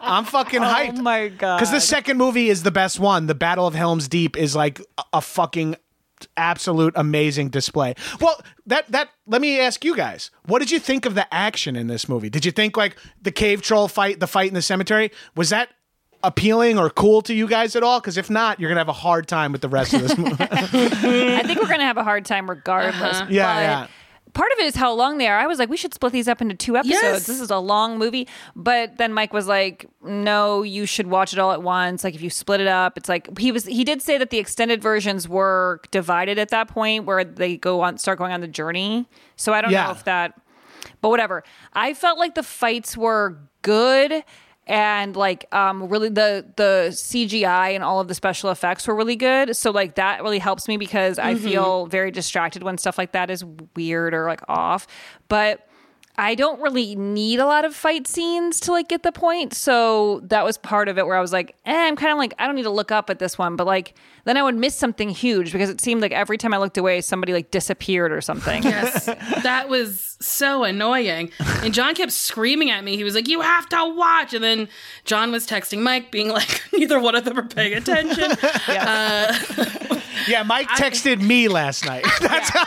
I'm 0.00 0.24
fucking 0.24 0.60
hyped. 0.60 0.98
Oh 0.98 1.02
my 1.02 1.28
god. 1.28 1.56
Because 1.58 1.70
the 1.72 1.80
second 1.80 2.16
movie 2.16 2.48
is 2.48 2.62
the 2.62 2.70
best 2.70 2.98
one. 3.00 3.26
The 3.26 3.34
Battle 3.34 3.66
of 3.66 3.74
Helm's 3.74 4.08
Deep 4.08 4.36
is 4.36 4.54
like 4.56 4.80
a, 4.98 5.02
a 5.14 5.20
fucking 5.20 5.76
absolute 6.36 6.92
amazing 6.96 7.50
display. 7.50 7.94
Well, 8.20 8.40
that 8.66 8.90
that 8.90 9.10
let 9.26 9.40
me 9.40 9.60
ask 9.60 9.84
you 9.84 9.94
guys, 9.94 10.30
what 10.46 10.58
did 10.58 10.70
you 10.70 10.78
think 10.78 11.06
of 11.06 11.14
the 11.14 11.32
action 11.32 11.76
in 11.76 11.86
this 11.86 12.08
movie? 12.08 12.30
Did 12.30 12.44
you 12.44 12.50
think 12.52 12.76
like 12.76 12.96
the 13.22 13.30
cave 13.32 13.62
troll 13.62 13.88
fight, 13.88 14.20
the 14.20 14.26
fight 14.26 14.48
in 14.48 14.54
the 14.54 14.62
cemetery, 14.62 15.10
was 15.36 15.50
that 15.50 15.68
appealing 16.24 16.78
or 16.78 16.90
cool 16.90 17.22
to 17.22 17.34
you 17.34 17.46
guys 17.46 17.76
at 17.76 17.82
all? 17.82 18.00
Because 18.00 18.16
if 18.16 18.28
not, 18.28 18.58
you're 18.58 18.68
gonna 18.70 18.80
have 18.80 18.88
a 18.88 18.92
hard 18.92 19.28
time 19.28 19.52
with 19.52 19.60
the 19.60 19.68
rest 19.68 19.94
of 19.94 20.02
this 20.02 20.16
movie. 20.18 20.36
I 20.40 21.42
think 21.44 21.60
we're 21.60 21.68
gonna 21.68 21.84
have 21.84 21.96
a 21.98 22.04
hard 22.04 22.24
time 22.24 22.48
regardless. 22.48 23.18
Uh-huh. 23.20 23.26
Yeah, 23.30 23.54
but 23.54 23.60
yeah. 23.60 23.86
Part 24.34 24.52
of 24.52 24.58
it 24.58 24.66
is 24.66 24.74
how 24.76 24.92
long 24.92 25.18
they 25.18 25.26
are. 25.28 25.38
I 25.38 25.46
was 25.46 25.58
like, 25.58 25.68
we 25.68 25.76
should 25.76 25.94
split 25.94 26.12
these 26.12 26.28
up 26.28 26.40
into 26.40 26.54
two 26.54 26.76
episodes. 26.76 27.02
Yes. 27.02 27.26
This 27.26 27.40
is 27.40 27.50
a 27.50 27.58
long 27.58 27.98
movie. 27.98 28.28
But 28.54 28.96
then 28.98 29.12
Mike 29.12 29.32
was 29.32 29.46
like, 29.46 29.86
no, 30.02 30.62
you 30.62 30.86
should 30.86 31.06
watch 31.06 31.32
it 31.32 31.38
all 31.38 31.52
at 31.52 31.62
once. 31.62 32.04
Like 32.04 32.14
if 32.14 32.22
you 32.22 32.30
split 32.30 32.60
it 32.60 32.66
up, 32.68 32.96
it's 32.96 33.08
like 33.08 33.38
he 33.38 33.52
was 33.52 33.64
he 33.64 33.84
did 33.84 34.02
say 34.02 34.18
that 34.18 34.30
the 34.30 34.38
extended 34.38 34.82
versions 34.82 35.28
were 35.28 35.80
divided 35.90 36.38
at 36.38 36.48
that 36.50 36.68
point 36.68 37.04
where 37.04 37.24
they 37.24 37.56
go 37.56 37.80
on 37.80 37.98
start 37.98 38.18
going 38.18 38.32
on 38.32 38.40
the 38.40 38.48
journey. 38.48 39.08
So 39.36 39.52
I 39.52 39.60
don't 39.60 39.70
Yeah. 39.72 39.84
know 39.86 39.90
if 39.92 40.04
that 40.04 40.40
but 41.00 41.10
whatever. 41.10 41.44
I 41.72 41.94
felt 41.94 42.18
like 42.18 42.34
the 42.34 42.42
fights 42.42 42.96
were 42.96 43.38
good 43.62 44.24
and 44.68 45.16
like 45.16 45.52
um 45.54 45.88
really 45.88 46.08
the 46.10 46.44
the 46.56 46.88
CGI 46.90 47.70
and 47.74 47.82
all 47.82 48.00
of 48.00 48.08
the 48.08 48.14
special 48.14 48.50
effects 48.50 48.86
were 48.86 48.94
really 48.94 49.16
good. 49.16 49.56
So 49.56 49.70
like 49.70 49.94
that 49.96 50.22
really 50.22 50.38
helps 50.38 50.68
me 50.68 50.76
because 50.76 51.18
I 51.18 51.34
Mhm. 51.34 51.38
feel 51.40 51.86
very 51.86 52.10
distracted 52.10 52.62
when 52.62 52.78
stuff 52.78 52.98
like 52.98 53.12
that 53.12 53.30
is 53.30 53.44
weird 53.74 54.14
or 54.14 54.26
like 54.26 54.42
off. 54.48 54.86
But 55.28 55.64
I 56.20 56.34
don't 56.34 56.60
really 56.60 56.96
need 56.96 57.38
a 57.38 57.46
lot 57.46 57.64
of 57.64 57.76
fight 57.76 58.08
scenes 58.08 58.58
to 58.60 58.72
like 58.72 58.88
get 58.88 59.04
the 59.04 59.12
point. 59.12 59.54
So 59.54 60.18
that 60.24 60.44
was 60.44 60.58
part 60.58 60.88
of 60.88 60.98
it 60.98 61.06
where 61.06 61.14
I 61.16 61.20
was 61.20 61.32
like, 61.32 61.54
eh, 61.64 61.86
I'm 61.86 61.94
kind 61.94 62.10
of 62.10 62.18
like, 62.18 62.34
I 62.40 62.46
don't 62.46 62.56
need 62.56 62.64
to 62.64 62.70
look 62.70 62.90
up 62.90 63.08
at 63.08 63.20
this 63.20 63.38
one. 63.38 63.54
But 63.54 63.68
like, 63.68 63.94
then 64.24 64.36
I 64.36 64.42
would 64.42 64.56
miss 64.56 64.74
something 64.74 65.10
huge 65.10 65.52
because 65.52 65.70
it 65.70 65.80
seemed 65.80 66.02
like 66.02 66.10
every 66.10 66.36
time 66.36 66.52
I 66.52 66.58
looked 66.58 66.76
away, 66.76 67.02
somebody 67.02 67.32
like 67.32 67.52
disappeared 67.52 68.10
or 68.10 68.20
something. 68.20 68.64
Yes, 68.64 69.04
that 69.44 69.68
was 69.68 70.07
so 70.20 70.64
annoying. 70.64 71.30
And 71.62 71.72
John 71.72 71.94
kept 71.94 72.12
screaming 72.12 72.70
at 72.70 72.84
me. 72.84 72.96
He 72.96 73.04
was 73.04 73.14
like, 73.14 73.28
"You 73.28 73.40
have 73.40 73.68
to 73.70 73.92
watch." 73.94 74.34
And 74.34 74.42
then 74.42 74.68
John 75.04 75.32
was 75.32 75.46
texting 75.46 75.80
Mike, 75.80 76.10
being 76.10 76.28
like, 76.28 76.62
"Neither 76.72 77.00
one 77.00 77.14
of 77.14 77.24
them 77.24 77.38
are 77.38 77.46
paying 77.46 77.74
attention." 77.74 78.30
uh, 78.68 79.38
yeah, 80.26 80.42
Mike 80.42 80.68
texted 80.76 81.20
me 81.20 81.48
last 81.48 81.84
night. 81.84 82.04
That's 82.20 82.50
how 82.50 82.66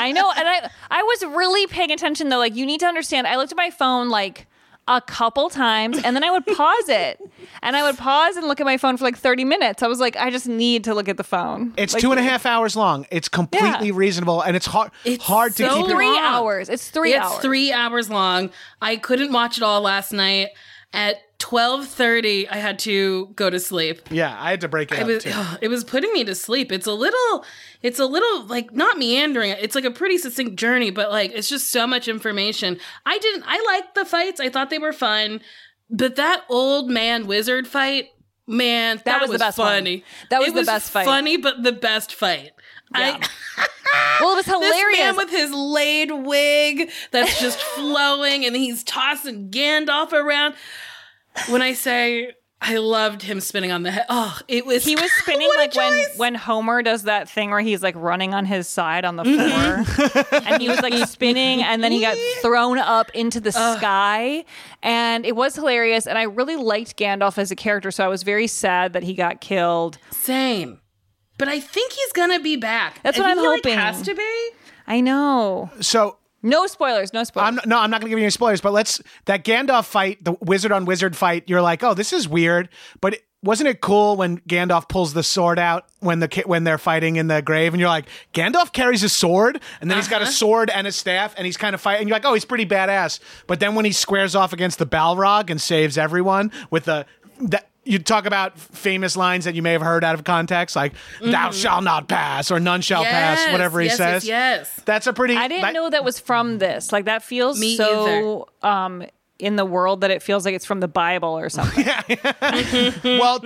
I 0.00 0.12
know, 0.14 0.32
and 0.36 0.48
I 0.48 0.70
I 0.90 1.02
was 1.02 1.24
really 1.24 1.66
paying 1.66 1.90
attention 1.90 2.28
though. 2.28 2.38
Like 2.38 2.56
you 2.56 2.66
need 2.66 2.80
to 2.80 2.86
understand. 2.86 3.26
I 3.26 3.36
looked 3.36 3.52
at 3.52 3.58
my 3.58 3.70
phone 3.70 4.08
like 4.08 4.46
a 4.88 5.00
couple 5.00 5.50
times, 5.50 6.00
and 6.04 6.14
then 6.14 6.22
I 6.22 6.30
would 6.30 6.46
pause 6.46 6.88
it, 6.88 7.20
and 7.62 7.74
I 7.76 7.82
would 7.82 7.98
pause 7.98 8.36
and 8.36 8.46
look 8.46 8.60
at 8.60 8.66
my 8.66 8.76
phone 8.76 8.96
for 8.96 9.04
like 9.04 9.16
thirty 9.18 9.44
minutes. 9.44 9.82
I 9.82 9.88
was 9.88 9.98
like, 9.98 10.16
I 10.16 10.30
just 10.30 10.46
need 10.46 10.84
to 10.84 10.94
look 10.94 11.08
at 11.08 11.16
the 11.16 11.24
phone. 11.24 11.74
It's 11.76 11.92
Like, 11.94 12.00
two 12.00 12.12
and 12.12 12.20
a 12.20 12.22
half 12.22 12.46
hours 12.46 12.76
long. 12.76 13.06
It's 13.10 13.28
completely 13.28 13.90
reasonable, 13.90 14.42
and 14.42 14.54
it's 14.56 14.66
hard 14.66 14.90
it's 15.04 15.24
hard 15.24 15.56
to 15.56 15.68
keep. 15.68 15.86
it- 15.86 15.90
three 15.90 16.06
long. 16.06 16.18
hours. 16.18 16.68
It's 16.68 16.88
three 16.88 17.14
it's 17.14 17.24
hours. 17.24 17.42
three 17.42 17.72
hours 17.72 18.10
long. 18.10 18.50
I 18.80 18.96
couldn't 18.96 19.32
watch 19.32 19.56
it 19.56 19.62
all 19.64 19.80
last 19.80 20.12
night. 20.12 20.50
At 20.92 21.38
twelve 21.38 21.86
thirty, 21.86 22.48
I 22.48 22.56
had 22.56 22.78
to 22.80 23.26
go 23.36 23.50
to 23.50 23.60
sleep. 23.60 24.00
Yeah, 24.10 24.34
I 24.40 24.50
had 24.50 24.62
to 24.62 24.68
break 24.68 24.90
it 24.92 24.98
I 24.98 25.02
up 25.02 25.08
was, 25.08 25.24
too. 25.24 25.32
it 25.60 25.68
was 25.68 25.84
putting 25.84 26.12
me 26.12 26.24
to 26.24 26.34
sleep. 26.34 26.72
It's 26.72 26.86
a 26.86 26.94
little, 26.94 27.44
it's 27.82 27.98
a 27.98 28.06
little 28.06 28.46
like 28.46 28.72
not 28.72 28.96
meandering. 28.96 29.50
It's 29.50 29.74
like 29.74 29.84
a 29.84 29.90
pretty 29.90 30.16
succinct 30.16 30.56
journey, 30.56 30.90
but 30.90 31.10
like 31.10 31.32
it's 31.34 31.48
just 31.48 31.70
so 31.70 31.86
much 31.86 32.08
information. 32.08 32.78
I 33.04 33.18
didn't, 33.18 33.44
I 33.46 33.62
liked 33.66 33.94
the 33.94 34.06
fights. 34.06 34.40
I 34.40 34.48
thought 34.48 34.70
they 34.70 34.78
were 34.78 34.92
fun, 34.94 35.42
but 35.90 36.16
that 36.16 36.44
old 36.48 36.88
man 36.88 37.26
wizard 37.26 37.66
fight, 37.68 38.08
man, 38.46 39.00
that, 39.04 39.20
was 39.20 39.30
the 39.30 39.38
best 39.38 39.58
one. 39.58 39.68
funny. 39.68 40.04
That 40.30 40.40
was 40.40 40.48
It 40.48 40.54
the 40.54 40.64
best 40.64 40.90
fight. 40.90 41.04
Funny, 41.04 41.36
but 41.36 41.62
the 41.62 41.72
best 41.72 42.14
fight. 42.14 42.52
I, 42.92 43.12
well, 44.20 44.32
it 44.32 44.36
was 44.36 44.46
hilarious. 44.46 44.98
This 44.98 44.98
man 44.98 45.16
with 45.16 45.30
his 45.30 45.52
laid 45.52 46.10
wig 46.12 46.90
that's 47.10 47.40
just 47.40 47.58
flowing, 47.74 48.44
and 48.44 48.54
he's 48.54 48.84
tossing 48.84 49.50
Gandalf 49.50 50.12
around. 50.12 50.54
When 51.48 51.60
I 51.62 51.74
say 51.74 52.32
I 52.60 52.78
loved 52.78 53.22
him 53.22 53.40
spinning 53.40 53.70
on 53.70 53.82
the 53.82 53.90
head, 53.90 54.06
oh, 54.08 54.38
it 54.48 54.64
was 54.64 54.84
He 54.84 54.96
was 54.96 55.10
spinning 55.18 55.50
like 55.56 55.74
when 55.74 56.04
when 56.16 56.34
Homer 56.34 56.82
does 56.82 57.02
that 57.02 57.28
thing 57.28 57.50
where 57.50 57.60
he's 57.60 57.82
like 57.82 57.94
running 57.96 58.32
on 58.32 58.46
his 58.46 58.66
side 58.66 59.04
on 59.04 59.16
the 59.16 59.24
mm-hmm. 59.24 59.84
floor, 59.84 60.42
and 60.46 60.62
he 60.62 60.68
was 60.68 60.80
like 60.80 60.94
spinning, 61.06 61.62
and 61.62 61.84
then 61.84 61.92
he 61.92 62.00
got 62.00 62.16
thrown 62.42 62.78
up 62.78 63.10
into 63.10 63.40
the 63.40 63.52
sky, 63.52 64.44
and 64.82 65.26
it 65.26 65.36
was 65.36 65.54
hilarious. 65.54 66.06
And 66.06 66.16
I 66.16 66.22
really 66.22 66.56
liked 66.56 66.96
Gandalf 66.96 67.36
as 67.36 67.50
a 67.50 67.56
character, 67.56 67.90
so 67.90 68.04
I 68.04 68.08
was 68.08 68.22
very 68.22 68.46
sad 68.46 68.94
that 68.94 69.02
he 69.02 69.14
got 69.14 69.40
killed. 69.40 69.98
Same, 70.10 70.80
but 71.36 71.48
I 71.48 71.60
think 71.60 71.92
he's 71.92 72.12
gonna 72.12 72.40
be 72.40 72.56
back. 72.56 73.02
That's 73.02 73.18
I 73.18 73.22
what 73.22 73.30
I'm 73.30 73.36
feel 73.36 73.50
like 73.50 73.64
hoping. 73.64 73.78
has 73.78 74.00
to 74.02 74.14
be. 74.14 74.48
I 74.86 75.00
know. 75.02 75.70
So 75.80 76.16
no 76.46 76.66
spoilers. 76.66 77.12
No 77.12 77.24
spoilers. 77.24 77.48
I'm 77.48 77.54
not, 77.56 77.66
no, 77.66 77.78
I'm 77.78 77.90
not 77.90 78.00
going 78.00 78.08
to 78.08 78.10
give 78.10 78.18
you 78.18 78.24
any 78.24 78.30
spoilers. 78.30 78.60
But 78.60 78.72
let's 78.72 79.02
that 79.26 79.44
Gandalf 79.44 79.84
fight, 79.84 80.24
the 80.24 80.32
wizard 80.40 80.72
on 80.72 80.84
wizard 80.84 81.16
fight. 81.16 81.44
You're 81.48 81.62
like, 81.62 81.82
oh, 81.82 81.94
this 81.94 82.12
is 82.12 82.28
weird, 82.28 82.68
but. 83.00 83.14
It, 83.14 83.22
wasn't 83.42 83.68
it 83.68 83.80
cool 83.80 84.16
when 84.16 84.38
Gandalf 84.40 84.88
pulls 84.88 85.12
the 85.12 85.22
sword 85.22 85.58
out 85.58 85.84
when 86.00 86.18
the 86.18 86.42
when 86.46 86.64
they're 86.64 86.78
fighting 86.78 87.14
in 87.14 87.28
the 87.28 87.42
grave 87.42 87.74
and 87.74 87.80
you're 87.80 87.88
like 87.88 88.08
Gandalf 88.34 88.72
carries 88.72 89.04
a 89.04 89.08
sword 89.08 89.60
and 89.80 89.88
then 89.88 89.98
he's 89.98 90.08
got 90.08 90.20
a 90.20 90.24
uh-huh. 90.24 90.32
sword 90.32 90.70
and 90.70 90.86
a 90.86 90.90
staff 90.90 91.34
and 91.36 91.46
he's 91.46 91.58
kind 91.58 91.74
of 91.74 91.80
fighting 91.80 92.00
and 92.00 92.08
you're 92.08 92.16
like 92.16 92.24
oh 92.24 92.34
he's 92.34 92.46
pretty 92.46 92.66
badass 92.66 93.20
but 93.46 93.60
then 93.60 93.76
when 93.76 93.84
he 93.84 93.92
squares 93.92 94.34
off 94.34 94.52
against 94.52 94.80
the 94.80 94.86
Balrog 94.86 95.48
and 95.50 95.60
saves 95.60 95.96
everyone 95.96 96.50
with 96.70 96.86
the 96.86 97.06
that 97.40 97.68
you 97.86 97.98
talk 97.98 98.26
about 98.26 98.58
famous 98.58 99.16
lines 99.16 99.44
that 99.44 99.54
you 99.54 99.62
may 99.62 99.72
have 99.72 99.82
heard 99.82 100.04
out 100.04 100.14
of 100.14 100.24
context 100.24 100.76
like 100.76 100.92
thou 101.22 101.50
shalt 101.50 101.84
not 101.84 102.08
pass 102.08 102.50
or 102.50 102.60
none 102.60 102.80
shall 102.80 103.04
pass 103.04 103.52
whatever 103.52 103.80
he 103.80 103.86
yes, 103.86 103.96
says 103.96 104.26
yes, 104.26 104.72
yes. 104.76 104.84
that's 104.84 105.06
a 105.06 105.12
pretty 105.12 105.36
I 105.36 105.48
didn't 105.48 105.62
that- 105.62 105.74
know 105.74 105.88
that 105.90 106.04
was 106.04 106.18
from 106.18 106.58
this. 106.58 106.92
Like 106.92 107.06
that 107.06 107.22
feels 107.22 107.58
Me 107.58 107.76
so 107.76 108.48
um 108.62 109.04
in 109.38 109.56
the 109.56 109.64
world 109.66 110.00
that 110.00 110.10
it 110.10 110.22
feels 110.22 110.44
like 110.46 110.54
it's 110.54 110.64
from 110.64 110.80
the 110.80 110.88
Bible 110.88 111.28
or 111.38 111.50
something. 111.50 111.84
well, 113.04 113.38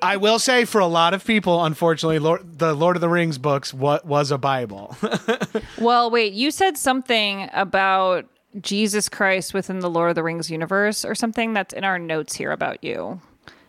I 0.00 0.16
will 0.16 0.38
say 0.38 0.64
for 0.64 0.80
a 0.80 0.86
lot 0.86 1.12
of 1.12 1.24
people, 1.24 1.64
unfortunately, 1.64 2.18
Lord, 2.18 2.58
the 2.58 2.72
Lord 2.74 2.96
of 2.96 3.02
the 3.02 3.10
Rings 3.10 3.36
books 3.36 3.74
what 3.74 4.06
was 4.06 4.30
a 4.30 4.38
Bible. 4.38 4.96
Well, 5.78 6.10
wait, 6.10 6.32
you 6.32 6.50
said 6.50 6.78
something 6.78 7.50
about 7.52 8.26
Jesus 8.60 9.08
Christ 9.08 9.52
within 9.52 9.80
the 9.80 9.90
Lord 9.90 10.10
of 10.10 10.14
the 10.14 10.22
Rings 10.22 10.50
universe 10.50 11.04
or 11.04 11.14
something 11.14 11.52
that's 11.52 11.74
in 11.74 11.84
our 11.84 11.98
notes 11.98 12.34
here 12.34 12.50
about 12.52 12.82
you. 12.82 13.20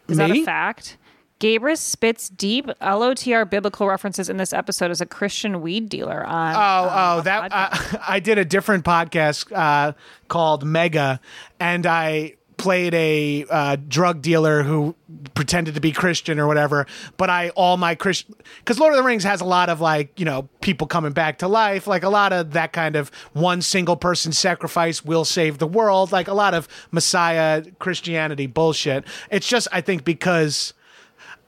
Is 0.08 0.18
that 0.18 0.32
a 0.32 0.44
fact? 0.44 0.98
Gabrus 1.40 1.80
spits 1.80 2.30
deep 2.30 2.66
LOTR 2.82 3.50
biblical 3.50 3.88
references 3.88 4.30
in 4.30 4.38
this 4.38 4.54
episode 4.54 4.90
as 4.90 5.02
a 5.02 5.06
Christian 5.06 5.62
weed 5.62 5.90
dealer 5.90 6.26
on. 6.26 6.56
Oh, 6.56 6.90
um, 6.90 7.20
oh, 7.20 7.22
that 7.22 7.52
uh, 7.52 7.98
I 8.08 8.20
did 8.20 8.38
a 8.38 8.46
different 8.46 8.86
podcast 8.86 9.52
uh, 9.52 9.94
called 10.30 10.64
Mega, 10.64 11.20
and 11.60 11.86
I 11.86 12.36
played 12.58 12.94
a 12.94 13.46
uh, 13.50 13.78
drug 13.88 14.22
dealer 14.22 14.64
who 14.64 14.96
pretended 15.34 15.76
to 15.76 15.82
be 15.82 15.92
Christian 15.92 16.40
or 16.40 16.48
whatever. 16.48 16.86
But 17.18 17.30
I 17.30 17.50
all 17.50 17.78
my 17.78 17.96
Christian 17.96 18.36
because 18.60 18.80
Lord 18.80 18.94
of 18.94 18.98
the 18.98 19.04
Rings 19.04 19.24
has 19.24 19.42
a 19.42 19.46
lot 19.46 19.70
of 19.70 19.82
like 19.82 20.20
you 20.20 20.26
know 20.26 20.50
people 20.62 20.88
coming 20.88 21.12
back 21.12 21.40
to 21.40 21.48
life, 21.48 21.88
like 21.88 22.04
a 22.04 22.10
lot 22.10 22.34
of 22.34 22.52
that 22.52 22.74
kind 22.74 22.96
of 22.96 23.10
one 23.34 23.62
single 23.62 23.96
person 23.96 24.32
sacrifice 24.32 25.04
will 25.04 25.26
save 25.26 25.58
the 25.58 25.68
world, 25.68 26.12
like 26.12 26.28
a 26.28 26.34
lot 26.34 26.54
of 26.54 26.68
Messiah 26.92 27.64
Christianity 27.80 28.48
bullshit. 28.48 29.06
It's 29.30 29.48
just 29.48 29.68
I 29.72 29.82
think 29.82 30.04
because. 30.04 30.74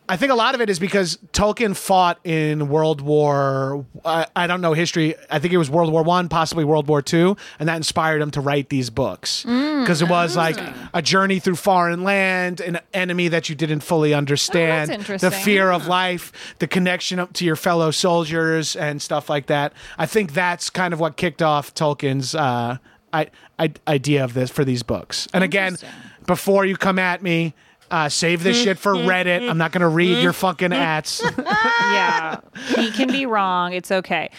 I 0.09 0.15
think 0.15 0.31
a 0.31 0.35
lot 0.35 0.55
of 0.55 0.61
it 0.61 0.69
is 0.69 0.79
because 0.79 1.17
Tolkien 1.33 1.75
fought 1.75 2.19
in 2.23 2.69
World 2.69 3.01
War. 3.01 3.85
I 4.05 4.25
I 4.35 4.47
don't 4.47 4.61
know 4.61 4.73
history. 4.73 5.15
I 5.29 5.39
think 5.39 5.53
it 5.53 5.57
was 5.57 5.69
World 5.69 5.91
War 5.91 6.03
One, 6.03 6.29
possibly 6.29 6.63
World 6.63 6.87
War 6.87 7.01
Two, 7.01 7.35
and 7.59 7.67
that 7.67 7.75
inspired 7.75 8.21
him 8.21 8.31
to 8.31 8.41
write 8.41 8.69
these 8.69 8.89
books 8.89 9.43
because 9.43 10.01
it 10.01 10.09
was 10.09 10.37
like 10.37 10.57
a 10.93 11.01
journey 11.01 11.39
through 11.39 11.55
foreign 11.55 12.03
land, 12.03 12.61
an 12.61 12.79
enemy 12.93 13.27
that 13.27 13.49
you 13.49 13.55
didn't 13.55 13.81
fully 13.81 14.13
understand, 14.13 14.89
the 14.89 14.95
interesting. 14.95 15.31
fear 15.31 15.71
of 15.71 15.87
life, 15.87 16.31
the 16.59 16.67
connection 16.67 17.19
up 17.19 17.33
to 17.33 17.45
your 17.45 17.55
fellow 17.57 17.91
soldiers, 17.91 18.75
and 18.75 19.01
stuff 19.01 19.29
like 19.29 19.47
that. 19.47 19.73
I 19.97 20.05
think 20.05 20.33
that's 20.33 20.69
kind 20.69 20.93
of 20.93 20.99
what 20.99 21.17
kicked 21.17 21.41
off 21.41 21.73
Tolkien's 21.73 22.33
uh, 22.33 22.77
I, 23.11 23.27
I, 23.59 23.73
idea 23.87 24.23
of 24.23 24.33
this 24.33 24.51
for 24.51 24.63
these 24.63 24.83
books. 24.83 25.27
And 25.33 25.43
again, 25.43 25.77
before 26.25 26.65
you 26.65 26.77
come 26.77 26.99
at 26.99 27.21
me. 27.21 27.53
Uh, 27.89 28.09
save 28.09 28.43
this 28.43 28.61
shit 28.61 28.77
for 28.77 28.93
Reddit. 28.93 29.49
I'm 29.49 29.57
not 29.57 29.71
going 29.71 29.81
to 29.81 29.87
read 29.87 30.21
your 30.21 30.33
fucking 30.33 30.73
ats. 30.73 31.23
yeah, 31.37 32.41
he 32.75 32.91
can 32.91 33.07
be 33.07 33.25
wrong. 33.25 33.73
It's 33.73 33.91
okay. 33.91 34.29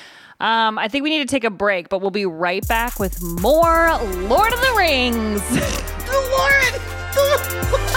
Um, 0.40 0.78
I 0.78 0.88
think 0.88 1.03
we 1.03 1.11
need 1.11 1.26
to 1.26 1.32
take 1.32 1.44
a 1.44 1.51
break, 1.51 1.88
but 1.88 2.01
we'll 2.01 2.11
be 2.11 2.26
right 2.26 2.66
back 2.68 3.01
with 3.01 3.20
more 3.22 3.99
Lord 4.28 4.53
of 4.53 4.61
the 4.61 4.74
Rings. 4.76 5.42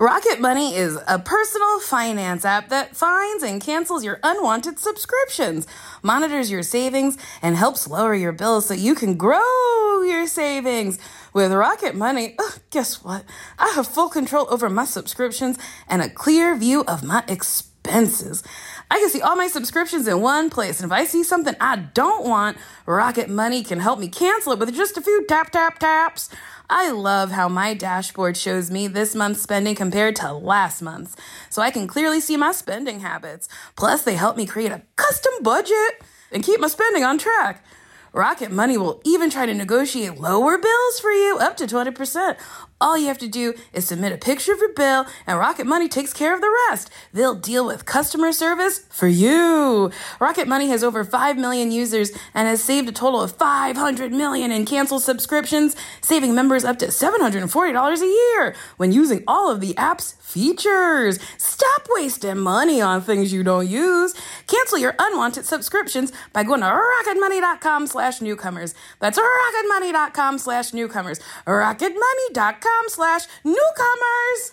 Rocket 0.00 0.40
Money 0.40 0.74
is 0.74 0.98
a 1.06 1.18
personal 1.18 1.78
finance 1.78 2.46
app 2.46 2.70
that 2.70 2.96
finds 2.96 3.42
and 3.42 3.60
cancels 3.60 4.02
your 4.02 4.18
unwanted 4.22 4.78
subscriptions, 4.78 5.66
monitors 6.02 6.50
your 6.50 6.62
savings, 6.62 7.18
and 7.42 7.54
helps 7.54 7.86
lower 7.86 8.14
your 8.14 8.32
bills 8.32 8.64
so 8.64 8.72
you 8.72 8.94
can 8.94 9.18
grow 9.18 10.00
your 10.00 10.26
savings. 10.26 10.98
With 11.34 11.52
Rocket 11.52 11.94
Money, 11.94 12.34
guess 12.70 13.04
what? 13.04 13.26
I 13.58 13.74
have 13.74 13.86
full 13.86 14.08
control 14.08 14.46
over 14.48 14.70
my 14.70 14.86
subscriptions 14.86 15.58
and 15.86 16.00
a 16.00 16.08
clear 16.08 16.56
view 16.56 16.82
of 16.88 17.04
my 17.04 17.22
expenses. 17.28 18.42
I 18.90 19.00
can 19.00 19.10
see 19.10 19.20
all 19.20 19.36
my 19.36 19.48
subscriptions 19.48 20.08
in 20.08 20.22
one 20.22 20.48
place, 20.48 20.80
and 20.80 20.90
if 20.90 20.96
I 20.96 21.04
see 21.04 21.22
something 21.22 21.54
I 21.60 21.76
don't 21.76 22.26
want, 22.26 22.56
Rocket 22.86 23.28
Money 23.28 23.62
can 23.62 23.80
help 23.80 23.98
me 23.98 24.08
cancel 24.08 24.52
it 24.52 24.58
with 24.58 24.74
just 24.74 24.96
a 24.96 25.02
few 25.02 25.26
tap, 25.26 25.50
tap, 25.50 25.78
taps. 25.78 26.30
I 26.72 26.92
love 26.92 27.32
how 27.32 27.48
my 27.48 27.74
dashboard 27.74 28.36
shows 28.36 28.70
me 28.70 28.86
this 28.86 29.16
month's 29.16 29.42
spending 29.42 29.74
compared 29.74 30.14
to 30.16 30.32
last 30.32 30.80
month's, 30.80 31.16
so 31.48 31.60
I 31.60 31.72
can 31.72 31.88
clearly 31.88 32.20
see 32.20 32.36
my 32.36 32.52
spending 32.52 33.00
habits. 33.00 33.48
Plus, 33.74 34.02
they 34.02 34.14
help 34.14 34.36
me 34.36 34.46
create 34.46 34.70
a 34.70 34.82
custom 34.94 35.32
budget 35.42 36.00
and 36.30 36.44
keep 36.44 36.60
my 36.60 36.68
spending 36.68 37.02
on 37.02 37.18
track. 37.18 37.64
Rocket 38.12 38.52
Money 38.52 38.76
will 38.76 39.02
even 39.04 39.30
try 39.30 39.46
to 39.46 39.54
negotiate 39.54 40.20
lower 40.20 40.58
bills 40.58 41.00
for 41.00 41.10
you, 41.10 41.38
up 41.40 41.56
to 41.56 41.66
20%. 41.66 42.36
All 42.82 42.96
you 42.96 43.08
have 43.08 43.18
to 43.18 43.28
do 43.28 43.52
is 43.74 43.86
submit 43.86 44.12
a 44.12 44.16
picture 44.16 44.54
of 44.54 44.58
your 44.58 44.72
bill, 44.72 45.04
and 45.26 45.38
Rocket 45.38 45.66
Money 45.66 45.86
takes 45.86 46.14
care 46.14 46.34
of 46.34 46.40
the 46.40 46.50
rest. 46.70 46.88
They'll 47.12 47.34
deal 47.34 47.66
with 47.66 47.84
customer 47.84 48.32
service 48.32 48.86
for 48.88 49.06
you. 49.06 49.90
Rocket 50.18 50.48
Money 50.48 50.68
has 50.68 50.82
over 50.82 51.04
5 51.04 51.36
million 51.36 51.70
users 51.72 52.10
and 52.32 52.48
has 52.48 52.64
saved 52.64 52.88
a 52.88 52.92
total 52.92 53.20
of 53.20 53.32
500 53.32 54.12
million 54.12 54.50
in 54.50 54.64
canceled 54.64 55.02
subscriptions, 55.02 55.76
saving 56.00 56.34
members 56.34 56.64
up 56.64 56.78
to 56.78 56.86
$740 56.86 58.00
a 58.00 58.06
year 58.06 58.54
when 58.78 58.92
using 58.92 59.24
all 59.28 59.50
of 59.50 59.60
the 59.60 59.76
app's 59.76 60.12
features. 60.12 61.18
Stop 61.36 61.86
wasting 61.90 62.38
money 62.38 62.80
on 62.80 63.02
things 63.02 63.30
you 63.30 63.42
don't 63.42 63.68
use. 63.68 64.14
Cancel 64.46 64.78
your 64.78 64.94
unwanted 64.98 65.44
subscriptions 65.44 66.12
by 66.32 66.44
going 66.44 66.60
to 66.60 66.66
rocketmoney.com 66.66 67.86
slash 67.86 68.22
newcomers. 68.22 68.74
That's 69.00 69.18
rocketmoney.com 69.18 70.38
slash 70.38 70.72
newcomers. 70.72 71.20
rocketmoney.com 71.46 72.69
slash 72.88 73.26
newcomers. 73.44 74.52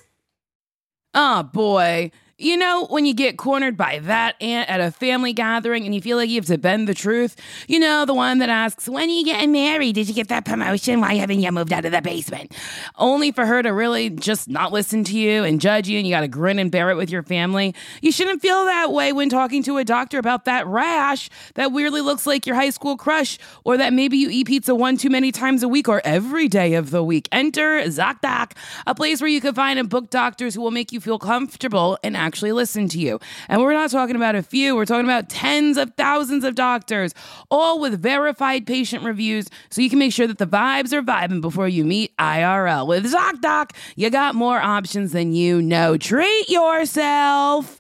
Oh 1.13 1.43
boy. 1.43 2.11
You 2.40 2.56
know, 2.56 2.86
when 2.92 3.08
you 3.08 3.16
get 3.16 3.36
cornered 3.36 3.76
by 3.76 3.98
that 3.98 4.40
aunt 4.40 4.70
at 4.70 4.80
a 4.80 4.92
family 4.92 5.34
gathering 5.34 5.86
and 5.86 5.96
you 5.96 6.02
feel 6.02 6.18
like 6.18 6.30
you 6.30 6.36
have 6.36 6.46
to 6.46 6.60
bend 6.60 6.88
the 6.88 6.94
truth, 6.94 7.36
you 7.68 7.80
know, 7.80 8.06
the 8.06 8.14
one 8.14 8.38
that 8.38 8.50
asks, 8.50 8.88
When 8.88 9.10
are 9.10 9.12
you 9.12 9.26
getting 9.26 9.52
married? 9.52 9.96
Did 9.96 10.08
you 10.08 10.14
get 10.14 10.28
that 10.28 10.46
promotion? 10.46 11.02
Why 11.02 11.16
haven't 11.16 11.40
you 11.40 11.52
moved 11.52 11.74
out 11.74 11.86
of 11.86 11.94
the 11.94 12.02
basement? 12.04 12.56
Only 12.96 13.32
for 13.32 13.48
her 13.48 13.64
to 13.64 13.70
really 13.70 14.12
just 14.12 14.48
not 14.48 14.72
listen 14.72 15.04
to 15.06 15.18
you 15.18 15.44
and 15.46 15.60
judge 15.60 15.88
you, 15.88 15.98
and 15.98 16.06
you 16.06 16.14
got 16.14 16.22
to 16.22 16.28
grin 16.28 16.60
and 16.60 16.70
bear 16.70 16.92
it 16.92 16.96
with 16.96 17.10
your 17.10 17.24
family. 17.24 17.74
You 18.04 18.12
shouldn't 18.12 18.44
feel 18.44 18.66
that 18.66 18.92
way 18.92 19.14
when 19.14 19.30
talking 19.30 19.64
to 19.64 19.78
a 19.78 19.84
doctor 19.84 20.20
about 20.20 20.46
that 20.46 20.68
rash 20.68 21.32
that 21.56 21.72
weirdly 21.72 22.02
looks 22.02 22.28
like 22.28 22.46
your 22.46 22.56
high 22.56 22.70
school 22.70 22.98
crush, 22.98 23.40
or 23.64 23.78
that 23.78 23.94
maybe 23.94 24.16
you 24.16 24.30
eat 24.30 24.46
pizza 24.46 24.76
one 24.76 24.98
too 24.98 25.10
many 25.10 25.32
times 25.32 25.64
a 25.64 25.68
week 25.68 25.90
or 25.90 26.04
every 26.06 26.48
day 26.48 26.76
of 26.76 26.92
the 26.92 27.04
week. 27.04 27.28
Enter 27.32 27.82
ZocDoc, 27.86 28.52
a 28.86 28.94
place 28.94 29.22
where 29.22 29.28
you 29.28 29.42
can 29.42 29.56
find 29.56 29.80
and 29.80 29.90
book 29.90 30.12
doctors 30.12 30.54
who 30.54 30.62
will 30.62 30.70
make 30.70 30.92
you 30.92 31.02
feel 31.02 31.18
comfortable 31.18 31.98
and 32.04 32.16
actually 32.28 32.51
listen 32.51 32.88
to 32.89 32.99
you. 32.99 33.19
And 33.49 33.61
we're 33.61 33.73
not 33.73 33.89
talking 33.89 34.15
about 34.15 34.36
a 34.36 34.43
few, 34.43 34.75
we're 34.75 34.86
talking 34.86 35.05
about 35.05 35.30
tens 35.30 35.78
of 35.78 35.93
thousands 35.95 36.43
of 36.43 36.55
doctors, 36.55 37.15
all 37.49 37.80
with 37.80 38.01
verified 38.01 38.67
patient 38.67 39.03
reviews, 39.03 39.47
so 39.69 39.82
you 39.82 39.89
can 39.89 39.99
make 39.99 40.13
sure 40.13 40.28
that 40.28 40.38
the 40.38 40.47
vibes 40.47 40.93
are 40.93 41.01
vibing 41.01 41.41
before 41.41 41.67
you 41.67 41.84
meet 41.84 42.15
IRL. 42.17 42.86
With 42.86 43.11
ZocDoc, 43.11 43.71
you 43.95 44.09
got 44.09 44.36
more 44.36 44.59
options 44.59 45.13
than 45.13 45.34
you 45.34 45.61
know. 45.61 45.97
Treat 45.97 46.49
yourself. 46.49 47.80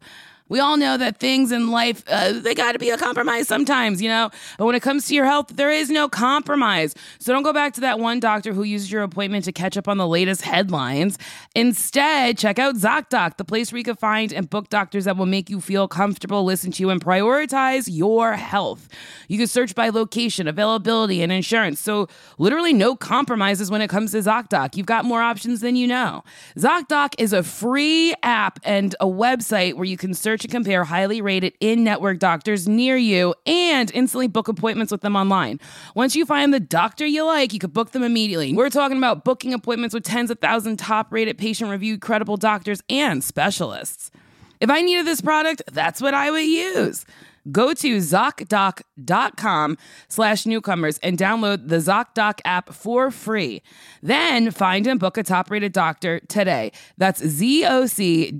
We 0.49 0.59
all 0.59 0.77
know 0.77 0.97
that 0.97 1.19
things 1.19 1.51
in 1.51 1.69
life, 1.71 2.03
uh, 2.07 2.33
they 2.33 2.55
got 2.55 2.73
to 2.73 2.79
be 2.79 2.89
a 2.89 2.97
compromise 2.97 3.47
sometimes, 3.47 4.01
you 4.01 4.09
know? 4.09 4.29
But 4.57 4.65
when 4.65 4.75
it 4.75 4.81
comes 4.81 5.07
to 5.07 5.15
your 5.15 5.25
health, 5.25 5.47
there 5.55 5.71
is 5.71 5.89
no 5.89 6.07
compromise. 6.07 6.95
So 7.19 7.33
don't 7.33 7.43
go 7.43 7.53
back 7.53 7.73
to 7.73 7.81
that 7.81 7.99
one 7.99 8.19
doctor 8.19 8.53
who 8.53 8.63
used 8.63 8.89
your 8.89 9.03
appointment 9.03 9.45
to 9.45 9.51
catch 9.51 9.77
up 9.77 9.87
on 9.87 9.97
the 9.97 10.07
latest 10.07 10.41
headlines. 10.43 11.17
Instead, 11.55 12.37
check 12.37 12.59
out 12.59 12.75
ZocDoc, 12.75 13.37
the 13.37 13.45
place 13.45 13.71
where 13.71 13.77
you 13.77 13.83
can 13.83 13.95
find 13.95 14.31
and 14.31 14.49
book 14.49 14.69
doctors 14.69 15.05
that 15.05 15.17
will 15.17 15.25
make 15.25 15.49
you 15.49 15.59
feel 15.59 15.87
comfortable, 15.87 16.43
listen 16.43 16.71
to 16.71 16.83
you, 16.83 16.89
and 16.89 17.03
prioritize 17.03 17.87
your 17.89 18.33
health. 18.33 18.87
You 19.27 19.37
can 19.37 19.47
search 19.47 19.75
by 19.75 19.89
location, 19.89 20.47
availability, 20.47 21.21
and 21.21 21.31
insurance. 21.31 21.79
So 21.79 22.07
literally 22.37 22.73
no 22.73 22.95
compromises 22.95 23.69
when 23.69 23.81
it 23.81 23.89
comes 23.89 24.11
to 24.11 24.19
ZocDoc. 24.19 24.75
You've 24.75 24.85
got 24.85 25.03
more 25.05 25.21
options 25.21 25.61
than 25.61 25.75
you 25.75 25.87
know. 25.87 26.23
ZocDoc 26.57 27.15
is 27.17 27.33
a 27.33 27.43
free 27.43 28.13
app 28.23 28.59
and 28.63 28.95
a 28.99 29.05
website 29.05 29.73
where 29.73 29.85
you 29.85 29.97
can 29.97 30.13
search 30.13 30.36
and 30.43 30.51
compare 30.51 30.83
highly 30.83 31.21
rated 31.21 31.53
in 31.59 31.83
network 31.83 32.19
doctors 32.19 32.67
near 32.67 32.97
you 32.97 33.33
and 33.45 33.91
instantly 33.93 34.27
book 34.27 34.47
appointments 34.47 34.91
with 34.91 35.01
them 35.01 35.15
online. 35.15 35.59
Once 35.95 36.15
you 36.15 36.25
find 36.25 36.53
the 36.53 36.59
doctor 36.59 37.05
you 37.05 37.25
like, 37.25 37.53
you 37.53 37.59
can 37.59 37.69
book 37.69 37.91
them 37.91 38.03
immediately. 38.03 38.53
We're 38.53 38.69
talking 38.69 38.97
about 38.97 39.23
booking 39.23 39.53
appointments 39.53 39.93
with 39.93 40.03
tens 40.03 40.31
of 40.31 40.39
thousands 40.39 40.81
top 40.81 41.11
rated, 41.11 41.37
patient 41.37 41.69
reviewed, 41.69 42.01
credible 42.01 42.37
doctors 42.37 42.81
and 42.89 43.23
specialists. 43.23 44.11
If 44.59 44.69
I 44.69 44.81
needed 44.81 45.05
this 45.05 45.21
product, 45.21 45.61
that's 45.71 46.01
what 46.01 46.13
I 46.13 46.31
would 46.31 46.45
use. 46.45 47.05
Go 47.51 47.73
to 47.73 47.97
ZocDoc.com 47.97 49.77
slash 50.09 50.45
newcomers 50.45 50.97
and 50.99 51.17
download 51.17 51.67
the 51.67 51.77
ZocDoc 51.77 52.39
app 52.45 52.73
for 52.73 53.11
free. 53.11 53.61
Then 54.01 54.51
find 54.51 54.87
and 54.87 54.99
book 54.99 55.17
a 55.17 55.23
top 55.23 55.49
rated 55.51 55.73
doctor 55.73 56.19
today. 56.21 56.71
That's 56.97 57.21
ZocDoc.com 57.21 58.31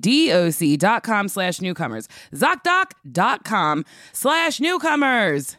slash 1.28 1.62
newcomers. 1.62 2.08
ZocDoc.com 2.34 3.86
slash 4.14 4.60
newcomers. 4.60 5.58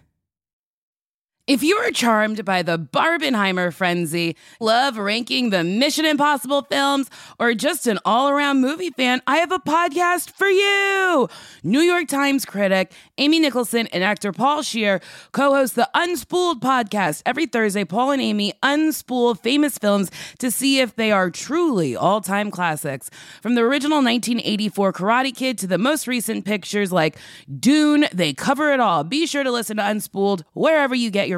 If 1.48 1.62
you 1.62 1.76
are 1.76 1.90
charmed 1.90 2.44
by 2.44 2.60
the 2.60 2.78
Barbenheimer 2.78 3.72
frenzy, 3.72 4.36
love 4.60 4.98
ranking 4.98 5.48
the 5.48 5.64
Mission 5.64 6.04
Impossible 6.04 6.60
films, 6.60 7.08
or 7.38 7.54
just 7.54 7.86
an 7.86 7.98
all 8.04 8.28
around 8.28 8.60
movie 8.60 8.90
fan, 8.90 9.22
I 9.26 9.38
have 9.38 9.50
a 9.50 9.58
podcast 9.58 10.32
for 10.32 10.46
you. 10.46 11.26
New 11.62 11.80
York 11.80 12.06
Times 12.06 12.44
critic 12.44 12.92
Amy 13.16 13.40
Nicholson 13.40 13.86
and 13.94 14.04
actor 14.04 14.30
Paul 14.30 14.62
Scheer 14.62 15.00
co 15.32 15.54
host 15.54 15.74
the 15.74 15.88
Unspooled 15.94 16.60
podcast. 16.60 17.22
Every 17.24 17.46
Thursday, 17.46 17.86
Paul 17.86 18.10
and 18.10 18.20
Amy 18.20 18.52
unspool 18.62 19.40
famous 19.40 19.78
films 19.78 20.10
to 20.40 20.50
see 20.50 20.80
if 20.80 20.96
they 20.96 21.10
are 21.10 21.30
truly 21.30 21.96
all 21.96 22.20
time 22.20 22.50
classics. 22.50 23.08
From 23.40 23.54
the 23.54 23.62
original 23.62 24.02
1984 24.02 24.92
Karate 24.92 25.34
Kid 25.34 25.56
to 25.56 25.66
the 25.66 25.78
most 25.78 26.06
recent 26.06 26.44
pictures 26.44 26.92
like 26.92 27.16
Dune, 27.58 28.04
they 28.12 28.34
cover 28.34 28.70
it 28.70 28.80
all. 28.80 29.02
Be 29.02 29.26
sure 29.26 29.44
to 29.44 29.50
listen 29.50 29.78
to 29.78 29.82
Unspooled 29.82 30.42
wherever 30.52 30.94
you 30.94 31.10
get 31.10 31.26
your 31.26 31.37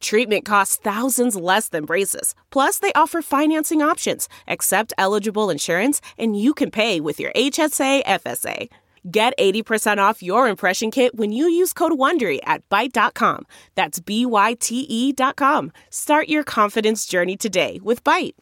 Treatment 0.00 0.44
costs 0.44 0.76
thousands 0.76 1.36
less 1.36 1.68
than 1.68 1.84
braces. 1.84 2.34
Plus, 2.50 2.78
they 2.78 2.92
offer 2.94 3.22
financing 3.22 3.82
options, 3.82 4.28
accept 4.46 4.92
eligible 4.98 5.50
insurance, 5.50 6.00
and 6.18 6.38
you 6.40 6.54
can 6.54 6.70
pay 6.70 7.00
with 7.00 7.20
your 7.20 7.32
HSA 7.32 8.04
FSA. 8.04 8.68
Get 9.10 9.32
80% 9.38 9.98
off 9.98 10.22
your 10.22 10.48
impression 10.48 10.90
kit 10.90 11.14
when 11.14 11.32
you 11.32 11.48
use 11.48 11.72
code 11.72 11.92
WONDERY 11.92 12.40
at 12.44 12.68
Byte.com. 12.68 13.46
That's 13.74 14.00
B-Y-T-E 14.00 15.12
dot 15.12 15.36
com. 15.36 15.72
Start 15.88 16.28
your 16.28 16.44
confidence 16.44 17.06
journey 17.06 17.36
today 17.36 17.80
with 17.82 18.04
Byte. 18.04 18.34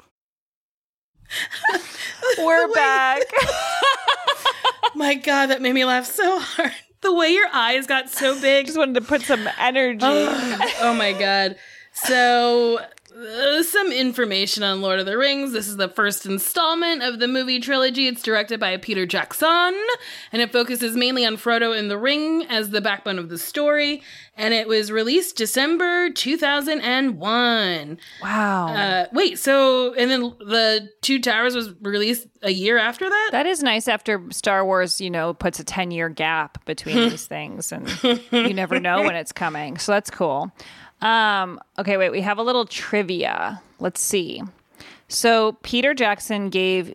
We're 2.38 2.72
back. 2.72 3.22
My 4.94 5.14
God, 5.14 5.46
that 5.46 5.60
made 5.62 5.74
me 5.74 5.84
laugh 5.84 6.06
so 6.06 6.38
hard. 6.38 6.72
The 7.06 7.14
way 7.14 7.30
your 7.30 7.46
eyes 7.52 7.86
got 7.86 8.10
so 8.10 8.38
big. 8.40 8.66
Just 8.66 8.76
wanted 8.76 8.96
to 8.96 9.00
put 9.00 9.22
some 9.22 9.48
energy. 9.60 10.00
oh 10.04 10.92
my 10.98 11.12
God. 11.12 11.54
So, 11.92 12.80
uh, 13.16 13.62
some 13.62 13.92
information 13.92 14.62
on 14.62 14.82
Lord 14.82 14.98
of 14.98 15.06
the 15.06 15.16
Rings. 15.16 15.52
This 15.52 15.68
is 15.68 15.76
the 15.76 15.88
first 15.88 16.26
installment 16.26 17.02
of 17.02 17.18
the 17.18 17.26
movie 17.26 17.60
trilogy. 17.60 18.08
It's 18.08 18.22
directed 18.22 18.60
by 18.60 18.76
Peter 18.76 19.06
Jackson, 19.06 19.74
and 20.32 20.42
it 20.42 20.52
focuses 20.52 20.96
mainly 20.96 21.24
on 21.24 21.36
Frodo 21.36 21.76
and 21.76 21.90
the 21.90 21.96
Ring 21.96 22.44
as 22.48 22.70
the 22.70 22.80
backbone 22.80 23.18
of 23.18 23.28
the 23.28 23.38
story. 23.38 24.02
And 24.36 24.52
it 24.52 24.68
was 24.68 24.92
released 24.92 25.36
December 25.36 26.10
2001. 26.10 27.98
Wow. 28.22 28.66
Uh, 28.68 29.06
wait, 29.12 29.38
so, 29.38 29.94
and 29.94 30.10
then 30.10 30.20
the 30.40 30.90
Two 31.00 31.18
Towers 31.20 31.54
was 31.54 31.72
released 31.80 32.26
a 32.42 32.50
year 32.50 32.76
after 32.76 33.08
that? 33.08 33.28
That 33.32 33.46
is 33.46 33.62
nice 33.62 33.88
after 33.88 34.22
Star 34.30 34.64
Wars, 34.64 35.00
you 35.00 35.10
know, 35.10 35.32
puts 35.32 35.58
a 35.58 35.64
10 35.64 35.90
year 35.90 36.08
gap 36.08 36.64
between 36.66 36.96
these 37.10 37.26
things 37.26 37.72
and 37.72 37.88
you 38.30 38.52
never 38.52 38.78
know 38.78 39.02
when 39.02 39.16
it's 39.16 39.32
coming. 39.32 39.78
So 39.78 39.92
that's 39.92 40.10
cool. 40.10 40.52
Um, 41.02 41.60
okay, 41.78 41.96
wait, 41.96 42.10
we 42.10 42.20
have 42.22 42.38
a 42.38 42.42
little 42.42 42.64
trivia. 42.64 43.60
Let's 43.78 44.00
see. 44.00 44.42
So 45.08 45.52
Peter 45.62 45.94
Jackson 45.94 46.48
gave 46.50 46.94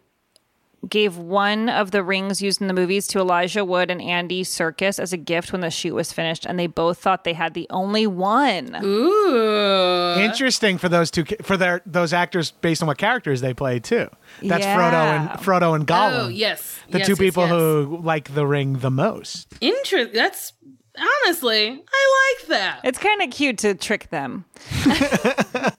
gave 0.90 1.16
one 1.16 1.70
of 1.70 1.92
the 1.92 2.02
rings 2.04 2.42
used 2.42 2.60
in 2.60 2.66
the 2.68 2.74
movies 2.74 3.06
to 3.06 3.20
Elijah 3.20 3.64
Wood 3.64 3.92
and 3.92 4.02
Andy 4.02 4.44
Serkis 4.44 4.98
as 5.00 5.14
a 5.14 5.18
gift 5.18 5.52
when 5.52 5.62
the 5.62 5.70
shoot 5.70 5.94
was 5.94 6.12
finished, 6.12 6.44
and 6.44 6.58
they 6.58 6.66
both 6.66 6.98
thought 6.98 7.24
they 7.24 7.34
had 7.34 7.54
the 7.54 7.68
only 7.70 8.08
one. 8.08 8.76
Ooh. 8.84 10.16
Interesting 10.18 10.80
for 10.80 10.90
those 10.90 11.12
two 11.12 11.24
for 11.44 11.56
their 11.56 11.82
those 11.86 12.14
actors 12.14 12.50
based 12.52 12.82
on 12.82 12.88
what 12.88 12.98
characters 12.98 13.42
they 13.42 13.54
played 13.54 13.84
too. 13.84 14.10
That's 14.42 14.64
Yeah. 14.66 14.76
Frodo 14.76 14.94
and 15.20 15.30
Frodo 15.40 15.76
and 15.76 15.86
Gollum. 15.88 16.26
Oh, 16.26 16.28
yes. 16.30 16.80
the 16.90 16.98
Yes, 16.98 17.08
two 17.08 17.12
yes, 17.14 17.20
people 17.20 17.44
yes. 17.44 17.52
who 17.52 18.00
like 18.04 18.34
the 18.34 18.48
ring 18.48 18.80
the 18.80 18.92
most. 18.92 19.54
Interest. 19.62 20.14
That's 20.14 20.54
honestly, 20.98 21.68
I 21.70 22.36
like 22.40 22.48
that. 22.48 22.82
It's 22.84 22.98
kind 23.00 23.22
of 23.22 23.30
cute 23.32 23.58
to 23.60 23.76
trick 23.76 24.10
them. 24.10 24.46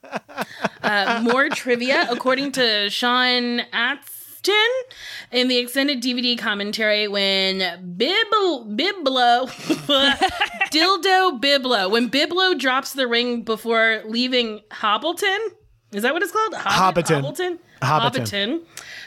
Uh, 0.82 1.20
more 1.22 1.48
trivia, 1.48 2.06
according 2.10 2.50
to 2.52 2.90
Sean 2.90 3.60
Astin, 3.72 4.54
in 5.30 5.46
the 5.46 5.58
extended 5.58 6.02
DVD 6.02 6.36
commentary, 6.36 7.06
when 7.06 7.60
Biblo, 7.96 8.76
Biblo, 8.76 9.48
Dildo 10.72 11.40
Biblo, 11.40 11.88
when 11.90 12.10
Biblo 12.10 12.58
drops 12.58 12.94
the 12.94 13.06
ring 13.06 13.42
before 13.42 14.02
leaving 14.06 14.60
Hobbleton, 14.72 15.38
is 15.92 16.02
that 16.02 16.12
what 16.12 16.22
it's 16.22 16.32
called? 16.32 16.54
Hobbit- 16.54 17.06
Hobbiton. 17.06 17.22
Hobbleton? 17.22 17.58
Hobbiton. 17.80 18.22
Hobbiton. 18.26 18.62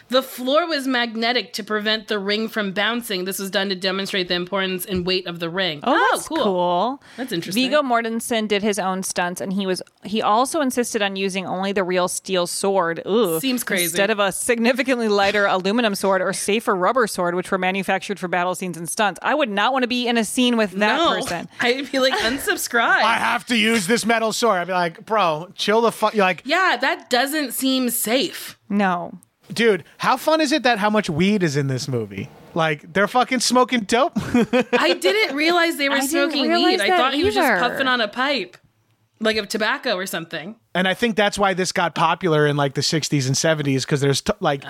The 0.10 0.22
floor 0.22 0.68
was 0.68 0.88
magnetic 0.88 1.54
to 1.54 1.64
prevent 1.64 2.08
the 2.08 2.20
ring 2.20 2.48
from 2.48 2.74
bouncing. 2.74 3.26
This 3.26 3.40
was 3.40 3.50
done 3.50 3.70
to 3.70 3.76
demonstrate 3.76 4.28
the 4.28 4.36
importance 4.36 4.86
and 4.86 5.06
weight 5.06 5.26
of 5.26 5.40
the 5.40 5.50
ring. 5.50 5.80
Oh, 5.84 6.10
that's 6.12 6.28
oh, 6.32 6.36
cool. 6.36 7.04
That's 7.18 7.32
interesting. 7.32 7.64
Viggo 7.64 7.82
Mortensen 7.82 8.48
did 8.48 8.62
his 8.62 8.78
own 8.78 9.02
stunts, 9.04 9.42
and 9.42 9.52
he 9.52 9.66
was 9.66 9.82
he 10.04 10.22
also 10.22 10.62
insisted 10.62 11.02
on 11.02 11.16
using 11.16 11.46
only 11.46 11.72
the 11.72 11.84
real 11.84 12.08
steel 12.08 12.46
sword. 12.46 13.02
Ooh, 13.08 13.40
Seems 13.40 13.64
crazy. 13.64 13.86
Instead 13.86 14.12
of 14.12 14.20
a 14.20 14.32
significantly 14.32 15.08
lighter 15.08 15.46
aluminum 15.56 15.96
sword 15.96 16.22
or 16.22 16.34
safer 16.34 16.76
rubber 16.76 17.08
sword, 17.08 17.34
which 17.34 17.50
were 17.50 17.58
manufactured 17.58 18.20
for 18.20 18.28
battle 18.28 18.54
scenes 18.54 18.78
and 18.78 18.88
stunts. 18.88 19.20
I 19.24 19.34
would 19.34 19.50
not 19.50 19.74
want 19.74 19.84
to 19.84 19.88
be 19.88 20.08
in 20.08 20.18
a 20.18 20.26
scene 20.26 20.58
with 20.58 20.72
that 20.72 20.98
no, 20.98 21.16
person. 21.16 21.50
I'd 21.60 21.92
be 21.92 22.00
like, 22.00 22.14
unsubscribe. 22.14 23.02
I 23.02 23.16
have 23.16 23.46
to 23.48 23.56
use 23.56 23.88
this 23.88 24.06
metal 24.06 24.34
sword. 24.34 24.60
I'd 24.60 24.68
be 24.68 24.74
like, 24.74 25.06
bro, 25.06 25.52
chill 25.56 25.82
the 25.82 25.92
fuck. 25.92 26.14
You're 26.14 26.26
like, 26.26 26.44
yeah, 26.46 26.78
that 26.80 27.10
doesn't 27.10 27.54
seem 27.54 27.90
safe. 27.90 28.58
No. 28.70 29.20
Dude, 29.54 29.84
how 29.98 30.18
fun 30.18 30.42
is 30.42 30.52
it 30.52 30.64
that 30.64 30.80
how 30.80 30.90
much 30.90 31.10
weed 31.10 31.44
is 31.44 31.56
in 31.58 31.68
this 31.68 31.88
movie? 31.88 32.30
Like 32.54 32.94
they're 32.94 33.08
fucking 33.08 33.42
smoking 33.42 33.82
dope. 33.82 34.14
I 34.16 34.94
didn't 35.00 35.36
realize 35.36 35.78
they 35.78 35.90
were 35.90 35.96
I 35.96 36.06
smoking 36.06 36.52
weed. 36.52 36.80
I 36.82 36.88
that 36.90 36.98
thought 36.98 37.14
he 37.14 37.24
was 37.24 37.36
just 37.36 37.60
puffing 37.62 37.88
on 37.88 38.00
a 38.00 38.08
pipe, 38.08 38.56
like 39.20 39.36
of 39.38 39.50
tobacco 39.50 39.96
or 39.96 40.06
something. 40.06 40.56
And 40.74 40.88
I 40.88 40.94
think 40.94 41.16
that's 41.18 41.38
why 41.38 41.54
this 41.54 41.72
got 41.72 41.96
popular 41.96 42.48
in 42.48 42.56
like 42.58 42.74
the 42.74 42.82
60s 42.82 43.28
and 43.28 43.36
70s 43.36 43.82
because 43.82 44.00
there's 44.02 44.22
t- 44.22 44.34
like 44.40 44.62
the 44.62 44.68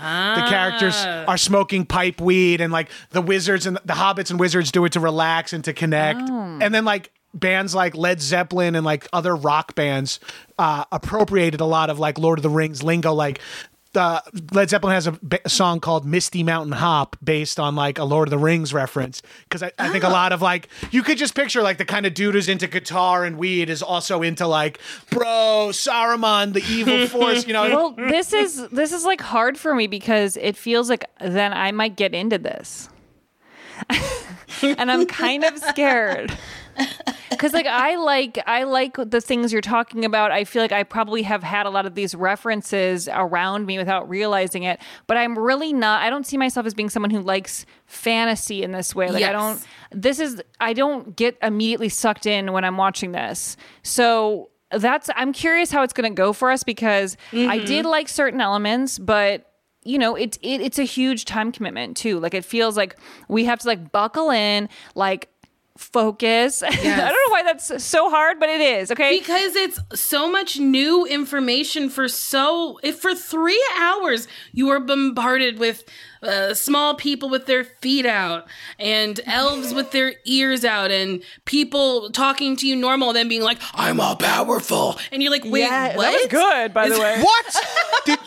characters 0.50 0.94
Ah. 0.98 1.26
are 1.28 1.38
smoking 1.38 1.86
pipe 1.86 2.20
weed 2.22 2.60
and 2.62 2.72
like 2.74 2.90
the 3.12 3.22
wizards 3.22 3.66
and 3.68 3.78
the 3.86 3.94
hobbits 3.94 4.30
and 4.32 4.40
wizards 4.40 4.72
do 4.72 4.84
it 4.86 4.92
to 4.94 5.00
relax 5.00 5.54
and 5.54 5.64
to 5.64 5.74
connect. 5.74 6.22
Oh. 6.30 6.60
And 6.62 6.74
then 6.74 6.86
like 6.86 7.12
bands 7.36 7.76
like 7.76 7.96
Led 7.96 8.22
Zeppelin 8.22 8.76
and 8.76 8.86
like 8.86 9.08
other 9.14 9.36
rock 9.36 9.76
bands 9.76 10.20
uh, 10.58 10.86
appropriated 10.92 11.60
a 11.60 11.66
lot 11.66 11.90
of 11.90 12.00
like 12.00 12.18
Lord 12.18 12.40
of 12.40 12.44
the 12.44 12.50
Rings 12.50 12.82
lingo. 12.82 13.14
Like 13.14 13.40
uh, 13.96 14.22
Led 14.52 14.70
Zeppelin 14.70 14.94
has 14.94 15.08
a, 15.08 15.14
ba- 15.22 15.40
a 15.46 15.50
song 15.50 15.80
called 15.80 16.06
Misty 16.06 16.44
Mountain 16.44 16.74
Hop 16.74 17.16
based 17.24 17.60
on 17.60 17.76
like 17.76 17.98
a 17.98 18.04
Lord 18.04 18.28
of 18.28 18.32
the 18.32 18.38
Rings 18.38 18.74
reference. 18.74 19.22
Because 19.44 19.64
I, 19.64 19.72
I 19.78 19.90
think 19.90 20.04
a 20.04 20.10
lot 20.10 20.32
of 20.32 20.42
like, 20.42 20.70
you 20.92 21.04
could 21.04 21.18
just 21.18 21.36
picture 21.36 21.62
like 21.62 21.78
the 21.78 21.86
kind 21.86 22.06
of 22.06 22.14
dude 22.14 22.36
who's 22.36 22.50
into 22.50 22.68
guitar 22.68 23.26
and 23.26 23.38
weed 23.38 23.70
is 23.70 23.82
also 23.82 24.22
into 24.22 24.48
like, 24.48 24.80
bro, 25.10 25.70
Saruman, 25.72 26.54
the 26.54 26.64
evil 26.70 27.08
force, 27.20 27.46
you 27.48 27.54
know? 27.54 27.70
well, 27.70 27.92
this 28.10 28.34
is 28.34 28.68
this 28.70 28.92
is 28.92 29.06
like 29.06 29.22
hard 29.22 29.58
for 29.58 29.76
me 29.76 29.88
because 29.88 30.38
it 30.38 30.56
feels 30.58 30.90
like 30.90 31.06
then 31.22 31.54
I 31.54 31.72
might 31.72 31.96
get 31.96 32.14
into 32.14 32.38
this. 32.38 32.90
and 34.62 34.92
I'm 34.92 35.06
kind 35.06 35.44
of 35.44 35.58
scared. 35.60 36.38
Cuz 37.38 37.54
like 37.54 37.66
I 37.66 37.96
like 37.96 38.40
I 38.48 38.64
like 38.64 38.96
the 38.98 39.20
things 39.22 39.52
you're 39.52 39.62
talking 39.62 40.06
about. 40.06 40.32
I 40.32 40.44
feel 40.44 40.62
like 40.62 40.72
I 40.72 40.84
probably 40.84 41.24
have 41.24 41.44
had 41.44 41.66
a 41.66 41.70
lot 41.70 41.86
of 41.86 41.96
these 41.96 42.16
references 42.16 43.08
around 43.12 43.66
me 43.66 43.78
without 43.78 44.08
realizing 44.08 44.64
it, 44.64 44.80
but 45.08 45.18
I'm 45.18 45.38
really 45.38 45.74
not 45.74 46.02
I 46.02 46.10
don't 46.10 46.26
see 46.26 46.38
myself 46.38 46.66
as 46.66 46.74
being 46.74 46.90
someone 46.90 47.10
who 47.12 47.20
likes 47.22 47.66
fantasy 47.86 48.64
in 48.64 48.72
this 48.72 48.96
way. 48.96 49.12
Like 49.12 49.24
I 49.30 49.32
don't 49.34 49.66
this 49.92 50.20
is 50.20 50.42
I 50.60 50.74
don't 50.74 51.16
get 51.16 51.38
immediately 51.42 51.90
sucked 51.90 52.26
in 52.26 52.52
when 52.54 52.64
I'm 52.64 52.78
watching 52.78 53.12
this. 53.12 53.58
So 53.84 54.50
that's 54.72 55.10
I'm 55.16 55.34
curious 55.34 55.72
how 55.72 55.84
it's 55.84 55.94
going 55.94 56.10
to 56.12 56.16
go 56.16 56.34
for 56.34 56.52
us 56.52 56.64
because 56.64 57.18
I 57.34 57.60
Mhm. 57.60 57.66
did 57.66 57.86
like 57.86 58.10
certain 58.10 58.42
elements, 58.42 58.98
but 59.00 59.52
you 59.88 60.00
know, 60.00 60.16
it, 60.16 60.40
it 60.42 60.62
it's 60.62 60.80
a 60.80 60.84
huge 60.84 61.26
time 61.26 61.52
commitment 61.52 61.96
too. 61.96 62.20
Like 62.20 62.34
it 62.34 62.44
feels 62.44 62.76
like 62.76 62.96
we 63.28 63.46
have 63.46 63.60
to 63.60 63.68
like 63.68 63.92
buckle 63.92 64.32
in, 64.32 64.68
like 64.96 65.30
focus. 65.78 66.64
I 66.68 66.70
don't 66.70 66.86
know 66.88 67.32
why 67.32 67.44
that's 67.44 67.84
so 67.84 68.10
hard, 68.10 68.40
but 68.40 68.50
it 68.50 68.62
is. 68.62 68.92
Okay, 68.92 69.20
Because 69.20 69.56
it's 69.56 69.80
so 69.94 70.32
much 70.32 70.58
new 70.58 71.06
information 71.06 71.90
for 71.90 72.08
so 72.08 72.80
if 72.84 73.00
for 73.00 73.14
three 73.14 73.62
hours 73.80 74.28
you 74.54 74.70
are 74.70 74.80
bombarded 74.80 75.60
with 75.60 75.84
uh, 76.24 76.54
small 76.54 76.96
people 76.96 77.30
with 77.30 77.46
their 77.46 77.64
feet 77.64 78.06
out 78.06 78.48
and 78.80 79.20
elves 79.28 79.74
with 79.74 79.92
their 79.92 80.14
ears 80.26 80.66
out 80.66 80.90
and 80.90 81.22
people 81.44 82.10
talking 82.10 82.56
to 82.56 82.68
you 82.68 82.76
normal 82.76 83.14
then 83.14 83.28
being 83.28 83.44
like 83.44 83.60
I'm 83.76 84.00
all 84.00 84.16
powerful 84.16 84.98
and 85.12 85.22
you're 85.22 85.32
like 85.32 85.44
wait 85.46 85.62
Yeah, 85.62 85.90
that 85.90 85.98
what 85.98 86.14
was 86.14 86.28
good, 86.28 86.74
by 86.74 86.90
the 86.90 87.00
way. 87.00 87.22
What? 87.22 87.56
did, 88.06 88.20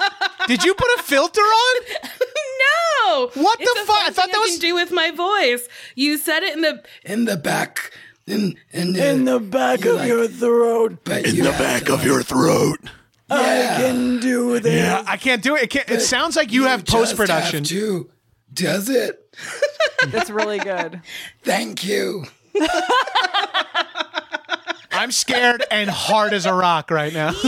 did 0.47 0.65
you 0.65 0.75
put 0.75 0.89
a 0.99 1.03
filter 1.03 1.41
on? 1.41 1.83
no 2.59 3.31
What 3.35 3.59
the 3.59 3.65
It's 3.65 3.81
a 3.81 3.85
fuck? 3.87 3.97
I 3.97 4.11
thought 4.11 4.25
thing 4.27 4.33
that 4.33 4.39
was- 4.41 4.51
can 4.53 4.61
do 4.61 4.75
with 4.75 4.91
my 4.93 5.11
voice 5.11 5.69
you 5.95 6.17
said 6.19 6.43
it 6.43 6.55
in 6.55 6.63
the 6.63 6.83
in 7.05 7.25
the 7.25 7.37
back 7.37 7.93
in 8.27 8.57
in, 8.73 8.95
In 8.97 9.25
the 9.25 9.41
back 9.41 9.85
of 9.87 10.07
your 10.07 10.29
throat. 10.29 10.99
In 11.09 11.37
the 11.37 11.55
back 11.59 11.89
of 11.89 12.05
your 12.05 12.23
throat. 12.23 12.79
I 13.31 13.75
can 13.79 14.21
do 14.21 14.59
this. 14.61 14.75
Yeah, 14.75 15.03
I 15.07 15.17
can't 15.17 15.43
do 15.43 15.55
it. 15.57 15.65
It, 15.65 15.71
can't, 15.71 15.91
it 15.91 16.01
sounds 16.01 16.35
like 16.37 16.51
you, 16.53 16.65
have 16.65 16.85
post 16.87 17.17
production. 17.17 17.65
to. 17.65 18.11
Does 18.53 18.89
it? 18.89 19.35
that's 20.09 20.31
really 20.31 20.59
good. 20.59 21.01
Thank 21.43 21.85
you. 21.85 22.25
I'm 24.99 25.13
scared 25.13 25.65
and 25.71 25.89
hard 25.89 26.33
as 26.33 26.45
a 26.45 26.53
rock 26.53 26.91
right 26.91 27.13
now. 27.13 27.33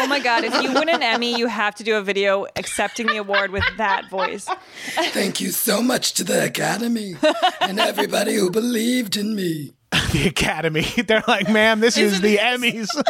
Oh 0.00 0.06
my 0.06 0.20
god! 0.20 0.44
If 0.44 0.62
you 0.62 0.72
win 0.72 0.88
an 0.88 1.02
Emmy, 1.02 1.36
you 1.36 1.48
have 1.48 1.74
to 1.74 1.82
do 1.82 1.96
a 1.96 2.02
video 2.02 2.46
accepting 2.54 3.08
the 3.08 3.16
award 3.16 3.50
with 3.50 3.64
that 3.78 4.08
voice. 4.08 4.46
Thank 4.94 5.40
you 5.40 5.50
so 5.50 5.82
much 5.82 6.12
to 6.14 6.24
the 6.24 6.44
Academy 6.44 7.16
and 7.60 7.80
everybody 7.80 8.36
who 8.36 8.48
believed 8.48 9.16
in 9.16 9.34
me. 9.34 9.72
the 10.12 10.28
Academy. 10.28 10.82
They're 11.06 11.24
like, 11.26 11.48
ma'am, 11.50 11.80
this 11.80 11.96
is 11.98 12.20
the 12.20 12.36
Emmys. 12.36 12.86
Wait, 12.96 13.04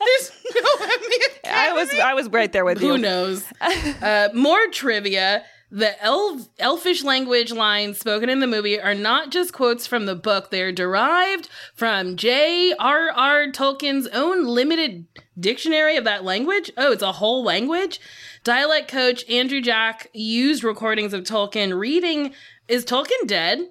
There's 0.00 0.32
no 0.54 0.70
Emmy 0.80 1.16
Academy. 1.26 1.44
I 1.44 1.72
was 1.74 1.94
I 1.94 2.14
was 2.14 2.28
right 2.30 2.50
there 2.50 2.64
with 2.64 2.80
you. 2.80 2.92
Who 2.92 2.98
knows? 2.98 3.44
uh, 3.60 4.30
more 4.32 4.66
trivia. 4.68 5.44
The 5.74 6.00
elf, 6.04 6.48
elfish 6.58 7.02
language 7.02 7.50
lines 7.50 7.98
spoken 7.98 8.28
in 8.28 8.40
the 8.40 8.46
movie 8.46 8.78
are 8.78 8.94
not 8.94 9.30
just 9.30 9.54
quotes 9.54 9.86
from 9.86 10.04
the 10.04 10.14
book. 10.14 10.50
They 10.50 10.60
are 10.60 10.70
derived 10.70 11.48
from 11.74 12.16
J.R.R. 12.16 13.46
Tolkien's 13.52 14.06
own 14.08 14.44
limited 14.46 15.06
dictionary 15.40 15.96
of 15.96 16.04
that 16.04 16.24
language. 16.24 16.70
Oh, 16.76 16.92
it's 16.92 17.02
a 17.02 17.12
whole 17.12 17.42
language. 17.42 18.00
Dialect 18.44 18.88
coach 18.88 19.28
Andrew 19.30 19.62
Jack 19.62 20.08
used 20.12 20.62
recordings 20.62 21.14
of 21.14 21.22
Tolkien 21.24 21.78
reading. 21.78 22.34
Is 22.68 22.84
Tolkien 22.84 23.26
dead? 23.26 23.70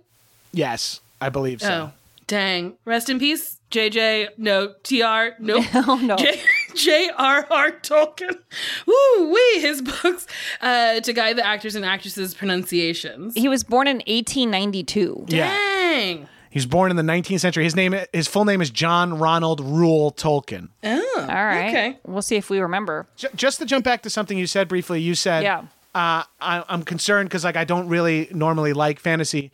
yes, 0.52 1.02
I 1.22 1.30
believe 1.30 1.62
so. 1.62 1.92
Oh, 1.92 1.92
dang. 2.26 2.78
Rest 2.84 3.10
in 3.12 3.20
peace, 3.20 3.60
JJ. 3.70 4.30
No, 4.38 4.74
TR. 4.84 5.36
Nope. 5.40 5.66
Oh 5.76 6.00
no. 6.04 6.16
J- 6.18 6.42
J.R.R. 6.76 7.72
Tolkien. 7.82 8.38
Woo 8.86 9.32
wee, 9.34 9.60
his 9.62 9.82
books 9.82 10.28
uh, 10.62 11.00
to 11.02 11.14
guide 11.14 11.38
the 11.38 11.46
actors 11.46 11.76
and 11.76 11.86
actresses' 11.86 12.34
pronunciations. 12.34 13.34
He 13.36 13.48
was 13.48 13.64
born 13.64 13.88
in 13.88 13.98
1892. 14.08 15.26
Yeah. 15.28 15.48
Dang. 15.50 16.28
He 16.50 16.58
was 16.58 16.66
born 16.66 16.92
in 16.92 16.98
the 16.98 17.04
19th 17.04 17.40
century. 17.40 17.64
His 17.64 17.76
name, 17.78 17.96
his 18.12 18.28
full 18.28 18.44
name 18.44 18.62
is 18.62 18.70
John 18.70 19.18
Ronald 19.18 19.62
Reuel 19.62 20.12
Tolkien. 20.12 20.68
Oh, 20.84 21.16
All 21.18 21.26
right. 21.28 21.70
Okay. 21.70 22.00
We'll 22.06 22.22
see 22.22 22.36
if 22.36 22.50
we 22.50 22.60
remember. 22.60 23.06
J- 23.16 23.30
just 23.36 23.60
to 23.60 23.66
jump 23.66 23.86
back 23.86 24.02
to 24.04 24.10
something 24.10 24.38
you 24.38 24.48
said 24.48 24.68
briefly, 24.68 25.00
you 25.02 25.16
said, 25.16 25.44
Yeah. 25.44 25.60
uh, 25.96 26.24
I, 26.42 26.64
I'm 26.68 26.84
concerned 26.84 27.30
because 27.30 27.46
like 27.46 27.56
I 27.56 27.64
don't 27.64 27.88
really 27.88 28.28
normally 28.32 28.74
like 28.74 29.00
fantasy, 29.00 29.52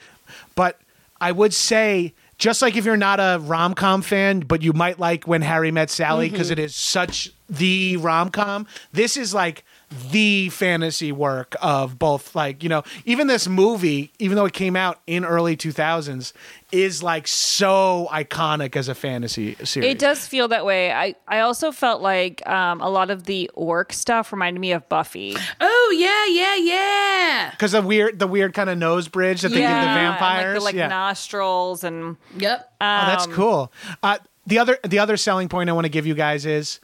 but 0.56 0.82
I 1.22 1.32
would 1.32 1.54
say 1.54 2.16
just 2.38 2.62
like 2.62 2.76
if 2.76 2.86
you're 2.86 2.98
not 2.98 3.20
a 3.20 3.40
rom 3.42 3.74
com 3.74 4.02
fan, 4.02 4.42
but 4.42 4.62
you 4.62 4.74
might 4.74 5.00
like 5.00 5.28
When 5.28 5.42
Harry 5.42 5.72
Met 5.72 5.90
Sally 5.90 6.30
because 6.30 6.50
Mhm. 6.50 6.54
is 6.60 6.76
such 6.76 7.32
the 7.50 7.98
rom 7.98 8.30
com. 8.30 8.68
This 8.94 9.18
is 9.18 9.34
like 9.34 9.64
the 10.12 10.50
fantasy 10.50 11.14
work 11.14 11.56
of 11.62 11.98
both 11.98 12.36
like 12.36 12.62
you 12.62 12.68
know 12.68 12.84
even 13.06 13.28
this 13.28 13.48
movie 13.48 14.12
even 14.20 14.36
though 14.36 14.46
it 14.46 14.52
came 14.52 14.76
out 14.76 15.00
in 15.08 15.24
early 15.24 15.56
2000s 15.56 16.34
is 16.74 17.02
like 17.02 17.26
so 17.26 18.10
iconic 18.12 18.76
as 18.76 18.90
a 18.90 18.96
fantasy 18.96 19.56
series 19.64 19.92
It 19.92 20.00
does 20.00 20.28
feel 20.28 20.50
that 20.50 20.66
way. 20.66 20.92
I, 20.92 21.16
I 21.28 21.40
also 21.40 21.72
felt 21.72 22.02
like 22.02 22.46
um, 22.46 22.82
a 22.82 22.90
lot 22.90 23.10
of 23.10 23.24
the 23.24 23.50
orc 23.54 23.94
stuff 23.94 24.34
reminded 24.34 24.60
me 24.60 24.74
of 24.74 24.88
Buffy. 24.90 25.36
Oh 25.62 25.96
yeah, 25.98 26.26
yeah, 26.26 26.56
yeah. 26.56 27.52
because 27.52 27.72
the 27.72 27.82
weird 27.82 28.20
the 28.20 28.28
weird 28.28 28.54
kind 28.54 28.70
of 28.70 28.78
nose 28.78 29.08
bridge 29.08 29.42
that 29.42 29.50
they 29.50 29.56
give 29.56 29.70
the 29.70 29.76
and, 29.76 30.20
vampires 30.20 30.56
like 30.56 30.56
the 30.56 30.66
like 30.66 30.76
yeah. 30.76 30.88
nostrils 30.88 31.86
and 31.86 32.18
yep. 32.38 32.74
oh 32.82 33.06
that's 33.06 33.26
um, 33.26 33.32
cool 33.32 33.72
uh, 34.04 34.18
the 34.46 34.60
other 34.60 34.78
the 34.84 35.00
other 35.00 35.18
selling 35.18 35.48
point 35.48 35.70
i 35.70 35.74
want 35.74 35.86
to 35.86 35.90
give 35.90 36.06
you 36.06 36.14
guys 36.14 36.46
is 36.46 36.80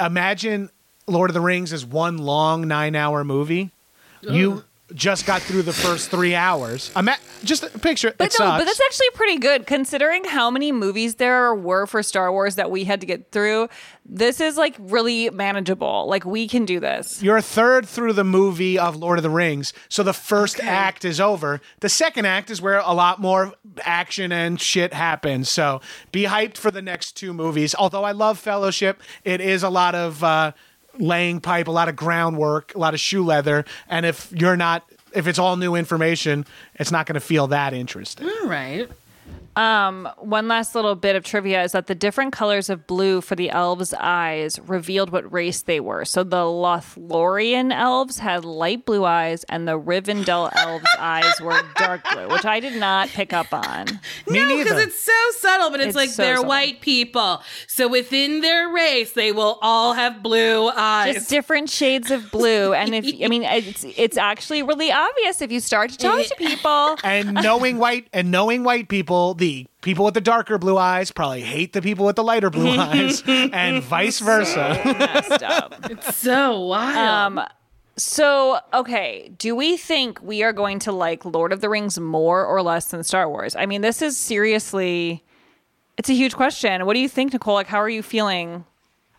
imagine 0.00 0.70
lord 1.08 1.30
of 1.30 1.34
the 1.34 1.40
rings 1.40 1.72
is 1.72 1.84
one 1.84 2.18
long 2.18 2.66
nine 2.68 2.94
hour 2.94 3.24
movie 3.24 3.70
you 4.22 4.64
just 4.94 5.26
got 5.26 5.42
through 5.42 5.60
the 5.62 5.72
first 5.72 6.10
three 6.10 6.34
hours 6.34 6.90
Ima- 6.96 7.18
just 7.44 7.62
picture 7.82 8.14
But 8.16 8.28
it 8.32 8.36
no, 8.38 8.46
sucks. 8.46 8.60
but 8.60 8.64
that's 8.64 8.80
actually 8.80 9.10
pretty 9.14 9.36
good 9.38 9.66
considering 9.66 10.24
how 10.24 10.50
many 10.50 10.72
movies 10.72 11.16
there 11.16 11.54
were 11.54 11.86
for 11.86 12.02
Star 12.02 12.32
Wars 12.32 12.54
that 12.54 12.70
we 12.70 12.84
had 12.84 13.00
to 13.02 13.06
get 13.06 13.30
through. 13.30 13.68
This 14.06 14.40
is 14.40 14.56
like 14.56 14.74
really 14.78 15.28
manageable. 15.28 16.06
Like 16.08 16.24
we 16.24 16.48
can 16.48 16.64
do 16.64 16.80
this. 16.80 17.22
You're 17.22 17.36
a 17.36 17.42
third 17.42 17.86
through 17.86 18.14
the 18.14 18.24
movie 18.24 18.78
of 18.78 18.96
Lord 18.96 19.18
of 19.18 19.22
the 19.22 19.30
Rings, 19.30 19.74
so 19.90 20.02
the 20.02 20.14
first 20.14 20.58
act 20.60 21.04
is 21.04 21.20
over. 21.20 21.60
The 21.80 21.90
second 21.90 22.24
act 22.24 22.50
is 22.50 22.62
where 22.62 22.78
a 22.78 22.92
lot 22.94 23.20
more 23.20 23.52
action 23.82 24.32
and 24.32 24.58
shit 24.58 24.94
happens. 24.94 25.50
So 25.50 25.82
be 26.12 26.24
hyped 26.24 26.56
for 26.56 26.70
the 26.70 26.82
next 26.82 27.12
two 27.12 27.34
movies. 27.34 27.74
Although 27.78 28.04
I 28.04 28.12
love 28.12 28.38
Fellowship, 28.38 29.02
it 29.22 29.42
is 29.42 29.62
a 29.62 29.68
lot 29.70 29.94
of 29.94 30.24
uh, 30.24 30.52
laying 30.98 31.40
pipe, 31.40 31.68
a 31.68 31.70
lot 31.70 31.88
of 31.88 31.96
groundwork, 31.96 32.74
a 32.74 32.78
lot 32.78 32.94
of 32.94 33.00
shoe 33.00 33.24
leather. 33.24 33.64
And 33.88 34.04
if 34.04 34.32
you're 34.32 34.56
not, 34.56 34.84
if 35.14 35.26
it's 35.26 35.38
all 35.38 35.56
new 35.56 35.74
information, 35.74 36.44
it's 36.74 36.90
not 36.90 37.06
going 37.06 37.14
to 37.14 37.20
feel 37.20 37.46
that 37.48 37.72
interesting. 37.72 38.28
All 38.28 38.48
right. 38.48 38.88
Um, 39.58 40.08
one 40.18 40.46
last 40.46 40.76
little 40.76 40.94
bit 40.94 41.16
of 41.16 41.24
trivia 41.24 41.64
is 41.64 41.72
that 41.72 41.88
the 41.88 41.94
different 41.96 42.32
colors 42.32 42.70
of 42.70 42.86
blue 42.86 43.20
for 43.20 43.34
the 43.34 43.50
elves' 43.50 43.92
eyes 43.92 44.60
revealed 44.60 45.10
what 45.10 45.30
race 45.32 45.62
they 45.62 45.80
were. 45.80 46.04
So 46.04 46.22
the 46.22 46.36
Lothlorien 46.44 47.72
elves 47.72 48.18
had 48.18 48.44
light 48.44 48.84
blue 48.84 49.04
eyes, 49.04 49.42
and 49.48 49.66
the 49.66 49.76
Rivendell 49.76 50.50
elves' 50.54 50.86
eyes 50.96 51.40
were 51.40 51.60
dark 51.76 52.02
blue, 52.12 52.28
which 52.28 52.44
I 52.44 52.60
did 52.60 52.78
not 52.78 53.08
pick 53.08 53.32
up 53.32 53.52
on. 53.52 53.86
Me 54.28 54.38
no, 54.38 54.56
because 54.58 54.80
it's 54.80 55.00
so 55.00 55.12
subtle, 55.38 55.70
but 55.70 55.80
it's, 55.80 55.88
It's 55.88 55.96
like 55.96 56.10
so 56.10 56.22
they're 56.22 56.36
subtle. 56.36 56.48
white 56.48 56.80
people. 56.80 57.42
So 57.66 57.88
within 57.88 58.40
their 58.42 58.68
race, 58.68 59.12
they 59.12 59.32
will 59.32 59.58
all 59.60 59.94
have 59.94 60.22
blue 60.22 60.68
eyes. 60.68 61.14
Just 61.14 61.30
different 61.30 61.68
shades 61.68 62.12
of 62.12 62.30
blue, 62.30 62.74
and 62.74 62.94
if 62.94 63.04
I 63.24 63.26
mean, 63.26 63.42
it's 63.44 63.84
it's 63.96 64.16
actually 64.16 64.62
really 64.62 64.92
obvious 64.92 65.42
if 65.42 65.50
you 65.50 65.58
start 65.58 65.90
to 65.90 65.98
talk 65.98 66.24
to 66.24 66.34
people. 66.36 66.96
and 67.02 67.34
knowing 67.34 67.78
white 67.78 68.06
and 68.12 68.30
knowing 68.30 68.62
white 68.62 68.88
people, 68.88 69.34
the 69.34 69.47
people 69.82 70.04
with 70.04 70.14
the 70.14 70.20
darker 70.20 70.58
blue 70.58 70.76
eyes 70.78 71.10
probably 71.10 71.42
hate 71.42 71.72
the 71.72 71.82
people 71.82 72.04
with 72.06 72.16
the 72.16 72.24
lighter 72.24 72.50
blue 72.50 72.70
eyes, 72.78 73.22
and 73.26 73.82
vice 73.82 74.20
versa. 74.20 74.80
messed 74.84 75.42
up. 75.42 75.74
It's 75.90 76.16
so 76.16 76.60
wild. 76.60 77.38
Um, 77.38 77.46
so 77.96 78.58
okay, 78.72 79.30
do 79.38 79.54
we 79.56 79.76
think 79.76 80.20
we 80.22 80.42
are 80.42 80.52
going 80.52 80.78
to 80.80 80.92
like 80.92 81.24
Lord 81.24 81.52
of 81.52 81.60
the 81.60 81.68
Rings 81.68 81.98
more 81.98 82.44
or 82.44 82.62
less 82.62 82.86
than 82.90 83.02
Star 83.04 83.28
Wars? 83.28 83.56
I 83.56 83.66
mean, 83.66 83.80
this 83.80 84.02
is 84.02 84.16
seriously, 84.16 85.24
it's 85.96 86.08
a 86.08 86.14
huge 86.14 86.34
question. 86.36 86.86
What 86.86 86.94
do 86.94 87.00
you 87.00 87.08
think, 87.08 87.32
Nicole? 87.32 87.54
Like, 87.54 87.66
how 87.66 87.78
are 87.78 87.88
you 87.88 88.02
feeling? 88.02 88.64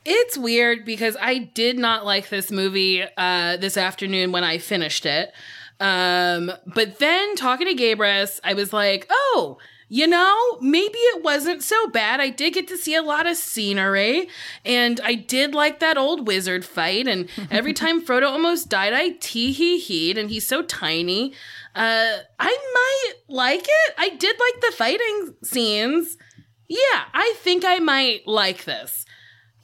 It's 0.05 0.37
weird 0.37 0.85
because 0.85 1.17
I 1.19 1.39
did 1.39 1.77
not 1.77 2.05
like 2.05 2.29
this 2.29 2.51
movie 2.51 3.03
uh, 3.17 3.57
this 3.57 3.75
afternoon 3.77 4.31
when 4.31 4.43
I 4.45 4.57
finished 4.57 5.05
it. 5.05 5.33
Um, 5.81 6.51
but 6.65 6.99
then 6.99 7.35
talking 7.35 7.67
to 7.67 7.73
Gabrus, 7.75 8.39
I 8.43 8.53
was 8.53 8.71
like, 8.73 9.07
oh, 9.09 9.57
you 9.91 10.05
know, 10.05 10.57
maybe 10.61 10.99
it 10.99 11.23
wasn't 11.23 11.63
so 11.63 11.87
bad. 11.87 12.19
I 12.19 12.29
did 12.29 12.53
get 12.53 12.67
to 12.67 12.77
see 12.77 12.93
a 12.93 13.01
lot 13.01 13.25
of 13.25 13.35
scenery, 13.35 14.29
and 14.63 15.01
I 15.03 15.15
did 15.15 15.55
like 15.55 15.79
that 15.79 15.97
old 15.97 16.27
wizard 16.27 16.63
fight. 16.63 17.07
And 17.07 17.27
every 17.51 17.73
time 17.73 18.05
Frodo 18.05 18.27
almost 18.27 18.69
died, 18.69 18.93
I 18.93 19.09
tee 19.19 19.51
hee 19.51 19.79
heed, 19.79 20.17
and 20.17 20.29
he's 20.29 20.47
so 20.47 20.61
tiny. 20.61 21.33
Uh, 21.75 22.17
I 22.39 22.57
might 22.73 23.13
like 23.27 23.65
it. 23.67 23.93
I 23.97 24.09
did 24.09 24.35
like 24.39 24.61
the 24.61 24.77
fighting 24.77 25.33
scenes. 25.43 26.17
Yeah, 26.67 27.05
I 27.11 27.33
think 27.37 27.65
I 27.65 27.79
might 27.79 28.27
like 28.27 28.65
this. 28.65 29.05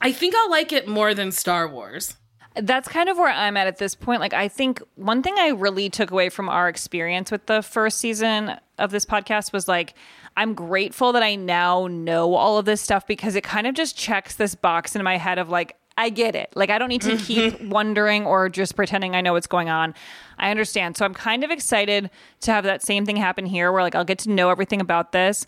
I 0.00 0.10
think 0.10 0.34
I'll 0.34 0.50
like 0.50 0.72
it 0.72 0.88
more 0.88 1.14
than 1.14 1.30
Star 1.30 1.68
Wars. 1.68 2.16
That's 2.56 2.88
kind 2.88 3.08
of 3.08 3.16
where 3.16 3.30
I'm 3.30 3.56
at 3.56 3.68
at 3.68 3.78
this 3.78 3.94
point. 3.94 4.20
Like, 4.20 4.32
I 4.32 4.48
think 4.48 4.82
one 4.96 5.22
thing 5.22 5.34
I 5.38 5.48
really 5.48 5.88
took 5.88 6.10
away 6.10 6.30
from 6.30 6.48
our 6.48 6.68
experience 6.68 7.30
with 7.30 7.46
the 7.46 7.62
first 7.62 7.98
season 7.98 8.56
of 8.78 8.90
this 8.90 9.04
podcast 9.04 9.52
was 9.52 9.68
like, 9.68 9.94
I'm 10.36 10.54
grateful 10.54 11.12
that 11.12 11.22
I 11.22 11.34
now 11.34 11.86
know 11.86 12.34
all 12.34 12.58
of 12.58 12.64
this 12.64 12.80
stuff 12.80 13.06
because 13.06 13.34
it 13.34 13.44
kind 13.44 13.66
of 13.66 13.74
just 13.74 13.96
checks 13.96 14.34
this 14.36 14.54
box 14.54 14.94
in 14.94 15.02
my 15.02 15.16
head 15.16 15.38
of 15.38 15.48
like, 15.48 15.76
I 15.98 16.10
get 16.10 16.34
it. 16.34 16.50
Like, 16.54 16.68
I 16.68 16.78
don't 16.78 16.88
need 16.88 17.02
to 17.02 17.16
keep 17.16 17.58
wondering 17.62 18.26
or 18.26 18.50
just 18.50 18.76
pretending 18.76 19.16
I 19.16 19.22
know 19.22 19.32
what's 19.32 19.46
going 19.46 19.70
on. 19.70 19.94
I 20.38 20.50
understand. 20.50 20.96
So 20.96 21.06
I'm 21.06 21.14
kind 21.14 21.42
of 21.42 21.50
excited 21.50 22.10
to 22.40 22.52
have 22.52 22.64
that 22.64 22.82
same 22.82 23.06
thing 23.06 23.16
happen 23.16 23.46
here 23.46 23.72
where 23.72 23.82
like 23.82 23.94
I'll 23.94 24.04
get 24.04 24.18
to 24.20 24.30
know 24.30 24.50
everything 24.50 24.80
about 24.80 25.12
this. 25.12 25.46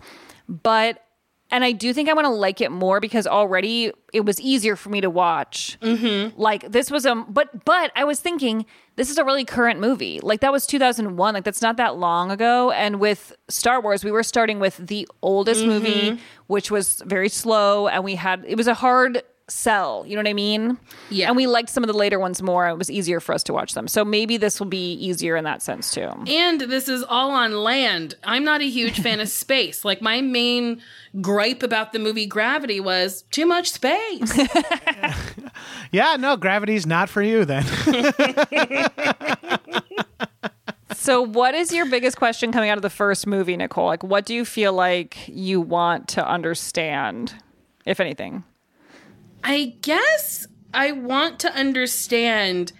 But 0.49 1.05
and 1.51 1.65
I 1.65 1.73
do 1.73 1.93
think 1.95 2.09
I 2.09 2.13
want 2.13 2.27
to 2.27 2.31
like 2.31 2.61
it 2.61 2.71
more 2.71 3.01
because 3.01 3.27
already 3.27 3.93
it 4.13 4.25
was 4.25 4.41
easier 4.41 4.77
for 4.77 4.91
me 4.91 5.01
to 5.01 5.11
watch. 5.11 5.79
Mm-hmm. 5.81 6.39
Like 6.41 6.71
this 6.71 6.91
was 6.91 7.07
a, 7.07 7.15
but 7.15 7.65
but 7.65 7.91
I 7.97 8.05
was 8.05 8.21
thinking 8.21 8.67
this 8.99 9.09
is 9.11 9.17
a 9.17 9.25
really 9.25 9.45
current 9.47 9.81
movie. 9.81 10.21
Like 10.23 10.41
that 10.41 10.53
was 10.53 10.67
2001. 10.67 11.33
Like 11.35 11.45
that's 11.45 11.63
not 11.63 11.77
that 11.79 11.97
long 11.97 12.31
ago. 12.31 12.71
And 12.73 13.01
with 13.01 13.35
Star 13.49 13.81
Wars, 13.81 14.05
we 14.05 14.11
were 14.11 14.23
starting 14.23 14.59
with 14.61 14.77
the 14.77 15.09
oldest 15.23 15.61
Mm-hmm. 15.63 15.71
movie, 15.71 16.21
which 16.49 16.71
was 16.71 17.03
very 17.07 17.29
slow, 17.31 17.89
and 17.89 18.05
we 18.05 18.17
had 18.17 18.45
it 18.47 18.57
was 18.57 18.67
a 18.67 18.75
hard 18.75 19.23
sell. 19.49 20.05
You 20.07 20.15
know 20.17 20.21
what 20.21 20.29
I 20.29 20.35
mean? 20.35 20.79
Yeah. 21.11 21.29
And 21.29 21.37
we 21.37 21.47
liked 21.47 21.71
some 21.71 21.83
of 21.83 21.89
the 21.89 21.97
later 21.97 22.19
ones 22.19 22.43
more. 22.43 22.69
It 22.69 22.77
was 22.77 22.91
easier 22.91 23.21
for 23.21 23.35
us 23.35 23.43
to 23.45 23.53
watch 23.53 23.75
them. 23.75 23.89
So 23.89 24.05
maybe 24.05 24.37
this 24.37 24.61
will 24.61 24.67
be 24.67 24.93
easier 24.95 25.37
in 25.37 25.45
that 25.45 25.63
sense 25.63 25.93
too. 25.93 26.11
And 26.27 26.61
this 26.61 26.89
is 26.89 27.05
all 27.09 27.31
on 27.31 27.53
land. 27.53 28.15
I'm 28.25 28.45
not 28.45 28.61
a 28.61 28.69
huge 28.69 29.01
fan 29.03 29.21
of 29.21 29.29
space. 29.29 29.85
Like 29.85 30.03
my 30.03 30.21
main 30.21 30.81
gripe 31.21 31.63
about 31.63 31.93
the 31.93 31.99
movie 31.99 32.27
Gravity 32.27 32.81
was 32.81 33.23
too 33.31 33.47
much 33.47 33.71
space. 33.71 34.39
yeah, 35.93 36.17
no, 36.19 36.37
gravity's 36.37 36.87
not 36.87 37.09
for 37.09 37.23
you 37.23 37.45
then. 37.45 37.65
So, 41.01 41.23
what 41.23 41.55
is 41.55 41.73
your 41.73 41.87
biggest 41.87 42.17
question 42.17 42.51
coming 42.51 42.71
out 42.71 42.77
of 42.77 42.83
the 42.83 42.91
first 42.91 43.27
movie, 43.27 43.57
Nicole? 43.57 43.87
Like, 43.87 44.03
what 44.03 44.27
do 44.27 44.35
you 44.35 44.45
feel 44.45 44.73
like 44.73 45.17
you 45.29 45.59
want 45.61 46.09
to 46.09 46.29
understand, 46.29 47.35
if 47.87 48.01
anything? 48.01 48.43
I 49.45 49.77
guess 49.83 50.47
I 50.75 50.93
want 50.93 51.39
to 51.41 51.53
understand 51.55 52.73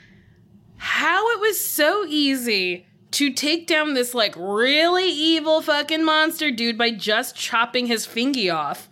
how 0.77 1.31
it 1.33 1.41
was 1.41 1.59
so 1.65 2.05
easy 2.09 2.87
to 3.13 3.33
take 3.33 3.67
down 3.67 3.95
this 3.95 4.15
like 4.15 4.35
really 4.37 5.09
evil 5.11 5.63
fucking 5.63 6.05
monster 6.05 6.51
dude 6.51 6.77
by 6.77 6.91
just 6.91 7.35
chopping 7.35 7.87
his 7.87 8.05
fingy 8.07 8.51
off. 8.51 8.89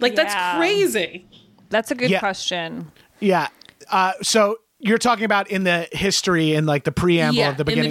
Like 0.00 0.12
Yeah. 0.16 0.24
that's 0.24 0.58
crazy. 0.58 1.26
That's 1.68 1.90
a 1.90 1.94
good 1.94 2.10
Yeah. 2.10 2.20
question. 2.20 2.92
yeah. 3.20 3.48
Uh, 3.90 4.12
so 4.22 4.58
you're 4.78 4.98
talking 4.98 5.24
about 5.24 5.48
in 5.50 5.64
the 5.64 5.88
history 5.92 6.54
and 6.54 6.66
like 6.66 6.84
the 6.84 6.92
preamble 6.92 7.36
yeah, 7.36 7.50
of 7.50 7.56
the 7.56 7.62
in 7.62 7.66
the 7.66 7.88
beginning. 7.88 7.90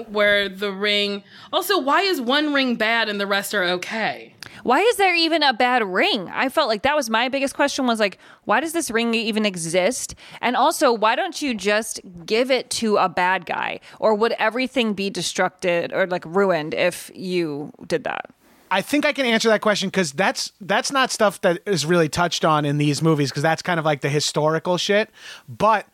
beginning 0.00 0.12
where 0.12 0.48
the 0.48 0.72
ring. 0.72 1.22
Also, 1.52 1.78
why 1.78 2.02
is 2.02 2.20
one 2.20 2.52
ring 2.54 2.76
bad 2.76 3.08
and 3.08 3.20
the 3.20 3.26
rest 3.26 3.54
are 3.54 3.64
okay? 3.64 4.34
Why 4.62 4.80
is 4.80 4.96
there 4.96 5.14
even 5.14 5.42
a 5.42 5.52
bad 5.52 5.84
ring? 5.84 6.28
I 6.32 6.48
felt 6.48 6.68
like 6.68 6.82
that 6.82 6.96
was 6.96 7.10
my 7.10 7.28
biggest 7.28 7.54
question 7.54 7.86
was 7.86 8.00
like, 8.00 8.18
why 8.44 8.60
does 8.60 8.72
this 8.72 8.90
ring 8.90 9.14
even 9.14 9.46
exist? 9.46 10.14
And 10.40 10.56
also, 10.56 10.92
why 10.92 11.16
don't 11.16 11.40
you 11.40 11.54
just 11.54 12.00
give 12.24 12.50
it 12.50 12.70
to 12.70 12.96
a 12.96 13.08
bad 13.08 13.46
guy? 13.46 13.80
Or 13.98 14.14
would 14.14 14.32
everything 14.38 14.94
be 14.94 15.10
destructed 15.10 15.92
or 15.92 16.06
like 16.06 16.24
ruined 16.24 16.74
if 16.74 17.10
you 17.14 17.72
did 17.86 18.04
that? 18.04 18.30
I 18.70 18.82
think 18.82 19.06
I 19.06 19.12
can 19.12 19.26
answer 19.26 19.48
that 19.48 19.60
question 19.60 19.88
because 19.88 20.12
that's 20.12 20.52
that's 20.60 20.90
not 20.90 21.10
stuff 21.10 21.40
that 21.42 21.60
is 21.66 21.86
really 21.86 22.08
touched 22.08 22.44
on 22.44 22.64
in 22.64 22.78
these 22.78 23.00
movies 23.00 23.30
because 23.30 23.42
that's 23.42 23.62
kind 23.62 23.78
of 23.78 23.86
like 23.86 24.00
the 24.00 24.08
historical 24.08 24.76
shit. 24.76 25.10
But 25.48 25.86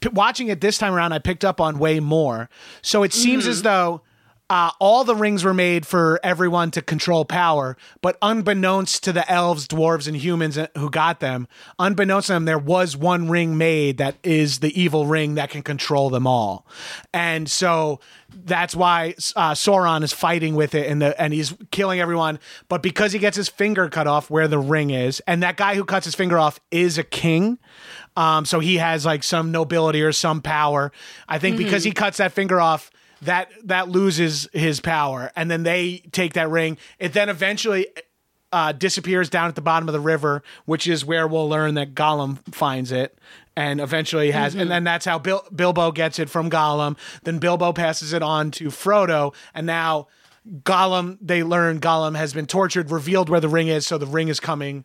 p- 0.00 0.08
watching 0.08 0.48
it 0.48 0.60
this 0.60 0.78
time 0.78 0.94
around, 0.94 1.12
I 1.12 1.18
picked 1.18 1.44
up 1.44 1.60
on 1.60 1.78
way 1.78 2.00
more. 2.00 2.48
So 2.82 3.02
it 3.02 3.12
seems 3.12 3.46
as 3.46 3.60
mm. 3.60 3.64
though 3.64 4.00
uh, 4.50 4.70
all 4.78 5.04
the 5.04 5.14
rings 5.16 5.42
were 5.42 5.54
made 5.54 5.86
for 5.86 6.20
everyone 6.22 6.70
to 6.70 6.82
control 6.82 7.24
power, 7.24 7.76
but 8.02 8.18
unbeknownst 8.20 9.02
to 9.04 9.12
the 9.12 9.28
elves, 9.30 9.66
dwarves, 9.66 10.06
and 10.06 10.16
humans 10.16 10.58
who 10.76 10.90
got 10.90 11.20
them, 11.20 11.48
unbeknownst 11.78 12.26
to 12.26 12.34
them, 12.34 12.44
there 12.44 12.58
was 12.58 12.94
one 12.94 13.28
ring 13.30 13.56
made 13.56 13.96
that 13.98 14.16
is 14.22 14.58
the 14.58 14.78
evil 14.78 15.06
ring 15.06 15.34
that 15.36 15.48
can 15.48 15.62
control 15.62 16.10
them 16.10 16.26
all. 16.26 16.66
And 17.14 17.50
so 17.50 18.00
that's 18.44 18.76
why 18.76 19.14
uh, 19.34 19.52
Sauron 19.52 20.02
is 20.02 20.12
fighting 20.12 20.54
with 20.54 20.74
it 20.74 20.88
and 20.90 21.00
the 21.00 21.18
and 21.20 21.32
he's 21.32 21.54
killing 21.70 22.00
everyone. 22.00 22.38
But 22.68 22.82
because 22.82 23.12
he 23.12 23.18
gets 23.18 23.36
his 23.38 23.48
finger 23.48 23.88
cut 23.88 24.06
off 24.06 24.28
where 24.28 24.46
the 24.48 24.58
ring 24.58 24.90
is, 24.90 25.20
and 25.26 25.42
that 25.42 25.56
guy 25.56 25.74
who 25.74 25.84
cuts 25.84 26.04
his 26.04 26.14
finger 26.14 26.38
off 26.38 26.60
is 26.70 26.98
a 26.98 27.04
king. 27.04 27.58
Um, 28.16 28.44
so 28.44 28.60
he 28.60 28.76
has 28.76 29.06
like 29.06 29.22
some 29.22 29.52
nobility 29.52 30.02
or 30.02 30.12
some 30.12 30.42
power. 30.42 30.92
I 31.28 31.38
think 31.38 31.56
because 31.56 31.82
Mhm. 31.82 31.86
he 31.86 31.92
cuts 31.92 32.18
that 32.18 32.32
finger 32.32 32.60
off, 32.60 32.90
that 33.22 33.50
that 33.64 33.88
loses 33.88 34.48
his 34.52 34.80
power, 34.80 35.30
and 35.36 35.50
then 35.50 35.62
they 35.62 36.02
take 36.12 36.34
that 36.34 36.48
ring. 36.50 36.78
It 36.98 37.12
then 37.12 37.28
eventually 37.28 37.86
uh, 38.52 38.70
disappears 38.72 39.28
down 39.28 39.48
at 39.48 39.56
the 39.56 39.60
bottom 39.60 39.88
of 39.88 39.92
the 39.92 40.00
river, 40.00 40.42
which 40.64 40.86
is 40.86 41.04
where 41.04 41.26
we'll 41.26 41.48
learn 41.48 41.74
that 41.74 41.94
Gollum 41.94 42.38
finds 42.54 42.92
it. 42.92 43.18
And 43.56 43.80
eventually 43.80 44.30
has, 44.32 44.54
Mhm. 44.54 44.62
and 44.62 44.70
then 44.70 44.84
that's 44.84 45.04
how 45.04 45.18
Bil- 45.18 45.44
Bilbo 45.54 45.92
gets 45.92 46.18
it 46.18 46.28
from 46.30 46.50
Gollum. 46.50 46.96
Then 47.22 47.38
Bilbo 47.38 47.72
passes 47.72 48.12
it 48.12 48.22
on 48.22 48.50
to 48.52 48.66
Frodo, 48.66 49.32
and 49.54 49.66
now 49.66 50.08
Gollum. 50.62 51.18
They 51.20 51.42
learn 51.42 51.80
Gollum 51.80 52.16
has 52.16 52.32
been 52.32 52.46
tortured, 52.46 52.90
revealed 52.90 53.28
where 53.28 53.40
the 53.40 53.48
ring 53.48 53.68
is, 53.68 53.86
so 53.86 53.96
the 53.98 54.06
ring 54.06 54.28
is 54.28 54.40
coming. 54.40 54.84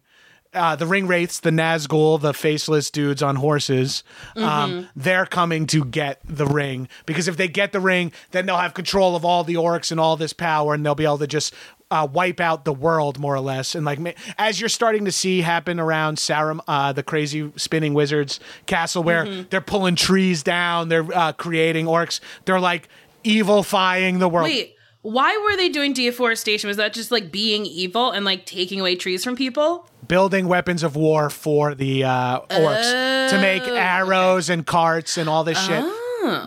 Uh, 0.51 0.75
the 0.75 0.87
ring 0.87 1.05
wraiths, 1.05 1.39
the 1.39 1.51
Nazgul, 1.51 2.19
the 2.19 2.33
faceless 2.33 2.89
dudes 2.89 3.21
on 3.21 3.35
horses, 3.35 4.03
um, 4.35 4.41
Mhm. 4.43 4.87
they're 4.95 5.27
coming 5.27 5.67
to 5.67 5.85
get 5.85 6.19
the 6.27 6.47
ring 6.47 6.87
because 7.05 7.27
if 7.27 7.37
they 7.37 7.47
get 7.47 7.71
the 7.71 7.79
ring, 7.79 8.11
then 8.31 8.47
they'll 8.47 8.57
have 8.57 8.73
control 8.73 9.15
of 9.15 9.23
all 9.23 9.43
the 9.43 9.53
orcs 9.53 9.91
and 9.91 9.99
all 9.99 10.17
this 10.17 10.33
power, 10.33 10.73
and 10.73 10.83
they'll 10.83 10.95
be 10.95 11.03
able 11.03 11.19
to 11.19 11.27
just 11.27 11.53
uh, 11.91 12.07
wipe 12.11 12.39
out 12.39 12.65
the 12.65 12.73
world 12.73 13.17
more 13.19 13.33
or 13.35 13.39
less. 13.39 13.73
And 13.75 13.83
like 13.85 13.99
as 14.37 14.59
you're 14.59 14.69
starting 14.69 15.05
to 15.05 15.11
see 15.11 15.41
happen 15.41 15.79
around 15.79 16.17
Sarum, 16.19 16.61
uh, 16.67 16.93
the 16.93 17.01
crazy 17.03 17.51
spinning 17.55 17.93
wizards 17.95 18.39
castle, 18.67 19.01
where 19.03 19.25
Mhm. 19.25 19.49
they're 19.49 19.59
pulling 19.61 19.95
trees 19.95 20.41
down, 20.43 20.89
they're 20.89 21.05
uh, 21.15 21.31
creating 21.33 21.85
orcs, 21.87 22.19
they're 22.45 22.59
like 22.59 22.89
evilifying 23.23 24.19
the 24.19 24.29
world. 24.29 24.45
Wait, 24.49 24.75
why 25.01 25.37
were 25.45 25.55
they 25.55 25.69
doing 25.69 25.93
deforestation? 25.93 26.67
Was 26.67 26.77
that 26.77 26.93
just 26.93 27.11
like 27.11 27.31
being 27.31 27.65
evil 27.65 28.11
and 28.11 28.25
like 28.25 28.45
taking 28.45 28.79
away 28.79 28.95
trees 28.95 29.23
from 29.23 29.35
people? 29.35 29.87
building 30.07 30.47
weapons 30.47 30.81
of 30.81 30.95
war 30.95 31.29
for 31.29 31.75
the 31.75 32.03
uh, 32.03 32.39
orcs 32.49 33.29
to 33.29 33.39
make 33.39 33.61
Oh, 33.63 33.75
arrows 33.75 34.49
and 34.49 34.65
carts 34.65 35.17
and 35.19 35.29
all 35.29 35.43
this 35.43 35.63
shit. 35.63 35.85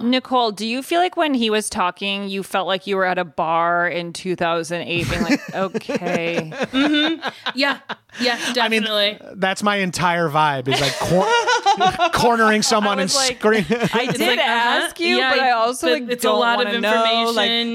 Nicole, 0.02 0.52
do 0.52 0.66
you 0.66 0.82
feel 0.82 1.00
like 1.00 1.16
when 1.16 1.34
he 1.34 1.50
was 1.50 1.68
talking, 1.70 2.28
you 2.28 2.42
felt 2.42 2.66
like 2.66 2.86
you 2.86 2.96
were 2.96 3.04
at 3.04 3.18
a 3.18 3.24
bar 3.24 3.88
in 3.88 4.12
2008 4.12 5.08
being 5.10 5.22
like, 5.22 5.54
okay. 5.54 6.52
hmm 6.70 7.14
Yeah, 7.54 7.78
yeah, 8.20 8.52
definitely. 8.52 9.18
That's 9.34 9.62
my 9.62 9.76
entire 9.76 10.28
vibe 10.28 10.68
is 10.68 10.80
like 10.80 10.92
cor- 10.98 12.10
cornering 12.12 12.62
someone 12.62 12.98
and 12.98 13.12
like, 13.14 13.36
screaming. 13.38 13.66
I 13.94 14.06
did 14.12 14.20
like, 14.20 14.38
uh-huh. 14.38 14.84
ask 14.84 15.00
you, 15.00 15.16
Yeah, 15.16 15.30
but 15.30 15.38
I 15.40 15.50
also 15.52 15.86
but 15.86 15.92
like, 16.02 16.10
it's 16.10 16.22
don't 16.22 16.36
a 16.36 16.38
lot 16.38 16.60
of 16.60 16.66
wanna 16.66 16.80
know, 16.80 17.28
information. 17.28 17.74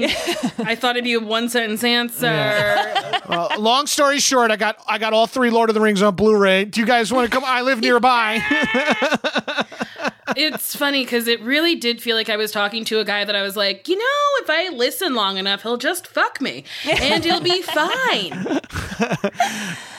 like- 0.58 0.68
I 0.68 0.74
thought 0.74 0.96
it'd 0.96 1.04
be 1.04 1.14
a 1.14 1.20
one 1.20 1.48
sentence 1.48 1.82
answer. 1.84 2.28
Well, 3.28 3.50
long 3.58 3.86
story 3.86 4.18
short, 4.20 4.50
I 4.50 4.56
got 4.56 4.76
I 4.86 4.98
got 4.98 5.12
all 5.12 5.26
three 5.26 5.50
Lord 5.50 5.68
of 5.70 5.74
the 5.74 5.80
Rings 5.80 6.02
on 6.02 6.14
Blu-ray. 6.14 6.66
Do 6.66 6.80
you 6.80 6.86
guys 6.86 7.12
want 7.12 7.30
to 7.30 7.34
come? 7.34 7.44
I 7.46 7.62
live 7.62 7.80
nearby. 7.80 8.40
It's 10.38 10.76
funny 10.76 11.02
because 11.02 11.26
it 11.26 11.40
really 11.40 11.74
did 11.74 12.00
feel 12.00 12.14
like 12.14 12.28
I 12.28 12.36
was 12.36 12.52
talking 12.52 12.84
to 12.84 13.00
a 13.00 13.04
guy 13.04 13.24
that 13.24 13.34
I 13.34 13.42
was 13.42 13.56
like, 13.56 13.88
you 13.88 13.98
know, 13.98 14.42
if 14.42 14.48
I 14.48 14.68
listen 14.68 15.14
long 15.14 15.36
enough, 15.36 15.64
he'll 15.64 15.76
just 15.76 16.06
fuck 16.06 16.40
me 16.40 16.62
and 16.88 17.24
he'll 17.24 17.40
be 17.40 17.60
fine. 17.62 18.30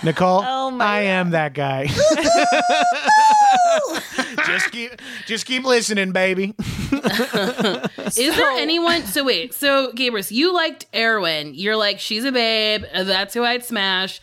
Nicole, 0.01 0.41
Oh 0.45 0.77
I 0.79 1.01
am 1.01 1.31
that 1.31 1.53
guy. 1.53 1.87
just 4.45 4.71
keep 4.71 5.01
just 5.25 5.45
keep 5.45 5.65
listening, 5.65 6.13
baby. 6.13 6.55
Is 6.57 8.15
there 8.15 8.51
anyone? 8.51 9.03
So 9.07 9.25
wait, 9.25 9.53
so 9.53 9.91
Gabrus, 9.91 10.31
you 10.31 10.53
liked 10.53 10.89
Arwen. 10.93 11.51
You're 11.53 11.75
like, 11.75 11.99
she's 11.99 12.23
a 12.23 12.31
babe. 12.31 12.85
That's 12.93 13.33
who 13.33 13.43
I'd 13.43 13.65
smash. 13.65 14.21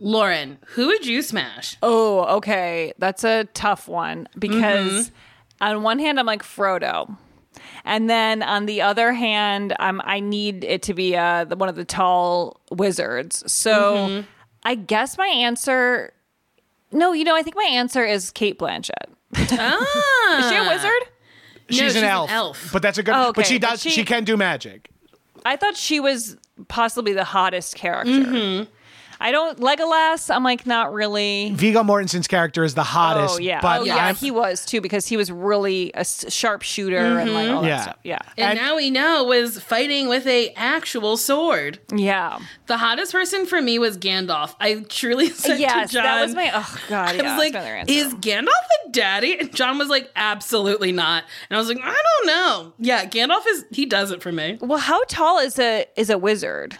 Lauren, 0.00 0.56
who 0.68 0.86
would 0.86 1.04
you 1.04 1.20
smash? 1.20 1.76
Oh, 1.82 2.36
okay. 2.36 2.94
That's 2.96 3.22
a 3.22 3.44
tough 3.52 3.86
one 3.86 4.28
because 4.38 5.08
mm-hmm. 5.08 5.14
On 5.60 5.82
one 5.82 5.98
hand, 5.98 6.18
I'm 6.20 6.26
like 6.26 6.42
Frodo. 6.42 7.16
And 7.84 8.08
then 8.08 8.42
on 8.42 8.66
the 8.66 8.82
other 8.82 9.12
hand, 9.12 9.74
I'm, 9.80 10.00
I 10.04 10.20
need 10.20 10.62
it 10.64 10.82
to 10.82 10.94
be 10.94 11.16
uh, 11.16 11.44
the, 11.44 11.56
one 11.56 11.68
of 11.68 11.76
the 11.76 11.84
tall 11.84 12.60
wizards. 12.70 13.50
So 13.50 13.96
Mhm. 13.96 14.26
I 14.64 14.74
guess 14.74 15.16
my 15.18 15.26
answer. 15.26 16.12
No, 16.92 17.12
you 17.12 17.24
know, 17.24 17.34
I 17.36 17.42
think 17.42 17.56
my 17.56 17.68
answer 17.70 18.04
is 18.04 18.30
Cate 18.30 18.58
Blanchett. 18.58 18.92
Ah. 19.52 20.38
Is 20.44 20.50
she 20.50 20.56
a 20.56 20.68
wizard? 20.68 21.02
She's, 21.70 21.96
an, 21.96 22.04
elf, 22.04 22.70
but 22.72 22.80
that's 22.80 22.96
a 22.96 23.02
good. 23.02 23.14
Oh, 23.14 23.32
But 23.34 23.40
okay, 23.40 23.48
she 23.54 23.58
but 23.58 23.70
does. 23.70 23.82
she- 23.82 23.90
she 23.90 24.04
can 24.04 24.24
do 24.24 24.36
magic. 24.38 24.88
I 25.44 25.56
thought 25.56 25.76
she 25.76 26.00
was 26.00 26.36
possibly 26.68 27.12
the 27.12 27.24
hottest 27.24 27.74
character. 27.74 28.10
Mm-hmm. 28.10 28.70
I 29.20 29.32
don't 29.32 29.58
Legolas. 29.58 30.34
I'm 30.34 30.44
like 30.44 30.66
not 30.66 30.92
really. 30.92 31.52
Viggo 31.54 31.82
Mortensen's 31.82 32.28
character 32.28 32.64
is 32.64 32.74
the 32.74 32.82
oh, 32.82 32.84
hottest. 32.84 33.36
oh 33.36 33.38
yeah, 33.38 33.60
but 33.60 33.80
oh 33.80 33.84
yeah, 33.84 33.96
I'm- 33.96 34.14
he 34.14 34.30
was 34.30 34.64
too 34.64 34.80
because 34.80 35.06
he 35.06 35.16
was 35.16 35.30
really 35.32 35.90
a 35.92 36.00
s- 36.00 36.24
sharpshooter 36.32 36.96
and 36.96 37.34
like 37.34 37.46
mm-hmm. 37.46 37.54
all 37.56 37.62
that 37.62 37.68
Yeah. 37.68 37.82
stuff. 37.82 37.96
Yeah, 38.04 38.18
And, 38.36 38.58
now 38.58 38.76
we 38.76 38.90
know 38.90 39.24
was 39.24 39.58
fighting 39.60 40.08
with 40.08 40.26
a 40.26 40.50
actual 40.54 41.16
sword. 41.16 41.78
Yeah. 41.94 42.38
The 42.66 42.76
hottest 42.78 43.12
person 43.12 43.46
for 43.46 43.60
me 43.60 43.78
was 43.78 43.98
Gandalf. 43.98 44.54
I 44.60 44.84
truly 44.88 45.28
said 45.30 45.58
Yes, 45.58 45.88
to 45.90 45.94
John, 45.94 46.04
that 46.04 46.22
was 46.22 46.34
my- 46.34 46.50
oh, 46.54 46.78
God, 46.88 47.08
I 47.20 47.22
was 47.22 47.38
like, 47.38 47.54
my 47.54 47.60
other 47.60 47.84
is 47.88 48.14
Gandalf 48.14 48.48
a 48.48 48.90
daddy? 48.90 49.38
And 49.38 49.54
John 49.54 49.78
was 49.78 49.88
like, 49.88 50.10
absolutely 50.16 50.92
not. 50.92 51.24
And 51.50 51.56
I 51.56 51.60
was 51.60 51.68
like, 51.68 51.78
I 51.82 51.96
don't 52.18 52.26
know. 52.26 52.72
Yeah, 52.78 53.04
Gandalf 53.06 53.42
is 53.48 53.64
he 53.70 53.86
does 53.86 54.10
it 54.10 54.22
for 54.22 54.32
me. 54.32 54.58
Well, 54.60 54.78
how 54.78 55.02
tall 55.04 55.38
is 55.38 55.58
a 55.58 55.86
is 55.96 56.10
a 56.10 56.18
wizard? 56.18 56.78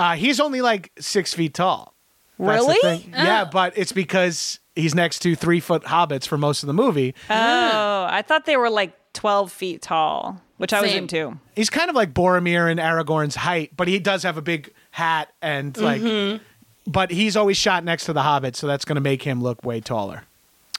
Uh, 0.00 0.14
he's 0.16 0.40
only 0.40 0.62
like 0.62 0.90
six 0.98 1.34
feet 1.34 1.52
tall. 1.52 1.94
That's 2.38 2.64
the 2.64 2.72
Really? 2.72 2.80
thing. 3.00 3.10
Yeah, 3.12 3.44
but 3.44 3.76
it's 3.76 3.92
because 3.92 4.60
he's 4.74 4.94
next 4.94 5.18
to 5.20 5.34
three 5.36 5.60
foot 5.60 5.82
hobbits 5.82 6.26
for 6.26 6.38
most 6.38 6.62
of 6.62 6.68
the 6.68 6.72
movie. 6.72 7.14
Oh, 7.28 8.06
I 8.10 8.22
thought 8.26 8.46
they 8.46 8.56
were 8.56 8.70
like 8.70 8.94
twelve 9.12 9.52
feet 9.52 9.82
tall, 9.82 10.40
which 10.56 10.72
I 10.72 10.80
was 10.80 10.90
Same. 10.90 11.02
into. 11.02 11.38
He's 11.54 11.68
kind 11.68 11.90
of 11.90 11.96
like 11.96 12.14
Boromir 12.14 12.70
and 12.70 12.80
Aragorn's 12.80 13.34
height, 13.34 13.72
but 13.76 13.88
he 13.88 13.98
does 13.98 14.22
have 14.22 14.38
a 14.38 14.42
big 14.42 14.72
hat 14.92 15.32
and 15.42 15.76
like. 15.76 16.00
Mhm. 16.00 16.40
But 16.86 17.10
he's 17.10 17.36
always 17.36 17.58
shot 17.58 17.84
next 17.84 18.06
to 18.06 18.14
the 18.14 18.22
hobbit, 18.22 18.56
so 18.56 18.66
that's 18.66 18.86
going 18.86 18.94
to 18.96 19.02
make 19.02 19.22
him 19.22 19.42
look 19.42 19.62
way 19.62 19.80
taller. 19.80 20.24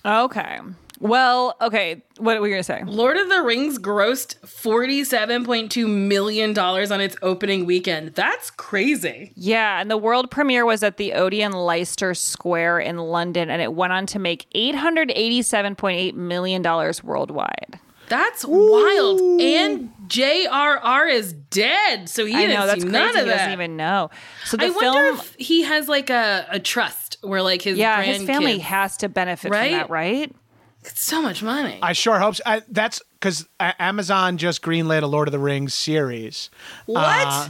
Okay. 0.04 0.58
Well, 1.02 1.56
okay. 1.60 2.04
What 2.20 2.40
were 2.40 2.48
you 2.48 2.54
gonna 2.54 2.64
say? 2.64 2.84
Lord 2.86 3.18
of 3.18 3.28
the 3.28 3.42
Rings 3.42 3.80
grossed 3.80 4.36
$47.2 4.42 5.88
million 5.90 6.58
on 6.58 7.02
its 7.02 7.16
opening 7.24 7.66
weekend. 7.66 8.14
That's 8.14 8.52
crazy. 8.52 9.32
Yeah, 9.36 9.82
and 9.82 9.90
the 9.90 9.98
world 9.98 10.30
premiere 10.30 10.64
was 10.66 10.84
at 10.84 10.98
the 10.98 11.14
Odeon 11.14 11.54
Leicester 11.54 12.14
Square 12.14 12.80
in 12.82 12.98
London, 12.98 13.50
and 13.50 13.62
it 13.62 13.74
went 13.74 13.94
on 13.94 14.06
to 14.08 14.20
make 14.20 14.46
eight 14.54 14.76
hundred 14.76 15.12
eighty-seven 15.16 15.76
point 15.76 15.98
eight 16.00 16.16
million 16.16 16.62
dollars 16.62 17.04
worldwide. 17.04 17.80
That's 18.08 18.44
wild. 18.46 19.22
And 19.42 19.92
J.R.R. 20.08 21.08
is 21.08 21.32
dead, 21.32 22.10
so 22.10 22.26
he 22.26 22.36
I 22.36 22.42
didn't 22.42 22.60
know 22.60 22.68
that's 22.68 22.82
see 22.84 22.90
crazy. 22.90 22.92
none 22.92 23.14
he 23.16 23.20
of 23.22 23.26
that. 23.28 23.38
doesn't 23.38 23.54
even 23.54 23.78
know. 23.78 24.10
So 24.46 24.58
the 24.58 24.66
I 24.66 24.70
film, 24.70 24.96
wonder 24.96 25.18
if 25.22 25.36
he 25.40 25.64
has 25.64 25.88
like 25.88 26.10
a, 26.10 26.46
a 26.52 26.60
trust 26.60 27.18
where 27.22 27.42
like 27.42 27.62
his 27.62 27.78
yeah, 27.78 28.02
his 28.02 28.22
family 28.24 28.60
has 28.60 28.98
to 28.98 29.08
benefit 29.10 29.50
Right? 29.52 29.70
from 29.72 29.80
that, 29.80 29.90
right? 29.90 30.36
It's 30.84 31.02
so 31.02 31.22
much 31.22 31.44
money. 31.44 31.80
I 31.82 31.94
sure 31.94 32.20
hope 32.20 32.36
so. 32.36 32.44
I, 32.46 32.62
that's 32.70 33.02
because 33.14 33.48
Amazon 33.60 34.38
just 34.38 34.62
greenlit 34.62 35.04
a 35.04 35.08
Lord 35.08 35.28
of 35.28 35.32
the 35.32 35.40
Rings 35.40 35.74
series. 35.74 36.50
What? 36.86 37.04
Uh, 37.06 37.50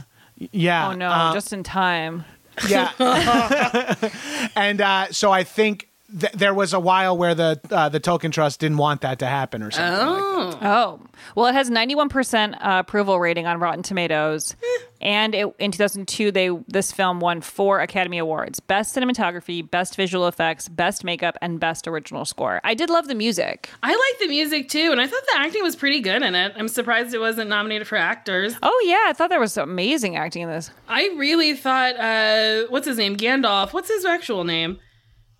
yeah. 0.50 0.88
Oh 0.88 0.92
no, 0.92 1.08
uh, 1.08 1.32
just 1.32 1.52
in 1.52 1.62
time. 1.62 2.24
Yeah. 2.68 2.90
and 4.56 4.80
uh, 4.80 5.12
so 5.12 5.30
I 5.30 5.44
think 5.44 5.88
th- 6.18 6.32
there 6.32 6.54
was 6.54 6.72
a 6.72 6.80
while 6.80 7.16
where 7.16 7.34
the 7.34 7.60
uh, 7.70 7.88
the 7.88 8.00
Tolkien 8.00 8.32
Trust 8.32 8.60
didn't 8.60 8.78
want 8.78 9.00
that 9.02 9.18
to 9.20 9.26
happen 9.26 9.62
or 9.62 9.70
something. 9.70 10.06
Oh. 10.06 10.58
Oh. 10.62 11.00
Well, 11.36 11.46
it 11.46 11.54
has 11.54 11.70
91% 11.70 12.54
uh, 12.54 12.56
approval 12.80 13.20
rating 13.20 13.46
on 13.46 13.60
Rotten 13.60 13.82
Tomatoes. 13.82 14.56
and 15.00 15.34
it, 15.34 15.46
in 15.58 15.70
2002, 15.70 16.30
they 16.32 16.50
this 16.68 16.90
film 16.92 17.20
won 17.20 17.40
four 17.40 17.80
Academy 17.80 18.18
Awards 18.18 18.58
Best 18.60 18.94
Cinematography, 18.96 19.68
Best 19.68 19.96
Visual 19.96 20.26
Effects, 20.26 20.68
Best 20.68 21.04
Makeup, 21.04 21.36
and 21.40 21.60
Best 21.60 21.86
Original 21.86 22.24
Score. 22.24 22.60
I 22.64 22.74
did 22.74 22.90
love 22.90 23.08
the 23.08 23.14
music. 23.14 23.70
I 23.82 23.90
like 23.90 24.20
the 24.20 24.28
music 24.28 24.68
too, 24.68 24.90
and 24.92 25.00
I 25.00 25.06
thought 25.06 25.22
the 25.32 25.38
acting 25.40 25.62
was 25.62 25.76
pretty 25.76 26.00
good 26.00 26.22
in 26.22 26.34
it. 26.34 26.52
I'm 26.56 26.68
surprised 26.68 27.14
it 27.14 27.20
wasn't 27.20 27.48
nominated 27.50 27.86
for 27.86 27.96
actors. 27.96 28.54
Oh, 28.62 28.84
yeah. 28.86 29.04
I 29.06 29.12
thought 29.12 29.30
there 29.30 29.40
was 29.40 29.56
amazing 29.56 30.16
acting 30.16 30.42
in 30.42 30.48
this. 30.48 30.70
I 30.88 31.08
really 31.16 31.54
thought, 31.54 31.96
uh, 31.96 32.66
what's 32.68 32.86
his 32.86 32.98
name? 32.98 33.16
Gandalf. 33.16 33.72
What's 33.72 33.88
his 33.88 34.04
actual 34.04 34.44
name? 34.44 34.78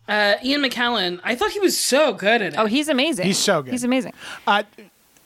Uh, 0.09 0.35
Ian 0.43 0.63
McKellen. 0.63 1.21
I 1.23 1.35
thought 1.35 1.53
he 1.53 1.61
was 1.61 1.79
so 1.79 2.13
good 2.13 2.43
at 2.43 2.55
it. 2.55 2.59
Oh, 2.59 2.67
he's 2.67 2.89
amazing. 2.89 3.27
He's 3.27 3.39
so 3.39 3.63
good. 3.63 3.71
He's 3.71 3.85
amazing. 3.85 4.13
Uh, 4.47 4.65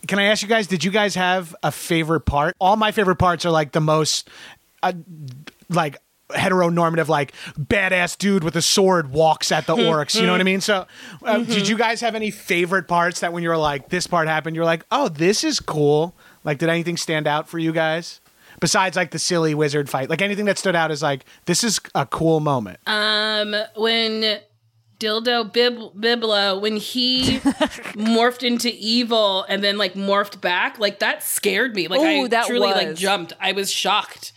can 0.06 0.18
I 0.18 0.24
ask 0.24 0.42
you 0.42 0.48
guys? 0.48 0.66
Did 0.66 0.84
you 0.84 0.90
guys 0.90 1.14
have 1.14 1.54
a 1.62 1.72
favorite 1.72 2.20
part? 2.20 2.54
All 2.60 2.76
my 2.76 2.92
favorite 2.92 3.16
parts 3.16 3.44
are 3.44 3.50
like 3.50 3.72
the 3.72 3.80
most, 3.80 4.28
uh, 4.82 4.92
like 5.68 5.98
heteronormative, 6.30 7.08
like 7.08 7.32
badass 7.58 8.18
dude 8.18 8.44
with 8.44 8.56
a 8.56 8.62
sword 8.62 9.10
walks 9.10 9.50
at 9.50 9.66
the 9.66 9.74
orcs. 9.74 10.14
You 10.18 10.26
know 10.26 10.32
what 10.32 10.40
I 10.40 10.44
mean? 10.44 10.60
So, 10.60 10.86
uh, 11.24 11.38
did 11.38 11.68
you 11.68 11.76
guys 11.76 12.00
have 12.00 12.14
any 12.14 12.30
favorite 12.30 12.88
parts 12.88 13.20
that 13.20 13.32
when 13.32 13.42
you 13.42 13.48
were 13.48 13.56
like, 13.56 13.88
this 13.88 14.06
part 14.06 14.28
happened, 14.28 14.56
you're 14.56 14.64
like, 14.64 14.84
oh, 14.90 15.08
this 15.08 15.44
is 15.44 15.60
cool. 15.60 16.14
Like, 16.44 16.58
did 16.58 16.68
anything 16.68 16.96
stand 16.96 17.26
out 17.26 17.48
for 17.48 17.58
you 17.58 17.72
guys? 17.72 18.20
Besides, 18.58 18.96
like 18.96 19.10
the 19.10 19.18
silly 19.18 19.54
wizard 19.54 19.90
fight, 19.90 20.08
like 20.08 20.22
anything 20.22 20.46
that 20.46 20.56
stood 20.58 20.74
out 20.74 20.90
is 20.90 21.02
like 21.02 21.26
this 21.44 21.62
is 21.62 21.78
a 21.94 22.06
cool 22.06 22.40
moment. 22.40 22.78
Um, 22.86 23.54
when 23.76 24.38
Dildo 24.98 25.52
Bib- 25.52 25.92
Biblo, 26.00 26.60
when 26.60 26.76
he 26.76 27.38
morphed 27.94 28.42
into 28.42 28.70
evil 28.72 29.44
and 29.48 29.62
then 29.62 29.76
like 29.76 29.94
morphed 29.94 30.40
back, 30.40 30.78
like 30.78 31.00
that 31.00 31.22
scared 31.22 31.74
me. 31.74 31.88
Like 31.88 32.00
Ooh, 32.00 32.24
I 32.24 32.28
that 32.28 32.46
truly 32.46 32.68
like 32.72 32.94
jumped. 32.96 33.32
I 33.40 33.52
was 33.52 33.70
shocked. 33.70 34.32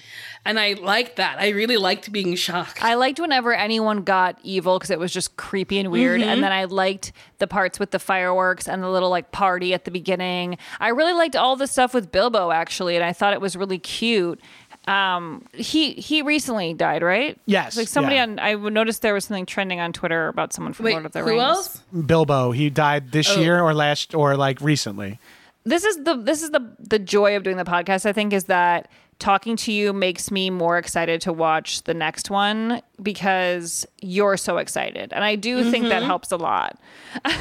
And 0.45 0.57
I 0.57 0.73
liked 0.73 1.17
that. 1.17 1.37
I 1.37 1.49
really 1.49 1.75
liked 1.75 2.11
being 2.13 2.33
shocked. 2.35 2.81
I 2.81 2.93
liked 2.95 3.19
whenever 3.19 3.53
anyone 3.53 4.03
got 4.03 4.39
evil 4.41 4.79
because 4.79 4.89
it 4.89 4.97
was 4.97 5.11
just 5.11 5.35
creepy 5.35 5.79
and 5.79 5.91
weird. 5.91 6.21
Mhm. 6.21 6.25
And 6.25 6.41
then 6.43 6.51
I 6.53 6.63
liked 6.63 7.11
the 7.39 7.45
parts 7.47 7.77
with 7.77 7.91
the 7.91 7.99
fireworks 7.99 8.67
and 8.67 8.81
the 8.81 8.89
little 8.89 9.09
like 9.09 9.31
party 9.31 9.73
at 9.73 9.83
the 9.83 9.91
beginning. 9.91 10.57
I 10.79 10.89
really 10.89 11.11
liked 11.13 11.35
all 11.35 11.57
the 11.57 11.67
stuff 11.67 11.93
with 11.93 12.09
Bilbo 12.11 12.51
actually, 12.51 12.95
and 12.95 13.03
I 13.03 13.11
thought 13.11 13.33
it 13.33 13.41
was 13.41 13.57
really 13.57 13.79
cute. 13.79 14.39
Um, 14.87 15.45
he 15.53 15.93
he 15.93 16.21
recently 16.23 16.73
died, 16.73 17.03
right? 17.03 17.37
Yes, 17.45 17.77
Like 17.77 17.87
somebody 17.87 18.15
yeah. 18.15 18.23
on 18.23 18.39
I 18.39 18.53
noticed 18.55 19.01
there 19.03 19.13
was 19.13 19.25
something 19.25 19.45
trending 19.45 19.79
on 19.79 19.93
Twitter 19.93 20.27
about 20.29 20.51
someone 20.53 20.73
from 20.73 20.85
Wait, 20.85 20.93
Lord 20.93 21.05
of 21.05 21.11
the 21.11 21.19
who 21.19 21.27
Rings. 21.27 21.41
else? 21.41 21.83
Bilbo, 22.05 22.51
he 22.51 22.69
died 22.71 23.11
this 23.11 23.29
Oh. 23.35 23.39
year 23.39 23.61
or 23.61 23.73
last 23.73 24.15
or 24.15 24.35
like 24.35 24.59
recently. 24.61 25.19
this 25.65 25.83
is 25.83 26.03
the 26.05 26.15
this 26.15 26.41
is 26.41 26.49
the 26.51 26.61
the 26.79 26.97
joy 26.97 27.35
of 27.35 27.43
doing 27.43 27.57
the 27.57 27.65
podcast 27.65 28.05
i 28.05 28.13
think 28.13 28.31
is 28.33 28.45
that 28.45 28.89
talking 29.19 29.57
to 29.57 29.73
you 29.73 29.91
makes 29.91 30.31
me 30.31 30.49
more 30.49 30.77
excited 30.77 31.19
to 31.19 31.33
watch 31.33 31.83
the 31.83 31.93
next 31.93 32.29
one 32.31 32.81
because 33.03 33.85
you're 34.01 34.37
so 34.37 34.57
excited 34.57 35.11
and 35.11 35.23
i 35.23 35.35
do 35.35 35.69
think 35.69 35.89
that 35.89 36.01
Mhm. 36.01 36.05
helps 36.05 36.31
a 36.31 36.37
lot 36.37 36.79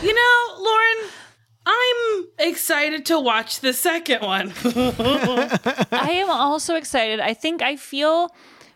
You 0.03 0.12
know, 0.14 0.36
Lauren, 0.59 1.11
I'm 1.70 2.24
excited 2.38 3.04
to 3.06 3.20
watch 3.20 3.60
the 3.60 3.72
second 3.72 4.22
one. 4.22 4.52
i 5.92 6.10
am 6.12 6.30
also 6.30 6.74
excited 6.76 7.20
i 7.20 7.34
think 7.34 7.62
i 7.62 7.76
feel 7.76 8.34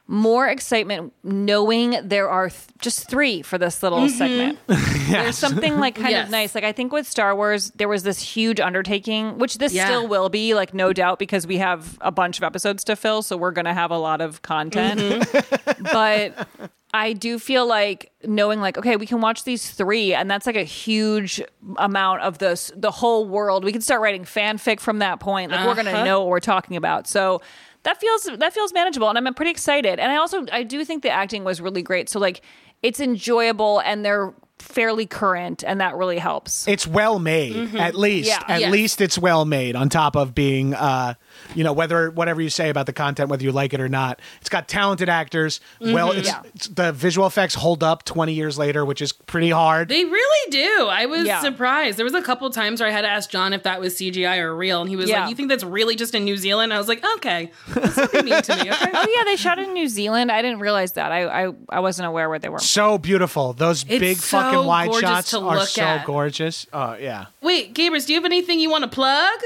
more 0.09 0.47
excitement 0.49 1.13
knowing 1.23 1.97
there 2.03 2.29
are 2.29 2.51
th- 2.51 2.61
just 2.81 3.09
three 3.09 3.41
for 3.41 3.57
this 3.57 3.83
little 3.83 4.01
Mhm. 4.01 4.11
segment 4.11 4.59
there's 5.11 5.39
something 5.39 5.79
like 5.79 5.95
kind 5.95 6.11
Yes. 6.11 6.27
of 6.27 6.31
nice 6.31 6.55
like 6.55 6.65
i 6.65 6.73
think 6.73 6.93
with 6.93 7.07
star 7.07 7.35
wars 7.35 7.71
there 7.77 7.89
was 7.89 8.03
this 8.03 8.21
huge 8.21 8.61
undertaking 8.61 9.39
which 9.39 9.59
this 9.59 9.73
Yeah. 9.73 9.87
still 9.87 10.09
will 10.09 10.29
be 10.29 10.55
like 10.55 10.75
no 10.75 10.93
doubt 10.93 11.19
because 11.19 11.47
we 11.47 11.59
have 11.59 11.97
a 12.03 12.11
bunch 12.13 12.37
of 12.39 12.45
episodes 12.45 12.85
to 12.85 12.97
fill 12.97 13.23
so 13.23 13.37
we're 13.37 13.53
gonna 13.53 13.75
have 13.75 13.91
a 13.91 13.99
lot 13.99 14.21
of 14.21 14.43
content 14.43 15.01
Mm-hmm. 15.01 15.83
but 15.93 16.71
I 16.95 17.15
do 17.15 17.39
feel 17.39 17.67
like 17.67 18.13
knowing 18.25 18.61
like 18.61 18.77
okay 18.79 18.97
we 18.97 19.07
can 19.07 19.21
watch 19.21 19.45
these 19.45 19.71
three 19.71 20.15
and 20.15 20.31
that's 20.31 20.47
like 20.47 20.57
a 20.57 20.63
huge 20.63 21.41
amount 21.79 22.21
of 22.23 22.39
this 22.39 22.71
the 22.77 22.91
whole 22.91 23.27
world 23.27 23.65
we 23.65 23.73
can 23.73 23.81
start 23.81 24.01
writing 24.01 24.25
fanfic 24.25 24.79
from 24.79 24.99
that 24.99 25.19
point 25.21 25.51
like 25.51 25.67
we're 25.67 25.75
gonna 25.75 25.91
Uh-huh. 25.91 26.05
know 26.05 26.21
what 26.21 26.29
we're 26.29 26.41
talking 26.41 26.77
about 26.77 27.07
so 27.07 27.41
that 27.85 27.99
feels 28.01 28.25
that 28.39 28.53
feels 28.53 28.73
manageable 28.75 29.09
and 29.09 29.17
I'm 29.19 29.35
pretty 29.35 29.51
excited 29.51 29.99
and 29.99 30.13
I 30.13 30.17
also 30.17 30.45
I 30.53 30.63
do 30.65 30.85
think 30.85 31.03
the 31.03 31.11
acting 31.11 31.45
was 31.45 31.61
really 31.61 31.83
great 31.83 32.09
so 32.09 32.19
like 32.21 32.43
it's 32.83 33.01
enjoyable 33.01 33.79
and 33.81 34.05
they're 34.05 34.35
fairly 34.59 35.07
current 35.07 35.65
and 35.67 35.81
that 35.81 35.97
really 35.97 36.19
helps 36.19 36.69
It's 36.69 36.87
well 36.87 37.19
made, 37.19 37.55
Mhm. 37.55 37.81
at 37.81 37.97
least. 37.97 38.29
Yeah. 38.29 38.43
At 38.47 38.61
Yes. 38.61 38.71
least 38.73 39.01
it's 39.01 39.19
well 39.19 39.45
made. 39.45 39.75
On 39.75 39.89
top 39.89 40.15
of 40.15 40.37
being, 40.37 40.73
uh, 40.75 41.15
you 41.55 41.65
know, 41.65 41.73
whether 41.73 42.11
whatever 42.11 42.41
you 42.41 42.51
say 42.51 42.69
about 42.71 42.87
the 42.87 42.93
content, 42.93 43.29
whether 43.29 43.43
you 43.45 43.53
like 43.53 43.73
it 43.75 43.81
or 43.81 43.89
not, 43.89 44.21
it's 44.41 44.49
got 44.49 44.69
talented 44.69 45.09
actors. 45.09 45.61
Well, 45.81 46.13
Mhm. 46.13 46.19
it's, 46.19 46.29
Yeah. 46.29 46.41
it's- 46.41 46.67
the 46.69 46.93
visual 46.93 47.27
effects 47.27 47.55
hold 47.55 47.83
up 47.83 48.05
twenty 48.05 48.33
years 48.35 48.59
later, 48.59 48.85
which 48.85 49.03
is 49.03 49.13
pretty 49.13 49.51
hard. 49.51 49.89
They 49.89 50.05
really 50.05 50.51
do. 50.51 50.89
I 50.91 51.07
was 51.07 51.27
Yeah. 51.27 51.41
surprised. 51.41 51.99
There 51.99 52.05
was 52.05 52.15
a 52.15 52.23
couple 52.23 52.49
times 52.51 52.81
where 52.81 52.89
I 52.89 52.93
had 52.93 53.03
to 53.03 53.09
ask 53.09 53.31
John 53.31 53.53
if 53.53 53.63
that 53.65 53.81
was 53.81 53.97
CGI 53.97 54.39
or 54.39 54.55
real, 54.55 54.81
and 54.81 54.89
he 54.91 54.97
was 54.97 55.09
Yeah. 55.09 55.21
like, 55.23 55.31
"You 55.31 55.37
think 55.37 55.49
that's 55.49 55.65
really 55.65 55.97
just 55.97 56.15
in 56.15 56.25
New 56.25 56.37
Zealand?" 56.37 56.73
I 56.73 56.79
was 56.79 56.89
like, 56.89 57.05
"Okay, 57.17 57.51
that's 57.69 57.97
not 57.97 58.13
be 58.13 58.23
mean 58.23 58.43
to 58.43 58.57
me." 58.57 58.71
Okay. 58.71 58.91
oh 58.95 59.07
yeah 59.17 59.25
they 59.25 59.37
shot 59.37 59.59
in 59.59 59.73
New 59.73 59.89
Zealand 59.89 60.31
I 60.31 60.43
didn't 60.43 60.61
realize 60.61 60.93
that 60.93 61.13
I 61.13 61.47
I, 61.47 61.53
I 61.69 61.81
wasn't 61.81 62.07
aware 62.09 62.29
where 62.29 62.39
they 62.39 62.49
were 62.49 62.59
so 62.59 62.99
beautiful. 62.99 63.53
Those 63.53 63.83
It's 63.89 63.99
big 64.01 64.17
so 64.19 64.39
fucking 64.39 64.65
wide 64.65 64.95
shots 64.95 65.35
are 65.35 65.67
so 65.67 65.83
at. 65.83 66.05
gorgeous. 66.07 66.67
Oh 66.73 66.95
yeah. 67.01 67.27
Wait, 67.41 67.75
Gabrus, 67.75 68.07
do 68.07 68.13
you 68.13 68.19
have 68.19 68.25
anything 68.25 68.61
you 68.61 68.71
want 68.71 68.83
to 68.85 68.89
plug? 68.91 69.39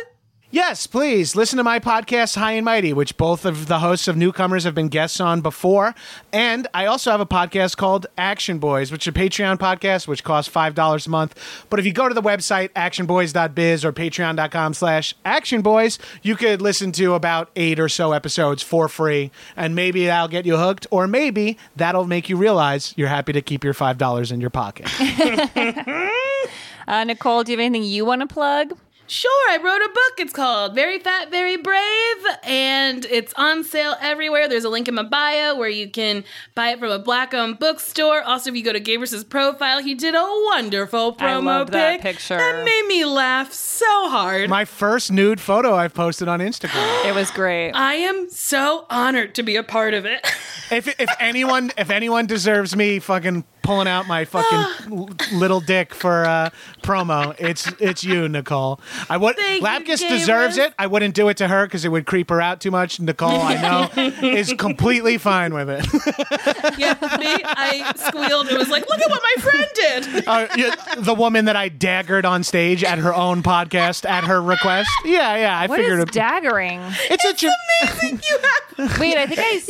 Yes, 0.57 0.87
please 0.87 1.37
listen 1.37 1.59
to 1.59 1.63
my 1.63 1.79
podcast, 1.79 2.35
High 2.35 2.53
and 2.53 2.65
Mighty, 2.65 2.95
which 2.95 3.19
both 3.19 3.45
of 3.45 3.67
the 3.67 3.81
hosts 3.81 4.09
of 4.09 4.17
Newcomers 4.17 4.65
have 4.65 4.75
been 4.75 4.89
guests 4.89 5.21
on 5.21 5.43
before. 5.43 5.95
And 6.33 6.67
I 6.73 6.87
also 6.87 7.11
have 7.11 7.21
a 7.21 7.27
podcast 7.27 7.77
called 7.77 8.07
Action 8.17 8.59
Boyz, 8.59 8.91
which 8.91 9.07
is 9.07 9.09
a 9.09 9.13
Patreon 9.13 9.59
podcast, 9.59 10.09
which 10.09 10.25
costs 10.25 10.51
$5 10.51 11.07
a 11.07 11.11
month. 11.11 11.67
But 11.69 11.79
if 11.79 11.85
you 11.85 11.93
go 11.93 12.09
to 12.09 12.15
the 12.15 12.23
website, 12.23 12.71
actionboys.biz 12.71 13.85
or 13.85 13.93
patreon.com 13.93 14.73
slash 14.73 15.15
actionboys, 15.27 15.99
you 16.23 16.37
could 16.37 16.63
listen 16.63 16.91
to 16.93 17.13
about 17.13 17.51
eight 17.55 17.79
or 17.79 17.91
so 17.91 18.13
episodes 18.13 18.63
for 18.63 18.89
free. 18.89 19.31
And 19.57 19.75
maybe 19.75 20.07
that'll 20.07 20.29
get 20.29 20.47
you 20.47 20.57
hooked, 20.57 20.87
or 20.91 21.07
maybe 21.07 21.59
that'll 21.77 22.07
make 22.07 22.31
you 22.31 22.39
realize 22.39 22.95
you're 22.97 23.09
happy 23.09 23.35
to 23.35 23.43
keep 23.43 23.63
your 23.63 23.75
$5 23.75 24.33
in 24.33 24.41
your 24.41 24.49
pocket. 24.49 24.89
uh, 26.89 27.05
Nicole 27.05 27.45
do 27.45 27.53
you 27.53 27.59
have 27.59 27.63
anything 27.63 27.87
you 27.87 28.07
want 28.07 28.23
to 28.23 28.27
plug 28.27 28.73
Sure, 29.09 29.51
I 29.51 29.59
wrote 29.59 29.83
a 29.83 29.89
book. 29.89 30.13
It's 30.19 30.33
called 30.33 30.75
Very 30.75 30.99
Fat, 30.99 31.31
Very 31.31 31.57
Brave, 31.57 32.27
and 32.43 33.05
it's 33.05 33.33
on 33.35 33.63
sale 33.63 33.95
everywhere. 34.01 34.49
There's 34.49 34.65
a 34.65 34.69
link 34.69 34.89
in 34.89 34.95
my 34.97 35.05
bio 35.05 35.55
where 35.57 35.69
you 35.69 35.89
can 35.89 36.25
buy 36.57 36.71
it 36.71 36.81
from 36.81 36.91
a 36.91 36.99
black 36.99 37.33
owned 37.33 37.61
bookstore. 37.61 38.23
Also, 38.23 38.51
if 38.51 38.57
you 38.57 38.65
go 38.65 38.73
to 38.73 38.81
Gabrus's 38.81 39.23
profile, 39.23 39.81
he 39.81 39.95
did 39.95 40.17
a 40.17 40.27
wonderful 40.47 41.15
promo 41.15 41.23
I 41.23 41.37
loved 41.37 41.73
that 41.73 42.01
pic. 42.01 42.17
picture. 42.17 42.37
That 42.37 42.65
made 42.65 42.87
me 42.89 43.05
laugh 43.05 43.53
so 43.53 44.09
hard. 44.09 44.51
my 44.51 44.65
first 44.65 45.13
nude 45.13 45.41
photo 45.41 45.75
I've 45.75 45.95
posted 45.95 46.27
on 46.27 46.41
Instagram. 46.41 47.05
it 47.07 47.15
was 47.15 47.31
great 47.31 47.73
I 47.73 47.95
am 47.95 48.29
so 48.31 48.87
honored 48.91 49.35
to 49.37 49.43
be 49.45 49.55
a 49.57 49.63
part 49.63 49.95
of 49.95 50.05
it. 50.05 50.27
if 50.71 50.89
if 50.99 51.11
anyone 51.21 51.71
if 51.79 51.91
anyone 51.91 52.27
deserves 52.27 52.75
me 52.75 52.99
fucking 52.99 53.45
pulling 53.67 53.89
out 53.89 54.07
my 54.07 54.25
fucking 54.25 55.09
little 55.33 55.61
dick 55.61 55.93
for 55.93 56.25
uh, 56.25 56.51
promo, 56.83 57.35
it's 57.39 57.71
it's 57.81 58.05
you, 58.05 58.29
Nicole. 58.29 58.81
I 59.11 59.17
would 59.17 59.37
Thank 59.37 59.61
you, 59.61 59.67
Lapkus 59.67 60.09
deserves 60.09 60.57
it. 60.57 60.73
I 60.79 60.87
wouldn't 60.87 61.15
do 61.15 61.29
it 61.29 61.37
to 61.39 61.49
her 61.49 61.67
because 61.67 61.85
it 61.85 61.89
would 61.89 62.07
creep 62.07 62.31
her 62.31 62.41
out 62.41 62.61
too 62.61 62.71
much. 62.71 63.01
Nicole, 63.01 63.41
I 63.41 63.61
know, 63.61 64.03
is 64.23 64.53
completely 64.57 65.19
fine 65.19 65.53
with 65.53 65.69
it. 65.69 65.85
yeah, 66.79 66.95
me, 67.19 67.35
I 67.45 67.93
squealed 67.97 68.49
and 68.49 68.57
was 68.59 68.69
like, 68.69 68.89
look 68.89 69.01
at 69.01 69.11
what 69.11 69.23
my 69.23 69.43
friend 69.43 69.67
did. 69.75 70.25
Uh, 70.37 70.47
yeah, 70.57 70.75
the 70.99 71.15
woman 71.15 71.45
that 71.47 71.57
I 71.57 71.69
daggered 71.71 72.25
on 72.25 72.43
stage 72.43 72.83
at 72.85 72.99
her 72.99 73.15
own 73.15 73.43
podcast 73.43 74.09
at 74.09 74.25
her 74.25 74.41
request. 74.43 74.89
Yeah, 75.05 75.37
yeah. 75.37 75.59
I 75.59 75.67
What 75.67 75.79
figured 75.79 75.99
is 75.99 76.05
it. 76.05 76.11
daggering 76.11 76.95
it's 77.11 77.25
a 77.25 77.47
Ja- 77.47 78.89
wait 78.99 79.17
I 79.17 79.27
think 79.27 79.41
I 79.41 79.61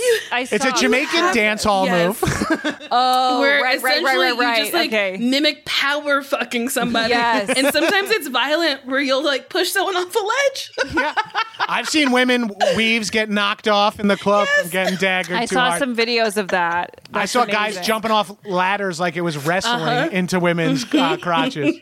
I 0.40 0.44
saw 0.44 0.54
it's 0.56 0.64
a 0.64 0.72
Jamaican 0.72 1.34
dance 1.34 1.64
hall 1.64 1.86
Yes. 1.86 2.20
move. 2.22 2.88
oh 2.90 3.40
where 3.40 3.62
right 3.62 3.82
right 3.82 3.85
essentially 3.88 4.16
right 4.16 4.30
right 4.30 4.38
right 4.38 4.58
you 4.58 4.64
just 4.64 4.74
like 4.74 4.88
okay 4.90 5.16
mimic 5.18 5.64
power 5.64 6.22
fucking 6.22 6.68
somebody. 6.68 7.10
Yes. 7.10 7.48
And 7.56 7.68
sometimes 7.72 8.10
it's 8.10 8.28
violent 8.28 8.84
where 8.86 9.00
you'll 9.00 9.24
like 9.24 9.48
push 9.48 9.70
someone 9.70 9.96
off 9.96 10.14
a 10.14 10.94
ledge. 10.94 11.14
I've 11.68 11.88
seen 11.88 12.12
women 12.12 12.50
weaves 12.76 13.10
get 13.10 13.28
knocked 13.30 13.68
off 13.68 13.98
in 14.00 14.08
the 14.08 14.16
club 14.16 14.46
from 14.60 14.70
getting 14.70 14.94
daggered 14.98 15.36
I 15.36 15.46
too 15.46 15.54
saw 15.54 15.68
hard. 15.70 15.78
some 15.80 15.96
videos 15.96 16.36
of 16.36 16.48
that 16.48 17.00
I 17.12 17.20
That's 17.20 17.32
saw 17.32 17.44
guys 17.44 17.78
jumping 17.84 18.10
off 18.10 18.30
ladders 18.46 18.98
like 19.00 19.16
it 19.16 19.22
was 19.22 19.36
wrestling 19.46 19.82
Uh-huh. 19.82 20.08
into 20.12 20.38
women's 20.40 20.84
uh, 20.94 21.16
crotches. 21.20 21.76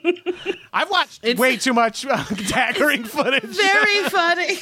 I've 0.72 0.90
watched 0.90 1.22
way 1.38 1.57
too 1.57 1.72
much 1.72 2.05
uh, 2.07 2.16
daggering 2.24 3.07
footage. 3.07 3.44
Very 3.57 4.02
funny. 4.11 4.59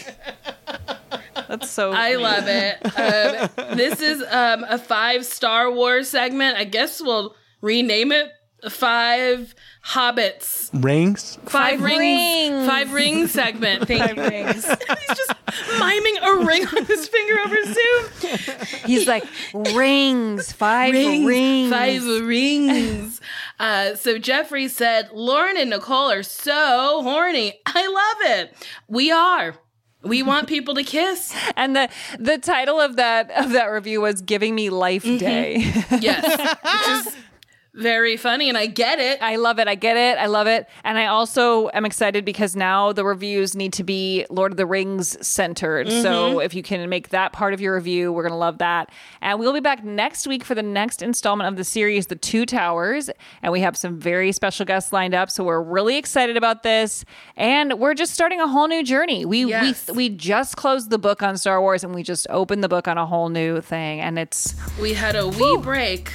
That's 1.53 1.71
so. 1.71 1.93
I 1.93 2.15
love 2.15 2.45
it. 2.47 2.79
Um, 2.83 3.77
this 3.77 4.01
is 4.01 4.23
um, 4.23 4.65
a 4.67 4.79
five 4.79 5.27
Star 5.27 5.71
Wars 5.71 6.09
segment. 6.09 6.57
I 6.57 6.65
guess 6.65 6.99
we'll 6.99 7.37
rename 7.61 8.11
it 8.11 8.33
Five 8.71 9.55
Hobbits. 9.85 10.71
Rings? 10.73 11.37
Five, 11.45 11.51
Five 11.51 11.83
rings, 11.83 11.99
rings. 11.99 12.67
Five 12.67 12.93
ring 12.93 13.27
segment. 13.27 13.89
Thank 13.89 14.03
Five 14.03 14.17
you. 14.17 14.23
rings. 14.23 14.65
He's 15.09 15.17
just 15.17 15.35
miming 15.79 16.19
a 16.23 16.47
ring 16.47 16.67
on 16.69 16.85
his 16.85 17.09
finger 17.09 17.41
over 17.41 17.57
Zoom. 17.65 18.81
He's 18.87 19.09
like 19.09 19.25
rings, 19.53 20.53
five 20.53 20.93
rings, 20.93 21.27
rings, 21.27 21.73
five 21.73 22.05
rings. 22.25 23.21
Uh, 23.59 23.97
so 23.97 24.17
Jeffrey 24.19 24.69
said, 24.69 25.11
Lauren 25.13 25.57
and 25.57 25.71
Nicole 25.71 26.11
are 26.11 26.23
so 26.23 27.03
horny. 27.03 27.61
I 27.67 27.87
love 27.89 28.39
it. 28.39 28.69
We 28.89 29.11
are. 29.11 29.57
We 30.03 30.23
want 30.23 30.49
people 30.49 30.75
to 30.75 30.83
kiss. 30.85 31.35
And 31.57 31.77
the 31.77 31.89
the 32.19 32.39
title 32.39 32.81
of 32.81 32.97
that 32.97 33.31
of 33.31 33.53
that 33.53 33.67
review 33.67 34.01
was 34.01 34.21
"Giving 34.23 34.55
Me 34.55 34.71
Life 34.71 35.05
Mm-hmm. 35.05 35.17
Day." 35.19 35.73
Yes. 36.01 36.57
Which 36.63 36.89
is 37.15 37.17
very 37.75 38.17
funny, 38.19 38.49
and 38.51 38.59
I 38.59 38.67
get 38.67 38.99
it. 38.99 39.23
I 39.23 39.37
love 39.37 39.59
it. 39.59 39.67
I 39.67 39.75
get 39.75 39.97
it. 39.97 40.19
I 40.19 40.27
love 40.27 40.47
it. 40.47 40.69
And 40.85 40.99
I 40.99 41.07
also 41.07 41.71
am 41.73 41.87
excited 41.87 42.25
because 42.25 42.55
now 42.55 42.93
the 42.93 43.05
reviews 43.05 43.55
need 43.55 43.73
to 43.75 43.85
be 43.85 44.27
Lord 44.29 44.53
of 44.53 44.59
the 44.59 44.67
Rings 44.67 45.17
centered. 45.27 45.91
So 45.91 46.35
Mhm. 46.37 46.45
if 46.45 46.55
you 46.55 46.63
can 46.63 46.87
make 46.91 47.09
that 47.11 47.33
part 47.33 47.55
of 47.55 47.61
your 47.63 47.75
review, 47.75 48.13
we're 48.13 48.23
going 48.25 48.33
to 48.33 48.37
love 48.37 48.59
that. 48.59 48.91
And 49.23 49.39
we'll 49.39 49.55
be 49.55 49.61
back 49.61 49.83
next 49.85 50.27
week 50.27 50.45
for 50.45 50.55
the 50.55 50.63
next 50.63 51.01
installment 51.03 51.49
of 51.49 51.57
the 51.57 51.65
series, 51.65 52.09
The 52.09 52.17
Two 52.17 52.45
Towers. 52.45 53.09
And 53.43 53.53
we 53.53 53.61
have 53.61 53.77
some 53.77 53.99
very 53.99 54.33
special 54.33 54.67
guests 54.67 54.93
lined 54.93 55.15
up. 55.15 55.31
So 55.31 55.43
we're 55.43 55.63
really 55.63 55.97
excited 55.97 56.37
about 56.37 56.63
this. 56.63 57.05
And 57.37 57.79
we're 57.79 57.95
just 57.95 58.13
starting 58.13 58.41
a 58.41 58.47
whole 58.49 58.69
new 58.69 58.83
journey. 58.83 59.25
We, 59.25 59.47
Yes. 59.47 59.89
we, 59.89 59.95
we 59.97 60.09
just 60.11 60.57
closed 60.57 60.91
the 60.91 60.99
book 60.99 61.23
on 61.23 61.39
Star 61.39 61.61
Wars 61.61 61.85
and 61.85 61.95
we 61.95 62.03
just 62.03 62.27
opened 62.29 62.63
the 62.63 62.69
book 62.69 62.87
on 62.87 62.99
a 62.99 63.07
whole 63.07 63.31
new 63.31 63.61
thing. 63.63 64.01
And 64.01 64.19
it's. 64.19 64.55
We 64.81 64.93
had 64.93 65.17
a 65.17 65.27
wee 65.29 65.59
break, 65.63 66.13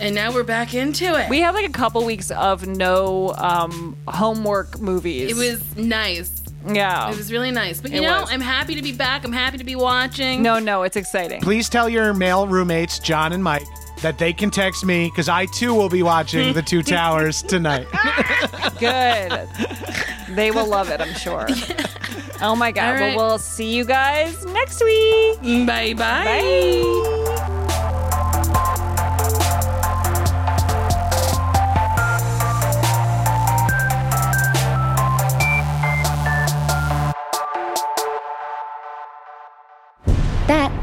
and 0.00 0.14
now 0.14 0.32
we're 0.32 0.42
back 0.42 0.74
into 0.88 1.14
it. 1.18 1.28
We 1.28 1.40
had 1.40 1.54
like 1.54 1.68
a 1.68 1.72
couple 1.72 2.04
weeks 2.04 2.30
of 2.30 2.66
no 2.66 3.34
um, 3.36 3.96
homework 4.08 4.80
movies. 4.80 5.30
It 5.30 5.36
was 5.36 5.76
nice. 5.76 6.42
Yeah. 6.66 7.10
It 7.10 7.16
was 7.16 7.32
really 7.32 7.50
nice. 7.50 7.80
But 7.80 7.92
you 7.92 7.98
It 7.98 8.02
know, 8.02 8.20
was. 8.22 8.30
I'm 8.30 8.40
happy 8.40 8.74
to 8.74 8.82
be 8.82 8.92
back. 8.92 9.24
I'm 9.24 9.32
happy 9.32 9.58
to 9.58 9.64
be 9.64 9.76
watching. 9.76 10.42
No, 10.42 10.58
no, 10.58 10.82
it's 10.82 10.96
exciting. 10.96 11.40
Please 11.40 11.68
tell 11.68 11.88
your 11.88 12.12
male 12.12 12.46
roommates, 12.46 12.98
John 12.98 13.32
and 13.32 13.42
Mike, 13.42 13.66
that 14.02 14.18
they 14.18 14.32
can 14.32 14.50
text 14.50 14.84
me 14.84 15.08
because 15.08 15.28
I 15.28 15.46
too 15.46 15.74
will 15.74 15.88
be 15.88 16.02
watching 16.02 16.52
The 16.52 16.62
Two 16.62 16.82
Towers 16.94 17.42
tonight. 17.42 17.86
Good. 18.78 19.48
they 20.30 20.50
will 20.50 20.66
love 20.66 20.90
it, 20.90 21.00
I'm 21.00 21.14
sure. 21.14 21.48
Oh 22.40 22.54
my 22.54 22.70
God. 22.70 22.86
All 22.86 22.94
right. 22.94 23.16
Well, 23.16 23.30
we'll 23.30 23.38
see 23.38 23.74
you 23.74 23.84
guys 23.84 24.44
next 24.46 24.80
week. 24.84 25.40
Bye 25.66 25.92
bye. 25.94 26.24
Bye. 26.24 27.64